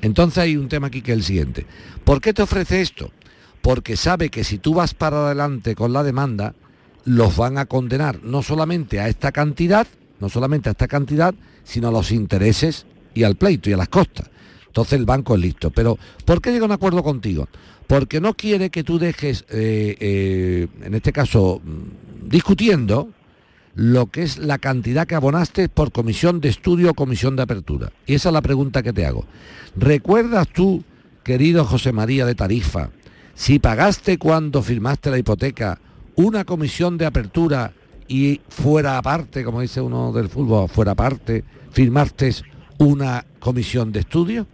Entonces 0.02 0.40
hay 0.40 0.58
un 0.58 0.68
tema 0.68 0.88
aquí 0.88 1.02
que 1.02 1.12
es 1.12 1.18
el 1.18 1.24
siguiente. 1.24 1.66
¿Por 2.04 2.22
qué 2.22 2.34
te 2.34 2.44
ofrece 2.44 2.82
esto? 2.82 3.12
Porque 3.62 3.98
sabe 3.98 4.30
que 4.30 4.44
si 4.44 4.60
tú 4.60 4.74
vas 4.74 4.94
para 4.94 5.26
adelante 5.26 5.76
con 5.76 5.94
la 5.94 6.04
demanda, 6.04 6.54
los 7.06 7.38
van 7.38 7.58
a 7.58 7.66
condenar 7.66 8.24
no 8.24 8.44
solamente 8.44 9.00
a 9.00 9.08
esta 9.08 9.32
cantidad, 9.32 9.88
no 10.20 10.30
solamente 10.30 10.70
a 10.70 10.74
esta 10.74 10.88
cantidad, 10.88 11.34
sino 11.64 11.88
a 11.88 11.92
los 11.92 12.12
intereses 12.12 12.86
y 13.14 13.24
al 13.24 13.36
pleito 13.36 13.70
y 13.70 13.74
a 13.74 13.78
las 13.78 13.90
costas. 13.90 14.30
Entonces 14.76 15.00
el 15.00 15.06
banco 15.06 15.36
es 15.36 15.42
listo. 15.42 15.72
Pero 15.72 15.98
¿por 16.26 16.42
qué 16.42 16.52
llega 16.52 16.64
a 16.64 16.66
un 16.66 16.74
acuerdo 16.74 17.02
contigo? 17.02 17.48
Porque 17.88 18.20
no 18.20 18.34
quiere 18.34 18.70
que 18.70 18.84
tú 18.84 19.00
dejes, 19.00 19.46
eh, 19.50 19.96
eh, 20.02 20.68
en 20.84 20.94
este 20.94 21.14
caso, 21.14 21.62
mm, 21.64 22.28
discutiendo 22.28 23.10
lo 23.76 24.08
que 24.08 24.24
es 24.24 24.38
la 24.38 24.58
cantidad 24.58 25.08
que 25.08 25.16
abonaste 25.16 25.70
por 25.70 25.94
comisión 25.94 26.42
de 26.42 26.50
estudio 26.50 26.92
o 26.92 26.94
comisión 26.94 27.38
de 27.38 27.44
apertura. 27.44 27.94
Y 28.06 28.16
esa 28.16 28.28
es 28.30 28.34
la 28.34 28.42
pregunta 28.42 28.84
que 28.84 28.92
te 28.92 29.06
hago. 29.06 29.24
¿Recuerdas 29.78 30.50
tú, 30.50 30.84
querido 31.24 31.64
José 31.64 31.94
María 31.94 32.26
de 32.26 32.36
Tarifa, 32.36 32.90
si 33.34 33.60
pagaste 33.60 34.18
cuando 34.18 34.62
firmaste 34.62 35.10
la 35.10 35.18
hipoteca 35.18 35.80
una 36.16 36.44
comisión 36.44 36.98
de 36.98 37.06
apertura 37.06 37.72
y 38.10 38.42
fuera 38.50 38.98
aparte, 38.98 39.46
como 39.46 39.62
dice 39.62 39.80
uno 39.80 40.12
del 40.12 40.28
fútbol, 40.28 40.68
fuera 40.68 40.92
aparte, 40.92 41.46
firmaste 41.72 42.36
una 42.78 43.26
comisión 43.40 43.94
de 43.94 44.02
estudio? 44.02 44.48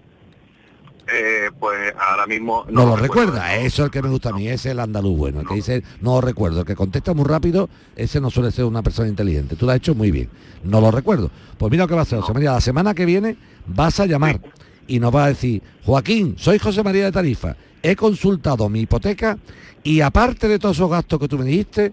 Eh, 1.07 1.49
pues 1.59 1.93
ahora 1.99 2.25
mismo 2.27 2.65
No, 2.69 2.85
lo 2.85 2.95
recuerda, 2.95 3.55
eso 3.57 3.81
es 3.81 3.85
el 3.85 3.91
que 3.91 4.01
me 4.01 4.09
gusta 4.09 4.29
a 4.29 4.33
mí, 4.33 4.47
ese 4.47 4.69
es 4.69 4.73
el 4.73 4.79
andaluz 4.79 5.17
bueno, 5.17 5.41
el 5.41 5.47
que 5.47 5.55
dice 5.55 5.83
no 5.99 6.15
lo 6.15 6.21
recuerdo, 6.21 6.61
el 6.61 6.65
que 6.65 6.75
contesta 6.75 7.13
muy 7.13 7.25
rápido, 7.25 7.69
ese 7.95 8.21
no 8.21 8.29
suele 8.29 8.51
ser 8.51 8.65
una 8.65 8.81
persona 8.81 9.09
inteligente. 9.09 9.55
Tú 9.55 9.65
lo 9.65 9.71
has 9.71 9.77
hecho 9.77 9.95
muy 9.95 10.11
bien, 10.11 10.29
no 10.63 10.79
lo 10.79 10.91
recuerdo. 10.91 11.29
Pues 11.57 11.71
mira 11.71 11.83
lo 11.83 11.87
que 11.87 11.95
va 11.95 12.01
a 12.01 12.03
hacer, 12.03 12.19
José 12.19 12.33
María, 12.33 12.51
la 12.53 12.61
semana 12.61 12.93
que 12.93 13.05
viene 13.05 13.35
vas 13.67 13.99
a 13.99 14.05
llamar 14.05 14.39
y 14.87 14.99
nos 14.99 15.13
va 15.13 15.25
a 15.25 15.27
decir, 15.29 15.61
Joaquín, 15.85 16.35
soy 16.37 16.59
José 16.59 16.83
María 16.83 17.05
de 17.05 17.11
Tarifa, 17.11 17.55
he 17.81 17.95
consultado 17.95 18.69
mi 18.69 18.81
hipoteca 18.81 19.37
y 19.83 20.01
aparte 20.01 20.47
de 20.47 20.59
todos 20.59 20.77
esos 20.77 20.89
gastos 20.89 21.19
que 21.19 21.27
tú 21.27 21.37
me 21.37 21.45
dijiste, 21.45 21.91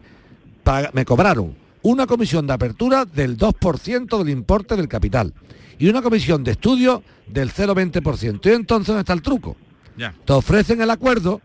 me 0.93 1.05
cobraron 1.05 1.55
una 1.83 2.07
comisión 2.07 2.47
de 2.47 2.53
apertura 2.53 3.05
del 3.05 3.37
2% 3.37 4.19
del 4.19 4.29
importe 4.29 4.77
del 4.77 4.89
capital 4.89 5.33
y 5.79 5.89
una 5.89 6.03
comisión 6.03 6.43
de 6.45 6.53
estudio 6.53 7.03
del 7.27 7.53
0,20%. 7.53 8.41
Y 8.47 8.55
entonces 8.55 8.87
¿dónde 8.87 9.01
está 9.01 9.13
el 9.13 9.23
truco? 9.23 9.57
Ya. 9.97 10.15
Te 10.25 10.33
ofrecen 10.33 10.81
el 10.81 10.91
acuerdo 10.91 11.41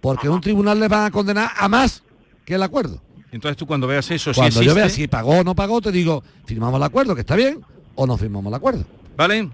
porque 0.00 0.28
un 0.28 0.40
tribunal 0.40 0.80
le 0.80 0.88
van 0.88 1.04
a 1.04 1.10
condenar 1.10 1.50
a 1.56 1.68
más 1.68 2.02
que 2.44 2.54
el 2.54 2.62
acuerdo. 2.62 3.00
Entonces 3.30 3.56
tú 3.56 3.66
cuando 3.66 3.86
veas 3.86 4.10
eso, 4.10 4.32
Cuando 4.34 4.60
si 4.60 4.66
yo 4.66 4.74
vea 4.74 4.88
si 4.88 5.08
pagó 5.08 5.38
o 5.38 5.44
no 5.44 5.54
pagó, 5.54 5.80
te 5.80 5.90
digo, 5.90 6.22
firmamos 6.44 6.78
el 6.78 6.82
acuerdo, 6.82 7.14
que 7.14 7.22
está 7.22 7.34
bien, 7.34 7.64
o 7.94 8.06
no 8.06 8.16
firmamos 8.18 8.50
el 8.50 8.54
acuerdo. 8.54 8.84
¿vale? 9.16 9.48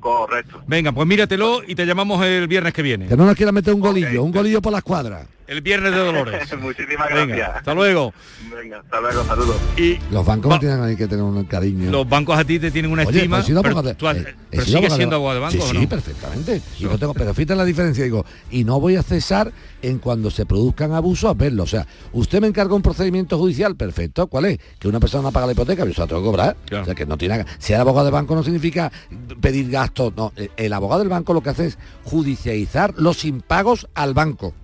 Correcto. 0.00 0.62
Venga, 0.66 0.92
pues 0.92 1.06
míratelo 1.06 1.62
y 1.66 1.74
te 1.74 1.86
llamamos 1.86 2.24
el 2.24 2.48
viernes 2.48 2.72
que 2.72 2.82
viene. 2.82 3.06
Que 3.06 3.16
no 3.16 3.26
nos 3.26 3.36
quiera 3.36 3.52
meter 3.52 3.74
un 3.74 3.80
golillo, 3.80 4.22
un 4.22 4.32
golillo 4.32 4.62
por 4.62 4.72
la 4.72 4.78
escuadra. 4.78 5.26
El 5.50 5.62
viernes 5.62 5.90
de 5.90 5.98
Dolores. 5.98 6.56
Muchísimas 6.60 7.08
Venga, 7.08 7.26
gracias. 7.26 7.56
hasta 7.56 7.74
luego. 7.74 8.14
Venga, 8.56 8.78
hasta 8.78 9.00
luego, 9.00 9.24
saludos. 9.24 9.56
Y 9.76 9.98
Los 10.12 10.24
bancos 10.24 10.48
no 10.52 10.60
tienen 10.60 10.80
ahí 10.80 10.94
que 10.96 11.08
tener 11.08 11.24
un 11.24 11.42
cariño. 11.44 11.90
los 11.90 12.08
bancos 12.08 12.38
a 12.38 12.44
ti 12.44 12.60
te 12.60 12.70
tienen 12.70 12.92
una 12.92 13.02
Oye, 13.02 13.18
estima. 13.18 13.38
pues 13.38 13.46
pero 13.48 13.58
abogado 13.70 13.94
tú 13.96 14.08
eh, 14.10 14.34
pero 14.48 14.62
sigues 14.62 14.76
abogado 14.76 14.96
siendo 14.96 15.16
abogado 15.16 15.34
de 15.34 15.40
banco, 15.40 15.52
Sí, 15.56 15.58
¿o 15.58 15.72
sí, 15.72 15.78
no? 15.82 15.88
perfectamente. 15.88 16.62
Y 16.78 16.84
no 16.84 16.98
tengo, 16.98 17.14
pero 17.14 17.34
fíjate 17.34 17.56
la 17.56 17.64
diferencia, 17.64 18.04
digo, 18.04 18.24
y 18.52 18.62
no 18.62 18.78
voy 18.78 18.94
a 18.94 19.02
cesar 19.02 19.50
en 19.82 19.98
cuando 19.98 20.30
se 20.30 20.46
produzcan 20.46 20.92
abusos 20.92 21.28
a 21.28 21.34
verlo. 21.34 21.64
O 21.64 21.66
sea, 21.66 21.84
usted 22.12 22.40
me 22.40 22.46
encarga 22.46 22.72
un 22.76 22.82
procedimiento 22.82 23.36
judicial, 23.36 23.74
perfecto. 23.74 24.28
¿Cuál 24.28 24.44
es? 24.44 24.58
Que 24.78 24.86
una 24.86 25.00
persona 25.00 25.24
no 25.24 25.32
paga 25.32 25.46
la 25.46 25.52
hipoteca, 25.52 25.84
yo 25.84 25.92
se 25.92 26.00
la 26.00 26.06
tengo 26.06 26.22
que 26.22 26.26
cobrar. 26.26 26.56
O 26.80 26.84
sea, 26.84 26.94
que 26.94 27.06
no 27.06 27.18
tiene 27.18 27.44
ser 27.58 27.74
abogado 27.80 28.04
de 28.06 28.12
banco 28.12 28.36
no 28.36 28.44
significa 28.44 28.92
pedir 29.40 29.68
gastos. 29.68 30.12
No, 30.16 30.32
el- 30.36 30.52
el 30.56 30.72
abogado 30.72 31.00
del 31.00 31.08
banco 31.08 31.34
lo 31.34 31.42
que 31.42 31.50
hace 31.50 31.66
es 31.66 31.78
judicializar 32.04 32.94
los 32.98 33.24
impagos 33.24 33.88
al 33.94 34.14
banco. 34.14 34.54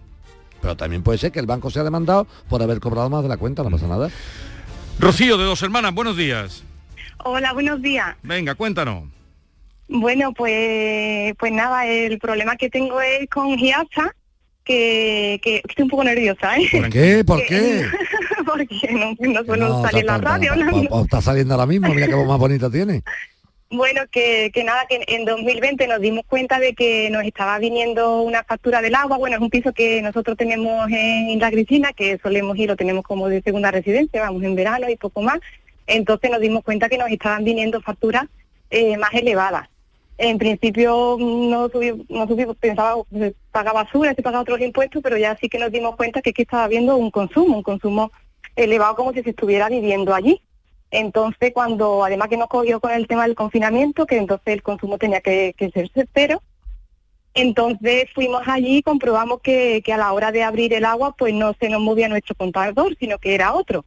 Pero 0.60 0.76
también 0.76 1.02
puede 1.02 1.18
ser 1.18 1.32
que 1.32 1.38
el 1.40 1.46
banco 1.46 1.70
sea 1.70 1.84
demandado 1.84 2.26
por 2.48 2.62
haber 2.62 2.80
cobrado 2.80 3.08
más 3.10 3.22
de 3.22 3.28
la 3.28 3.36
cuenta, 3.36 3.62
no 3.62 3.70
pasa 3.70 3.86
nada. 3.86 4.10
Rocío 4.98 5.36
de 5.38 5.44
Dos 5.44 5.62
Hermanas, 5.62 5.94
buenos 5.94 6.16
días. 6.16 6.64
Hola, 7.24 7.52
buenos 7.52 7.82
días. 7.82 8.16
Venga, 8.22 8.54
cuéntanos. 8.54 9.04
Bueno, 9.88 10.32
pues 10.32 11.34
pues 11.38 11.52
nada, 11.52 11.86
el 11.86 12.18
problema 12.18 12.56
que 12.56 12.68
tengo 12.70 13.00
es 13.00 13.28
con 13.30 13.56
Giasa, 13.56 14.12
que, 14.64 15.38
que 15.42 15.62
estoy 15.68 15.84
un 15.84 15.90
poco 15.90 16.02
nerviosa, 16.04 16.56
¿eh? 16.58 16.66
¿Por 16.72 16.90
qué? 16.90 17.24
¿Por 17.24 17.38
Que- 17.40 17.46
qué? 17.46 17.86
Porque 18.46 18.88
no, 18.92 19.32
no 19.32 19.44
suelo 19.44 19.68
No, 19.68 19.82
salir 19.82 20.00
en 20.00 20.06
la 20.06 20.16
está- 20.16 20.28
radio 20.30 20.54
está- 20.54 21.00
está 21.02 21.22
saliendo 21.22 21.54
ahora 21.54 21.66
mismo, 21.66 21.88
mira 21.94 22.06
qué 22.08 22.14
voz 22.14 22.26
más 22.26 22.38
bonita 22.38 22.70
tiene. 22.70 23.02
Bueno, 23.68 24.02
que, 24.12 24.52
que 24.54 24.62
nada, 24.62 24.86
que 24.88 25.02
en 25.08 25.24
2020 25.24 25.88
nos 25.88 26.00
dimos 26.00 26.24
cuenta 26.26 26.60
de 26.60 26.74
que 26.74 27.10
nos 27.10 27.24
estaba 27.24 27.58
viniendo 27.58 28.22
una 28.22 28.44
factura 28.44 28.80
del 28.80 28.94
agua. 28.94 29.18
Bueno, 29.18 29.36
es 29.36 29.42
un 29.42 29.50
piso 29.50 29.72
que 29.72 30.00
nosotros 30.02 30.36
tenemos 30.36 30.88
en 30.88 31.36
La 31.40 31.50
Grisina, 31.50 31.92
que 31.92 32.18
solemos 32.22 32.56
ir, 32.56 32.68
lo 32.68 32.76
tenemos 32.76 33.02
como 33.02 33.28
de 33.28 33.42
segunda 33.42 33.72
residencia, 33.72 34.22
vamos 34.22 34.44
en 34.44 34.54
verano 34.54 34.88
y 34.88 34.96
poco 34.96 35.20
más. 35.20 35.40
Entonces 35.88 36.30
nos 36.30 36.40
dimos 36.40 36.62
cuenta 36.62 36.88
que 36.88 36.96
nos 36.96 37.10
estaban 37.10 37.42
viniendo 37.42 37.80
facturas 37.80 38.26
eh, 38.70 38.96
más 38.98 39.12
elevadas. 39.14 39.68
En 40.18 40.38
principio 40.38 41.16
no 41.18 41.68
subí, 41.68 42.06
no 42.08 42.26
subí, 42.28 42.46
pensaba 42.60 43.02
que 43.10 43.18
se 43.18 43.34
paga 43.50 43.72
basura, 43.72 44.14
se 44.14 44.22
paga 44.22 44.40
otros 44.40 44.60
impuestos, 44.60 45.02
pero 45.02 45.16
ya 45.18 45.36
sí 45.40 45.48
que 45.48 45.58
nos 45.58 45.72
dimos 45.72 45.96
cuenta 45.96 46.22
que, 46.22 46.32
que 46.32 46.42
estaba 46.42 46.64
habiendo 46.64 46.96
un 46.96 47.10
consumo, 47.10 47.56
un 47.56 47.62
consumo 47.64 48.12
elevado 48.54 48.94
como 48.94 49.12
si 49.12 49.22
se 49.24 49.30
estuviera 49.30 49.68
viviendo 49.68 50.14
allí. 50.14 50.40
Entonces, 50.90 51.52
cuando 51.52 52.04
además 52.04 52.28
que 52.28 52.36
nos 52.36 52.48
cogió 52.48 52.80
con 52.80 52.92
el 52.92 53.06
tema 53.06 53.24
del 53.26 53.34
confinamiento, 53.34 54.06
que 54.06 54.18
entonces 54.18 54.54
el 54.54 54.62
consumo 54.62 54.98
tenía 54.98 55.20
que, 55.20 55.54
ser 55.72 55.90
certero, 55.92 56.42
entonces 57.34 58.06
fuimos 58.14 58.42
allí 58.46 58.78
y 58.78 58.82
comprobamos 58.82 59.40
que, 59.40 59.82
a 59.92 59.96
la 59.96 60.12
hora 60.12 60.32
de 60.32 60.42
abrir 60.42 60.72
el 60.72 60.84
agua, 60.84 61.14
pues 61.16 61.34
no 61.34 61.54
se 61.60 61.68
nos 61.68 61.80
movía 61.80 62.08
nuestro 62.08 62.34
contador, 62.34 62.96
sino 62.98 63.18
que 63.18 63.34
era 63.34 63.52
otro. 63.52 63.84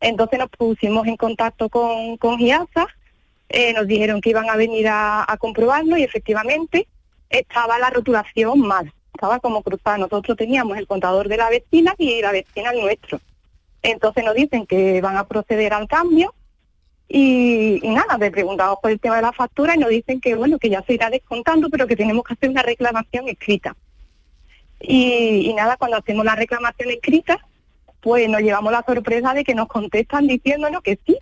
Entonces 0.00 0.38
nos 0.38 0.50
pusimos 0.50 1.06
en 1.06 1.16
contacto 1.16 1.68
con, 1.68 2.16
con 2.16 2.38
eh, 2.40 3.72
nos 3.72 3.86
dijeron 3.86 4.20
que 4.20 4.30
iban 4.30 4.48
a 4.48 4.56
venir 4.56 4.88
a, 4.88 5.24
a 5.26 5.36
comprobarlo 5.36 5.96
y 5.96 6.02
efectivamente 6.02 6.86
estaba 7.28 7.78
la 7.78 7.90
rotulación 7.90 8.60
mal, 8.60 8.92
estaba 9.14 9.40
como 9.40 9.62
cruzada. 9.62 9.98
Nosotros 9.98 10.36
teníamos 10.36 10.76
el 10.78 10.86
contador 10.86 11.28
de 11.28 11.36
la 11.36 11.50
vecina 11.50 11.94
y 11.98 12.20
la 12.22 12.32
vecina 12.32 12.70
el 12.70 12.80
nuestro. 12.80 13.20
Entonces 13.82 14.24
nos 14.24 14.34
dicen 14.34 14.66
que 14.66 15.00
van 15.00 15.16
a 15.16 15.26
proceder 15.26 15.72
al 15.72 15.88
cambio 15.88 16.34
y, 17.12 17.80
nada, 17.82 18.16
le 18.18 18.30
preguntamos 18.30 18.78
por 18.80 18.92
el 18.92 19.00
tema 19.00 19.16
de 19.16 19.22
la 19.22 19.32
factura 19.32 19.74
y 19.74 19.78
nos 19.78 19.90
dicen 19.90 20.20
que 20.20 20.36
bueno, 20.36 20.60
que 20.60 20.70
ya 20.70 20.80
se 20.82 20.94
irá 20.94 21.10
descontando, 21.10 21.68
pero 21.68 21.88
que 21.88 21.96
tenemos 21.96 22.22
que 22.22 22.34
hacer 22.34 22.48
una 22.48 22.62
reclamación 22.62 23.28
escrita. 23.28 23.74
Y, 24.78 25.50
y 25.50 25.54
nada, 25.54 25.76
cuando 25.76 25.96
hacemos 25.96 26.24
la 26.24 26.36
reclamación 26.36 26.90
escrita, 26.90 27.44
pues 28.00 28.28
nos 28.28 28.42
llevamos 28.42 28.70
la 28.70 28.84
sorpresa 28.86 29.34
de 29.34 29.42
que 29.42 29.56
nos 29.56 29.66
contestan 29.66 30.28
diciéndonos 30.28 30.82
que 30.82 31.00
sí, 31.04 31.18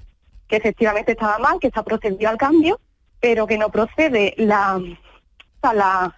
que 0.47 0.57
efectivamente 0.57 1.13
estaba 1.13 1.39
mal, 1.39 1.59
que 1.59 1.71
se 1.71 1.81
ha 1.81 1.83
procedido 1.83 2.29
al 2.29 2.37
cambio, 2.37 2.79
pero 3.19 3.47
que 3.47 3.57
no 3.57 3.71
procede 3.71 4.35
la, 4.37 4.79
la, 5.63 6.15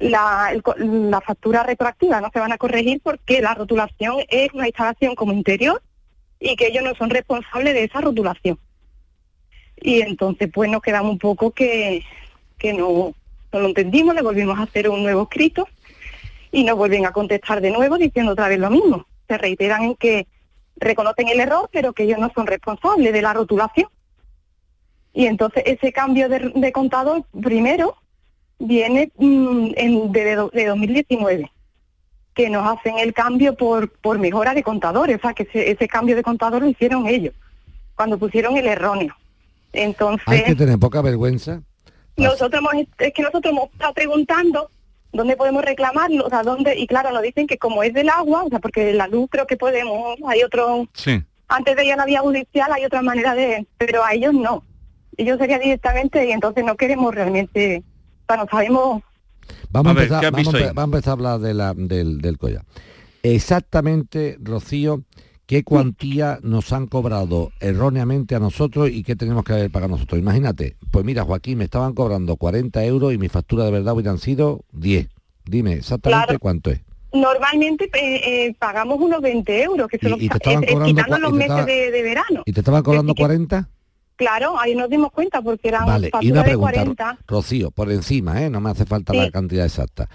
la 0.00 1.20
factura 1.24 1.62
retroactiva, 1.62 2.20
no 2.20 2.30
se 2.32 2.40
van 2.40 2.50
a 2.50 2.58
corregir 2.58 3.00
porque 3.00 3.40
la 3.40 3.54
rotulación 3.54 4.16
es 4.28 4.52
una 4.52 4.66
instalación 4.66 5.14
como 5.14 5.32
interior 5.32 5.80
y 6.40 6.56
que 6.56 6.66
ellos 6.66 6.82
no 6.82 6.96
son 6.96 7.10
responsables 7.10 7.74
de 7.74 7.84
esa 7.84 8.00
rotulación. 8.00 8.58
Y 9.76 10.00
entonces 10.00 10.48
pues 10.52 10.70
nos 10.70 10.82
quedamos 10.82 11.12
un 11.12 11.18
poco 11.18 11.50
que, 11.50 12.04
que 12.58 12.72
no, 12.72 13.14
no 13.52 13.60
lo 13.60 13.66
entendimos, 13.68 14.14
le 14.14 14.22
volvimos 14.22 14.58
a 14.58 14.62
hacer 14.62 14.88
un 14.88 15.02
nuevo 15.02 15.22
escrito 15.22 15.68
y 16.50 16.64
nos 16.64 16.76
vuelven 16.76 17.06
a 17.06 17.12
contestar 17.12 17.60
de 17.60 17.70
nuevo 17.70 17.98
diciendo 17.98 18.32
otra 18.32 18.48
vez 18.48 18.58
lo 18.58 18.70
mismo. 18.70 19.06
Se 19.26 19.38
reiteran 19.38 19.82
en 19.82 19.94
que 19.96 20.26
reconocen 20.76 21.28
el 21.28 21.40
error, 21.40 21.68
pero 21.72 21.92
que 21.92 22.04
ellos 22.04 22.18
no 22.18 22.30
son 22.34 22.46
responsables 22.46 23.12
de 23.12 23.22
la 23.22 23.32
rotulación. 23.32 23.88
Y 25.14 25.26
entonces 25.26 25.62
ese 25.66 25.92
cambio 25.92 26.28
de, 26.28 26.52
de 26.54 26.72
contador 26.72 27.24
primero 27.42 27.96
viene 28.58 29.10
mm, 29.16 29.72
en, 29.76 30.12
de, 30.12 30.48
de 30.52 30.66
2019, 30.66 31.50
que 32.34 32.48
nos 32.48 32.66
hacen 32.66 32.98
el 32.98 33.12
cambio 33.12 33.54
por, 33.54 33.90
por 33.90 34.18
mejora 34.18 34.54
de 34.54 34.62
contadores, 34.62 35.16
o 35.16 35.20
sea 35.20 35.34
que 35.34 35.42
ese, 35.44 35.70
ese 35.70 35.88
cambio 35.88 36.16
de 36.16 36.22
contador 36.22 36.62
lo 36.62 36.68
hicieron 36.68 37.06
ellos, 37.06 37.34
cuando 37.94 38.18
pusieron 38.18 38.56
el 38.56 38.66
erróneo. 38.66 39.14
Entonces, 39.72 40.26
Hay 40.28 40.44
que 40.44 40.54
tener 40.54 40.78
poca 40.78 41.00
vergüenza. 41.02 41.62
nosotros 42.16 42.60
hemos, 42.60 42.86
es 42.98 43.12
que 43.14 43.22
nosotros 43.22 43.52
hemos 43.52 43.70
estado 43.72 43.94
preguntando 43.94 44.70
dónde 45.12 45.36
podemos 45.36 45.64
reclamarlo, 45.64 46.26
o 46.26 46.28
sea, 46.30 46.42
dónde, 46.42 46.78
y 46.78 46.86
claro, 46.86 47.10
nos 47.12 47.22
dicen 47.22 47.46
que 47.46 47.58
como 47.58 47.82
es 47.82 47.92
del 47.94 48.08
agua, 48.08 48.44
o 48.44 48.48
sea, 48.48 48.58
porque 48.60 48.92
la 48.92 49.06
luz 49.08 49.28
creo 49.30 49.46
que 49.46 49.56
podemos, 49.56 50.16
hay 50.26 50.42
otro, 50.42 50.86
Sí. 50.94 51.22
antes 51.48 51.76
de 51.76 51.84
ir 51.84 51.92
a 51.92 51.96
la 51.96 52.04
vía 52.06 52.20
judicial 52.20 52.70
hay 52.72 52.84
otra 52.84 53.02
manera 53.02 53.34
de, 53.34 53.66
pero 53.78 54.04
a 54.04 54.12
ellos 54.14 54.32
no. 54.34 54.64
Ellos 55.18 55.38
sería 55.38 55.58
directamente 55.58 56.26
y 56.26 56.32
entonces 56.32 56.64
no 56.64 56.76
queremos 56.76 57.14
realmente, 57.14 57.82
o 58.22 58.24
sea, 58.34 58.36
no 58.42 58.46
sabemos, 58.50 59.02
Vamos 59.70 59.90
a, 59.90 59.94
ver, 59.94 60.04
empezar, 60.04 60.32
vamos 60.32 60.54
a 60.54 60.82
empezar 60.84 61.10
a 61.10 61.12
hablar 61.12 61.40
de 61.40 61.52
la- 61.54 61.74
del, 61.74 62.20
del 62.20 62.38
collar. 62.38 62.64
Exactamente, 63.22 64.36
Rocío, 64.40 65.02
qué 65.52 65.64
cuantía 65.64 66.38
nos 66.42 66.72
han 66.72 66.86
cobrado 66.86 67.52
erróneamente 67.60 68.34
a 68.34 68.38
nosotros 68.38 68.88
y 68.88 69.02
qué 69.02 69.16
tenemos 69.16 69.44
que 69.44 69.52
haber 69.52 69.70
pagado 69.70 69.90
nosotros. 69.92 70.18
Imagínate, 70.18 70.76
pues 70.90 71.04
mira, 71.04 71.24
Joaquín, 71.24 71.58
me 71.58 71.64
estaban 71.64 71.92
cobrando 71.92 72.36
40 72.36 72.82
euros 72.86 73.12
y 73.12 73.18
mi 73.18 73.28
factura 73.28 73.66
de 73.66 73.70
verdad 73.70 73.92
hubieran 73.92 74.16
sido 74.16 74.64
10. 74.72 75.08
Dime 75.44 75.74
exactamente 75.74 76.24
Claro. 76.28 76.38
cuánto 76.38 76.70
es. 76.70 76.80
normalmente 77.12 77.84
eh, 77.92 78.46
eh, 78.46 78.56
pagamos 78.58 78.98
unos 78.98 79.20
20 79.20 79.62
euros, 79.62 79.88
que 79.88 79.98
se 79.98 80.06
Y- 80.06 80.10
los 80.10 80.20
eh, 80.22 80.28
estaban 80.32 80.62
cobrando 80.64 80.86
quitando 80.86 81.18
los 81.18 81.32
meses 81.32 81.50
estaba- 81.50 81.66
de, 81.66 81.90
de 81.90 82.02
verano. 82.02 82.42
¿Y 82.46 82.52
te 82.54 82.60
estaban 82.60 82.82
cobrando 82.82 83.14
40? 83.14 83.68
Claro, 84.16 84.58
ahí 84.58 84.74
nos 84.74 84.88
dimos 84.88 85.12
cuenta 85.12 85.42
porque 85.42 85.68
eran 85.68 85.84
Vale, 85.84 86.10
y 86.22 86.30
una 86.30 86.40
de 86.40 86.48
pregunta, 86.48 86.72
40. 86.72 87.18
Rocío, 87.26 87.70
por 87.72 87.92
encima, 87.92 88.42
¿eh? 88.42 88.48
no 88.48 88.62
me 88.62 88.70
hace 88.70 88.86
falta 88.86 89.12
Sí. 89.12 89.18
la 89.18 89.30
cantidad 89.30 89.66
exacta. 89.66 90.08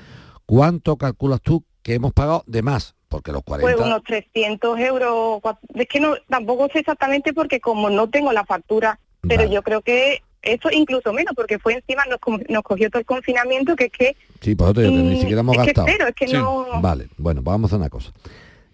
¿Cuánto 0.48 0.98
calculas 0.98 1.42
tú 1.44 1.64
que 1.84 1.94
hemos 1.94 2.12
pagado 2.14 2.44
de 2.48 2.64
más? 2.64 2.96
Porque 3.10 3.32
los 3.32 3.44
40... 3.44 3.76
Pues 3.78 3.88
unos 3.88 4.04
300 4.04 4.80
euros. 4.80 5.40
Es 5.76 5.88
que 5.88 6.00
no, 6.00 6.16
tampoco 6.30 6.68
sé 6.72 6.80
exactamente 6.80 7.34
porque 7.34 7.60
como 7.60 7.90
no 7.90 8.10
tengo 8.10 8.32
la 8.34 8.46
factura, 8.46 9.00
pero 9.28 9.46
yo 9.46 9.62
creo 9.64 9.82
que 9.82 10.22
eso 10.42 10.70
incluso 10.72 11.12
menos, 11.14 11.34
porque 11.36 11.58
fue 11.60 11.74
encima, 11.74 12.04
nos, 12.06 12.20
nos 12.50 12.64
cogió 12.64 12.90
todo 12.90 13.00
el 13.00 13.06
confinamiento, 13.06 13.76
que 13.76 13.86
es 13.86 13.92
que... 13.92 14.16
Sí, 14.42 14.56
digo 14.56 14.74
que 14.74 14.82
ni 14.90 15.16
mm, 15.16 15.20
siquiera 15.20 15.40
hemos 15.42 15.56
es 15.58 15.62
que 15.62 15.68
gastado. 15.68 15.88
cero, 15.90 16.06
es 16.08 16.16
que 16.16 16.28
no... 16.28 16.82
Vale, 16.82 17.08
bueno, 17.18 17.42
pues 17.44 17.54
vamos 17.54 17.74
a 17.74 17.78
una 17.78 17.90
cosa. 17.90 18.12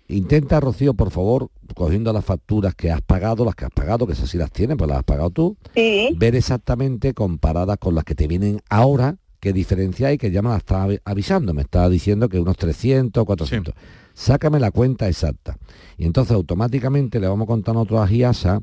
Intenta, 0.07 0.59
Rocío, 0.59 0.93
por 0.93 1.11
favor, 1.11 1.49
cogiendo 1.75 2.11
las 2.11 2.25
facturas 2.25 2.75
que 2.75 2.91
has 2.91 3.01
pagado, 3.01 3.45
las 3.45 3.55
que 3.55 3.65
has 3.65 3.71
pagado, 3.71 4.05
que 4.05 4.13
esas 4.13 4.29
sí 4.29 4.37
las 4.37 4.51
tienes, 4.51 4.77
pues 4.77 4.87
las 4.89 4.99
has 4.99 5.03
pagado 5.05 5.29
tú, 5.29 5.57
Sí. 5.75 6.09
ver 6.17 6.35
exactamente 6.35 7.13
comparadas 7.13 7.77
con 7.77 7.95
las 7.95 8.03
que 8.03 8.13
te 8.13 8.27
vienen 8.27 8.61
ahora, 8.69 9.15
qué 9.39 9.53
diferencia 9.53 10.09
hay, 10.09 10.17
que 10.17 10.29
ya 10.29 10.41
me 10.41 10.49
la 10.49 10.57
está 10.57 10.85
avi- 10.85 11.01
avisando, 11.05 11.53
me 11.53 11.61
está 11.61 11.87
diciendo 11.89 12.29
que 12.29 12.39
unos 12.39 12.57
300, 12.57 13.25
400. 13.25 13.73
Sácame 14.13 14.59
la 14.59 14.71
cuenta 14.71 15.07
exacta. 15.07 15.57
Y 15.97 16.05
entonces 16.05 16.33
automáticamente 16.33 17.19
le 17.19 17.27
vamos 17.27 17.49
a 17.49 17.73
nosotros 17.73 17.99
a 17.99 18.07
Giasa 18.07 18.61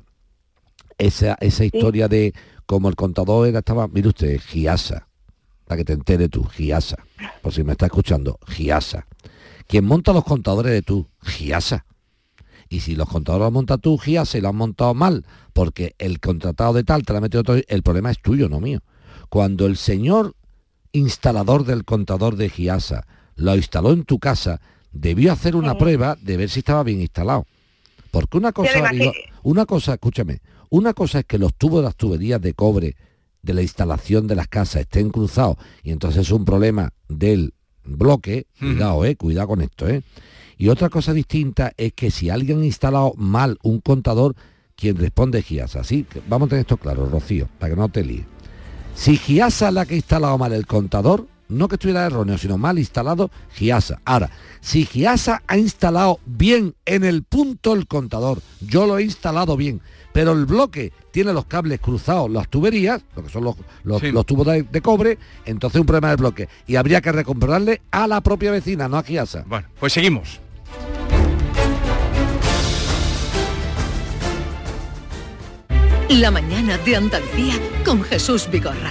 esa, 0.98 1.36
esa 1.40 1.64
historia 1.64 2.08
de 2.08 2.34
como 2.66 2.88
el 2.88 2.94
contador 2.94 3.48
era, 3.48 3.60
estaba, 3.60 3.88
mire 3.88 4.08
usted, 4.08 4.38
Giasa, 4.38 5.08
para 5.66 5.78
que 5.78 5.84
te 5.84 5.92
entere 5.92 6.28
tú, 6.28 6.44
Giasa, 6.44 6.96
por 7.42 7.52
si 7.52 7.64
me 7.64 7.72
está 7.72 7.86
escuchando, 7.86 8.38
Giasa. 8.46 9.06
Quien 9.66 9.84
monta 9.84 10.12
los 10.12 10.24
contadores 10.24 10.72
de 10.72 10.82
tú, 10.82 11.08
Giasa. 11.22 11.84
Y 12.68 12.80
si 12.80 12.94
los 12.94 13.08
contadores 13.08 13.46
los 13.46 13.52
monta 13.52 13.78
tú, 13.78 13.98
Giasa, 13.98 14.38
y 14.38 14.40
lo 14.40 14.50
han 14.50 14.56
montado 14.56 14.94
mal, 14.94 15.26
porque 15.52 15.96
el 15.98 16.20
contratado 16.20 16.74
de 16.74 16.84
tal 16.84 17.02
te 17.02 17.12
la 17.12 17.18
ha 17.18 17.22
metido 17.22 17.40
otro, 17.40 17.56
el 17.66 17.82
problema 17.82 18.12
es 18.12 18.20
tuyo, 18.20 18.48
no 18.48 18.60
mío. 18.60 18.80
Cuando 19.28 19.66
el 19.66 19.76
señor 19.76 20.36
instalador 20.92 21.64
del 21.64 21.84
contador 21.84 22.36
de 22.36 22.50
Giasa 22.50 23.06
lo 23.34 23.56
instaló 23.56 23.92
en 23.92 24.04
tu 24.04 24.18
casa, 24.18 24.60
debió 24.92 25.32
hacer 25.32 25.56
una 25.56 25.76
prueba 25.76 26.16
de 26.20 26.36
ver 26.36 26.50
si 26.50 26.60
estaba 26.60 26.82
bien 26.82 27.00
instalado. 27.00 27.46
Porque 28.10 28.38
una 28.38 28.52
cosa, 28.52 28.90
una 29.42 29.66
cosa, 29.66 29.94
escúchame, 29.94 30.40
una 30.68 30.94
cosa 30.94 31.20
es 31.20 31.24
que 31.24 31.38
los 31.38 31.54
tubos 31.54 31.80
de 31.80 31.84
las 31.84 31.96
tuberías 31.96 32.40
de 32.40 32.54
cobre 32.54 32.96
de 33.42 33.54
la 33.54 33.62
instalación 33.62 34.26
de 34.26 34.34
las 34.34 34.48
casas 34.48 34.82
estén 34.82 35.10
cruzados 35.10 35.56
y 35.82 35.92
entonces 35.92 36.22
es 36.22 36.30
un 36.30 36.44
problema 36.44 36.92
del 37.08 37.54
bloque, 37.84 38.46
cuidado, 38.58 39.04
eh, 39.04 39.16
cuidado 39.16 39.48
con 39.48 39.62
esto, 39.62 39.88
eh. 39.88 40.02
Y 40.58 40.68
otra 40.68 40.90
cosa 40.90 41.14
distinta 41.14 41.72
es 41.78 41.94
que 41.94 42.10
si 42.10 42.28
alguien 42.28 42.60
ha 42.60 42.66
instalado 42.66 43.14
mal 43.16 43.58
un 43.62 43.80
contador, 43.80 44.36
quien 44.76 44.96
responde 44.96 45.38
es 45.38 45.46
Giasa. 45.46 45.80
Así 45.80 46.04
que 46.04 46.20
vamos 46.28 46.46
a 46.46 46.50
tener 46.50 46.60
esto 46.60 46.76
claro, 46.76 47.06
Rocío, 47.06 47.48
para 47.58 47.74
que 47.74 47.80
no 47.80 47.88
te 47.88 48.04
líes. 48.04 48.26
Si 48.94 49.16
Giasa 49.16 49.68
es 49.68 49.74
la 49.74 49.86
que 49.86 49.94
ha 49.94 49.96
instalado 49.96 50.36
mal 50.36 50.52
el 50.52 50.66
contador, 50.66 51.26
no 51.50 51.68
que 51.68 51.74
estuviera 51.74 52.06
erróneo, 52.06 52.38
sino 52.38 52.56
mal 52.58 52.78
instalado, 52.78 53.30
Giasa. 53.54 54.00
Ahora, 54.04 54.30
si 54.60 54.84
Giasa 54.86 55.42
ha 55.46 55.56
instalado 55.58 56.20
bien 56.26 56.74
en 56.86 57.04
el 57.04 57.22
punto 57.22 57.74
el 57.74 57.86
contador, 57.86 58.40
yo 58.60 58.86
lo 58.86 58.98
he 58.98 59.02
instalado 59.02 59.56
bien, 59.56 59.80
pero 60.12 60.32
el 60.32 60.46
bloque 60.46 60.92
tiene 61.10 61.32
los 61.32 61.44
cables 61.46 61.80
cruzados, 61.80 62.30
las 62.30 62.48
tuberías, 62.48 63.02
lo 63.16 63.22
que 63.24 63.28
son 63.30 63.44
los, 63.44 63.56
los- 63.84 64.02
los 64.02 64.26
tubos 64.26 64.46
de, 64.46 64.62
de 64.62 64.80
cobre, 64.80 65.18
entonces 65.44 65.80
un 65.80 65.86
problema 65.86 66.08
del 66.08 66.16
bloque. 66.18 66.48
Y 66.66 66.76
habría 66.76 67.00
que 67.00 67.12
recomprarle 67.12 67.82
a 67.90 68.06
la 68.06 68.20
propia 68.20 68.50
vecina, 68.50 68.88
no 68.88 68.96
a 68.98 69.02
Giasa. 69.02 69.44
Bueno, 69.46 69.66
pues 69.78 69.92
seguimos. 69.92 70.40
La 76.08 76.30
mañana 76.30 76.76
de 76.78 76.96
Andalucía 76.96 77.54
con 77.84 78.02
Jesús 78.02 78.48
Vigorra. 78.50 78.90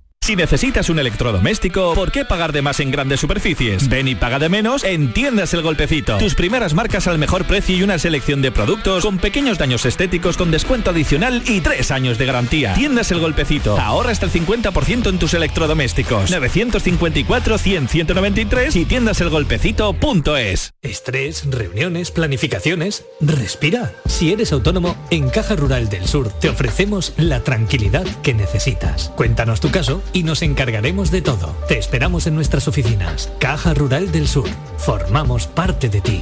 Si 0.31 0.37
necesitas 0.37 0.89
un 0.89 0.97
electrodoméstico, 0.97 1.93
¿por 1.93 2.09
qué 2.09 2.23
pagar 2.23 2.53
de 2.53 2.61
más 2.61 2.79
en 2.79 2.89
grandes 2.89 3.19
superficies? 3.19 3.89
Ven 3.89 4.07
y 4.07 4.15
paga 4.15 4.39
de 4.39 4.47
menos 4.47 4.85
en 4.85 5.11
Tiendas 5.11 5.53
El 5.53 5.61
Golpecito. 5.61 6.17
Tus 6.19 6.35
primeras 6.35 6.73
marcas 6.73 7.05
al 7.07 7.17
mejor 7.17 7.43
precio 7.43 7.75
y 7.75 7.83
una 7.83 7.99
selección 7.99 8.41
de 8.41 8.49
productos 8.49 9.03
con 9.03 9.17
pequeños 9.17 9.57
daños 9.57 9.85
estéticos 9.85 10.37
con 10.37 10.49
descuento 10.49 10.91
adicional 10.91 11.43
y 11.45 11.59
tres 11.59 11.91
años 11.91 12.17
de 12.17 12.27
garantía. 12.27 12.75
Tiendas 12.75 13.11
El 13.11 13.19
Golpecito. 13.19 13.77
Ahorra 13.77 14.11
hasta 14.11 14.27
el 14.27 14.31
50% 14.31 15.09
en 15.09 15.19
tus 15.19 15.33
electrodomésticos. 15.33 16.31
954-100-193 16.31 18.73
y 18.73 18.85
tiendaselgolpecito.es. 18.85 20.73
Estrés, 20.81 21.51
reuniones, 21.51 22.11
planificaciones. 22.11 23.03
Respira. 23.19 23.91
Si 24.05 24.31
eres 24.31 24.53
autónomo, 24.53 24.95
en 25.09 25.29
Caja 25.29 25.57
Rural 25.57 25.89
del 25.89 26.07
Sur 26.07 26.31
te 26.39 26.47
ofrecemos 26.47 27.11
la 27.17 27.41
tranquilidad 27.41 28.05
que 28.23 28.33
necesitas. 28.33 29.11
Cuéntanos 29.17 29.59
tu 29.59 29.71
caso 29.71 30.01
y 30.13 30.20
nos 30.23 30.41
encargaremos 30.41 31.11
de 31.11 31.21
todo. 31.21 31.55
Te 31.67 31.77
esperamos 31.77 32.27
en 32.27 32.35
nuestras 32.35 32.67
oficinas. 32.67 33.31
Caja 33.39 33.73
Rural 33.73 34.11
del 34.11 34.27
Sur. 34.27 34.49
Formamos 34.77 35.47
parte 35.47 35.89
de 35.89 36.01
ti. 36.01 36.21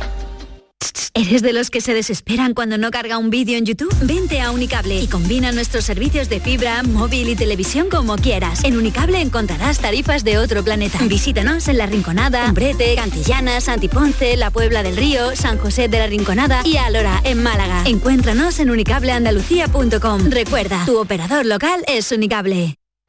¿Eres 1.14 1.42
de 1.42 1.52
los 1.52 1.70
que 1.70 1.82
se 1.82 1.94
desesperan 1.94 2.54
cuando 2.54 2.78
no 2.78 2.92
carga 2.92 3.18
un 3.18 3.30
vídeo 3.30 3.58
en 3.58 3.66
YouTube? 3.66 3.94
Vente 4.04 4.40
a 4.40 4.52
Unicable 4.52 5.02
y 5.02 5.08
combina 5.08 5.52
nuestros 5.52 5.84
servicios 5.84 6.30
de 6.30 6.40
fibra, 6.40 6.82
móvil 6.84 7.28
y 7.28 7.36
televisión 7.36 7.90
como 7.90 8.16
quieras. 8.16 8.64
En 8.64 8.78
Unicable 8.78 9.20
encontrarás 9.20 9.80
tarifas 9.80 10.24
de 10.24 10.38
otro 10.38 10.64
planeta. 10.64 10.98
Visítanos 11.02 11.68
en 11.68 11.78
La 11.78 11.88
Rinconada, 11.88 12.46
Umbrete, 12.48 12.96
Cantillana, 12.96 13.60
Santiponce, 13.60 14.38
La 14.38 14.50
Puebla 14.50 14.82
del 14.82 14.96
Río, 14.96 15.36
San 15.36 15.58
José 15.58 15.90
de 15.90 16.00
la 16.00 16.08
Rinconada 16.08 16.62
y 16.64 16.78
Alora, 16.78 17.20
en 17.26 17.44
Málaga. 17.44 17.84
Encuéntranos 17.86 18.60
en 18.60 18.70
unicableandalucía.com. 18.70 20.30
Recuerda, 20.30 20.86
tu 20.86 21.00
operador 21.00 21.46
local 21.46 21.84
es 21.88 22.14
Unicable. 22.14 22.79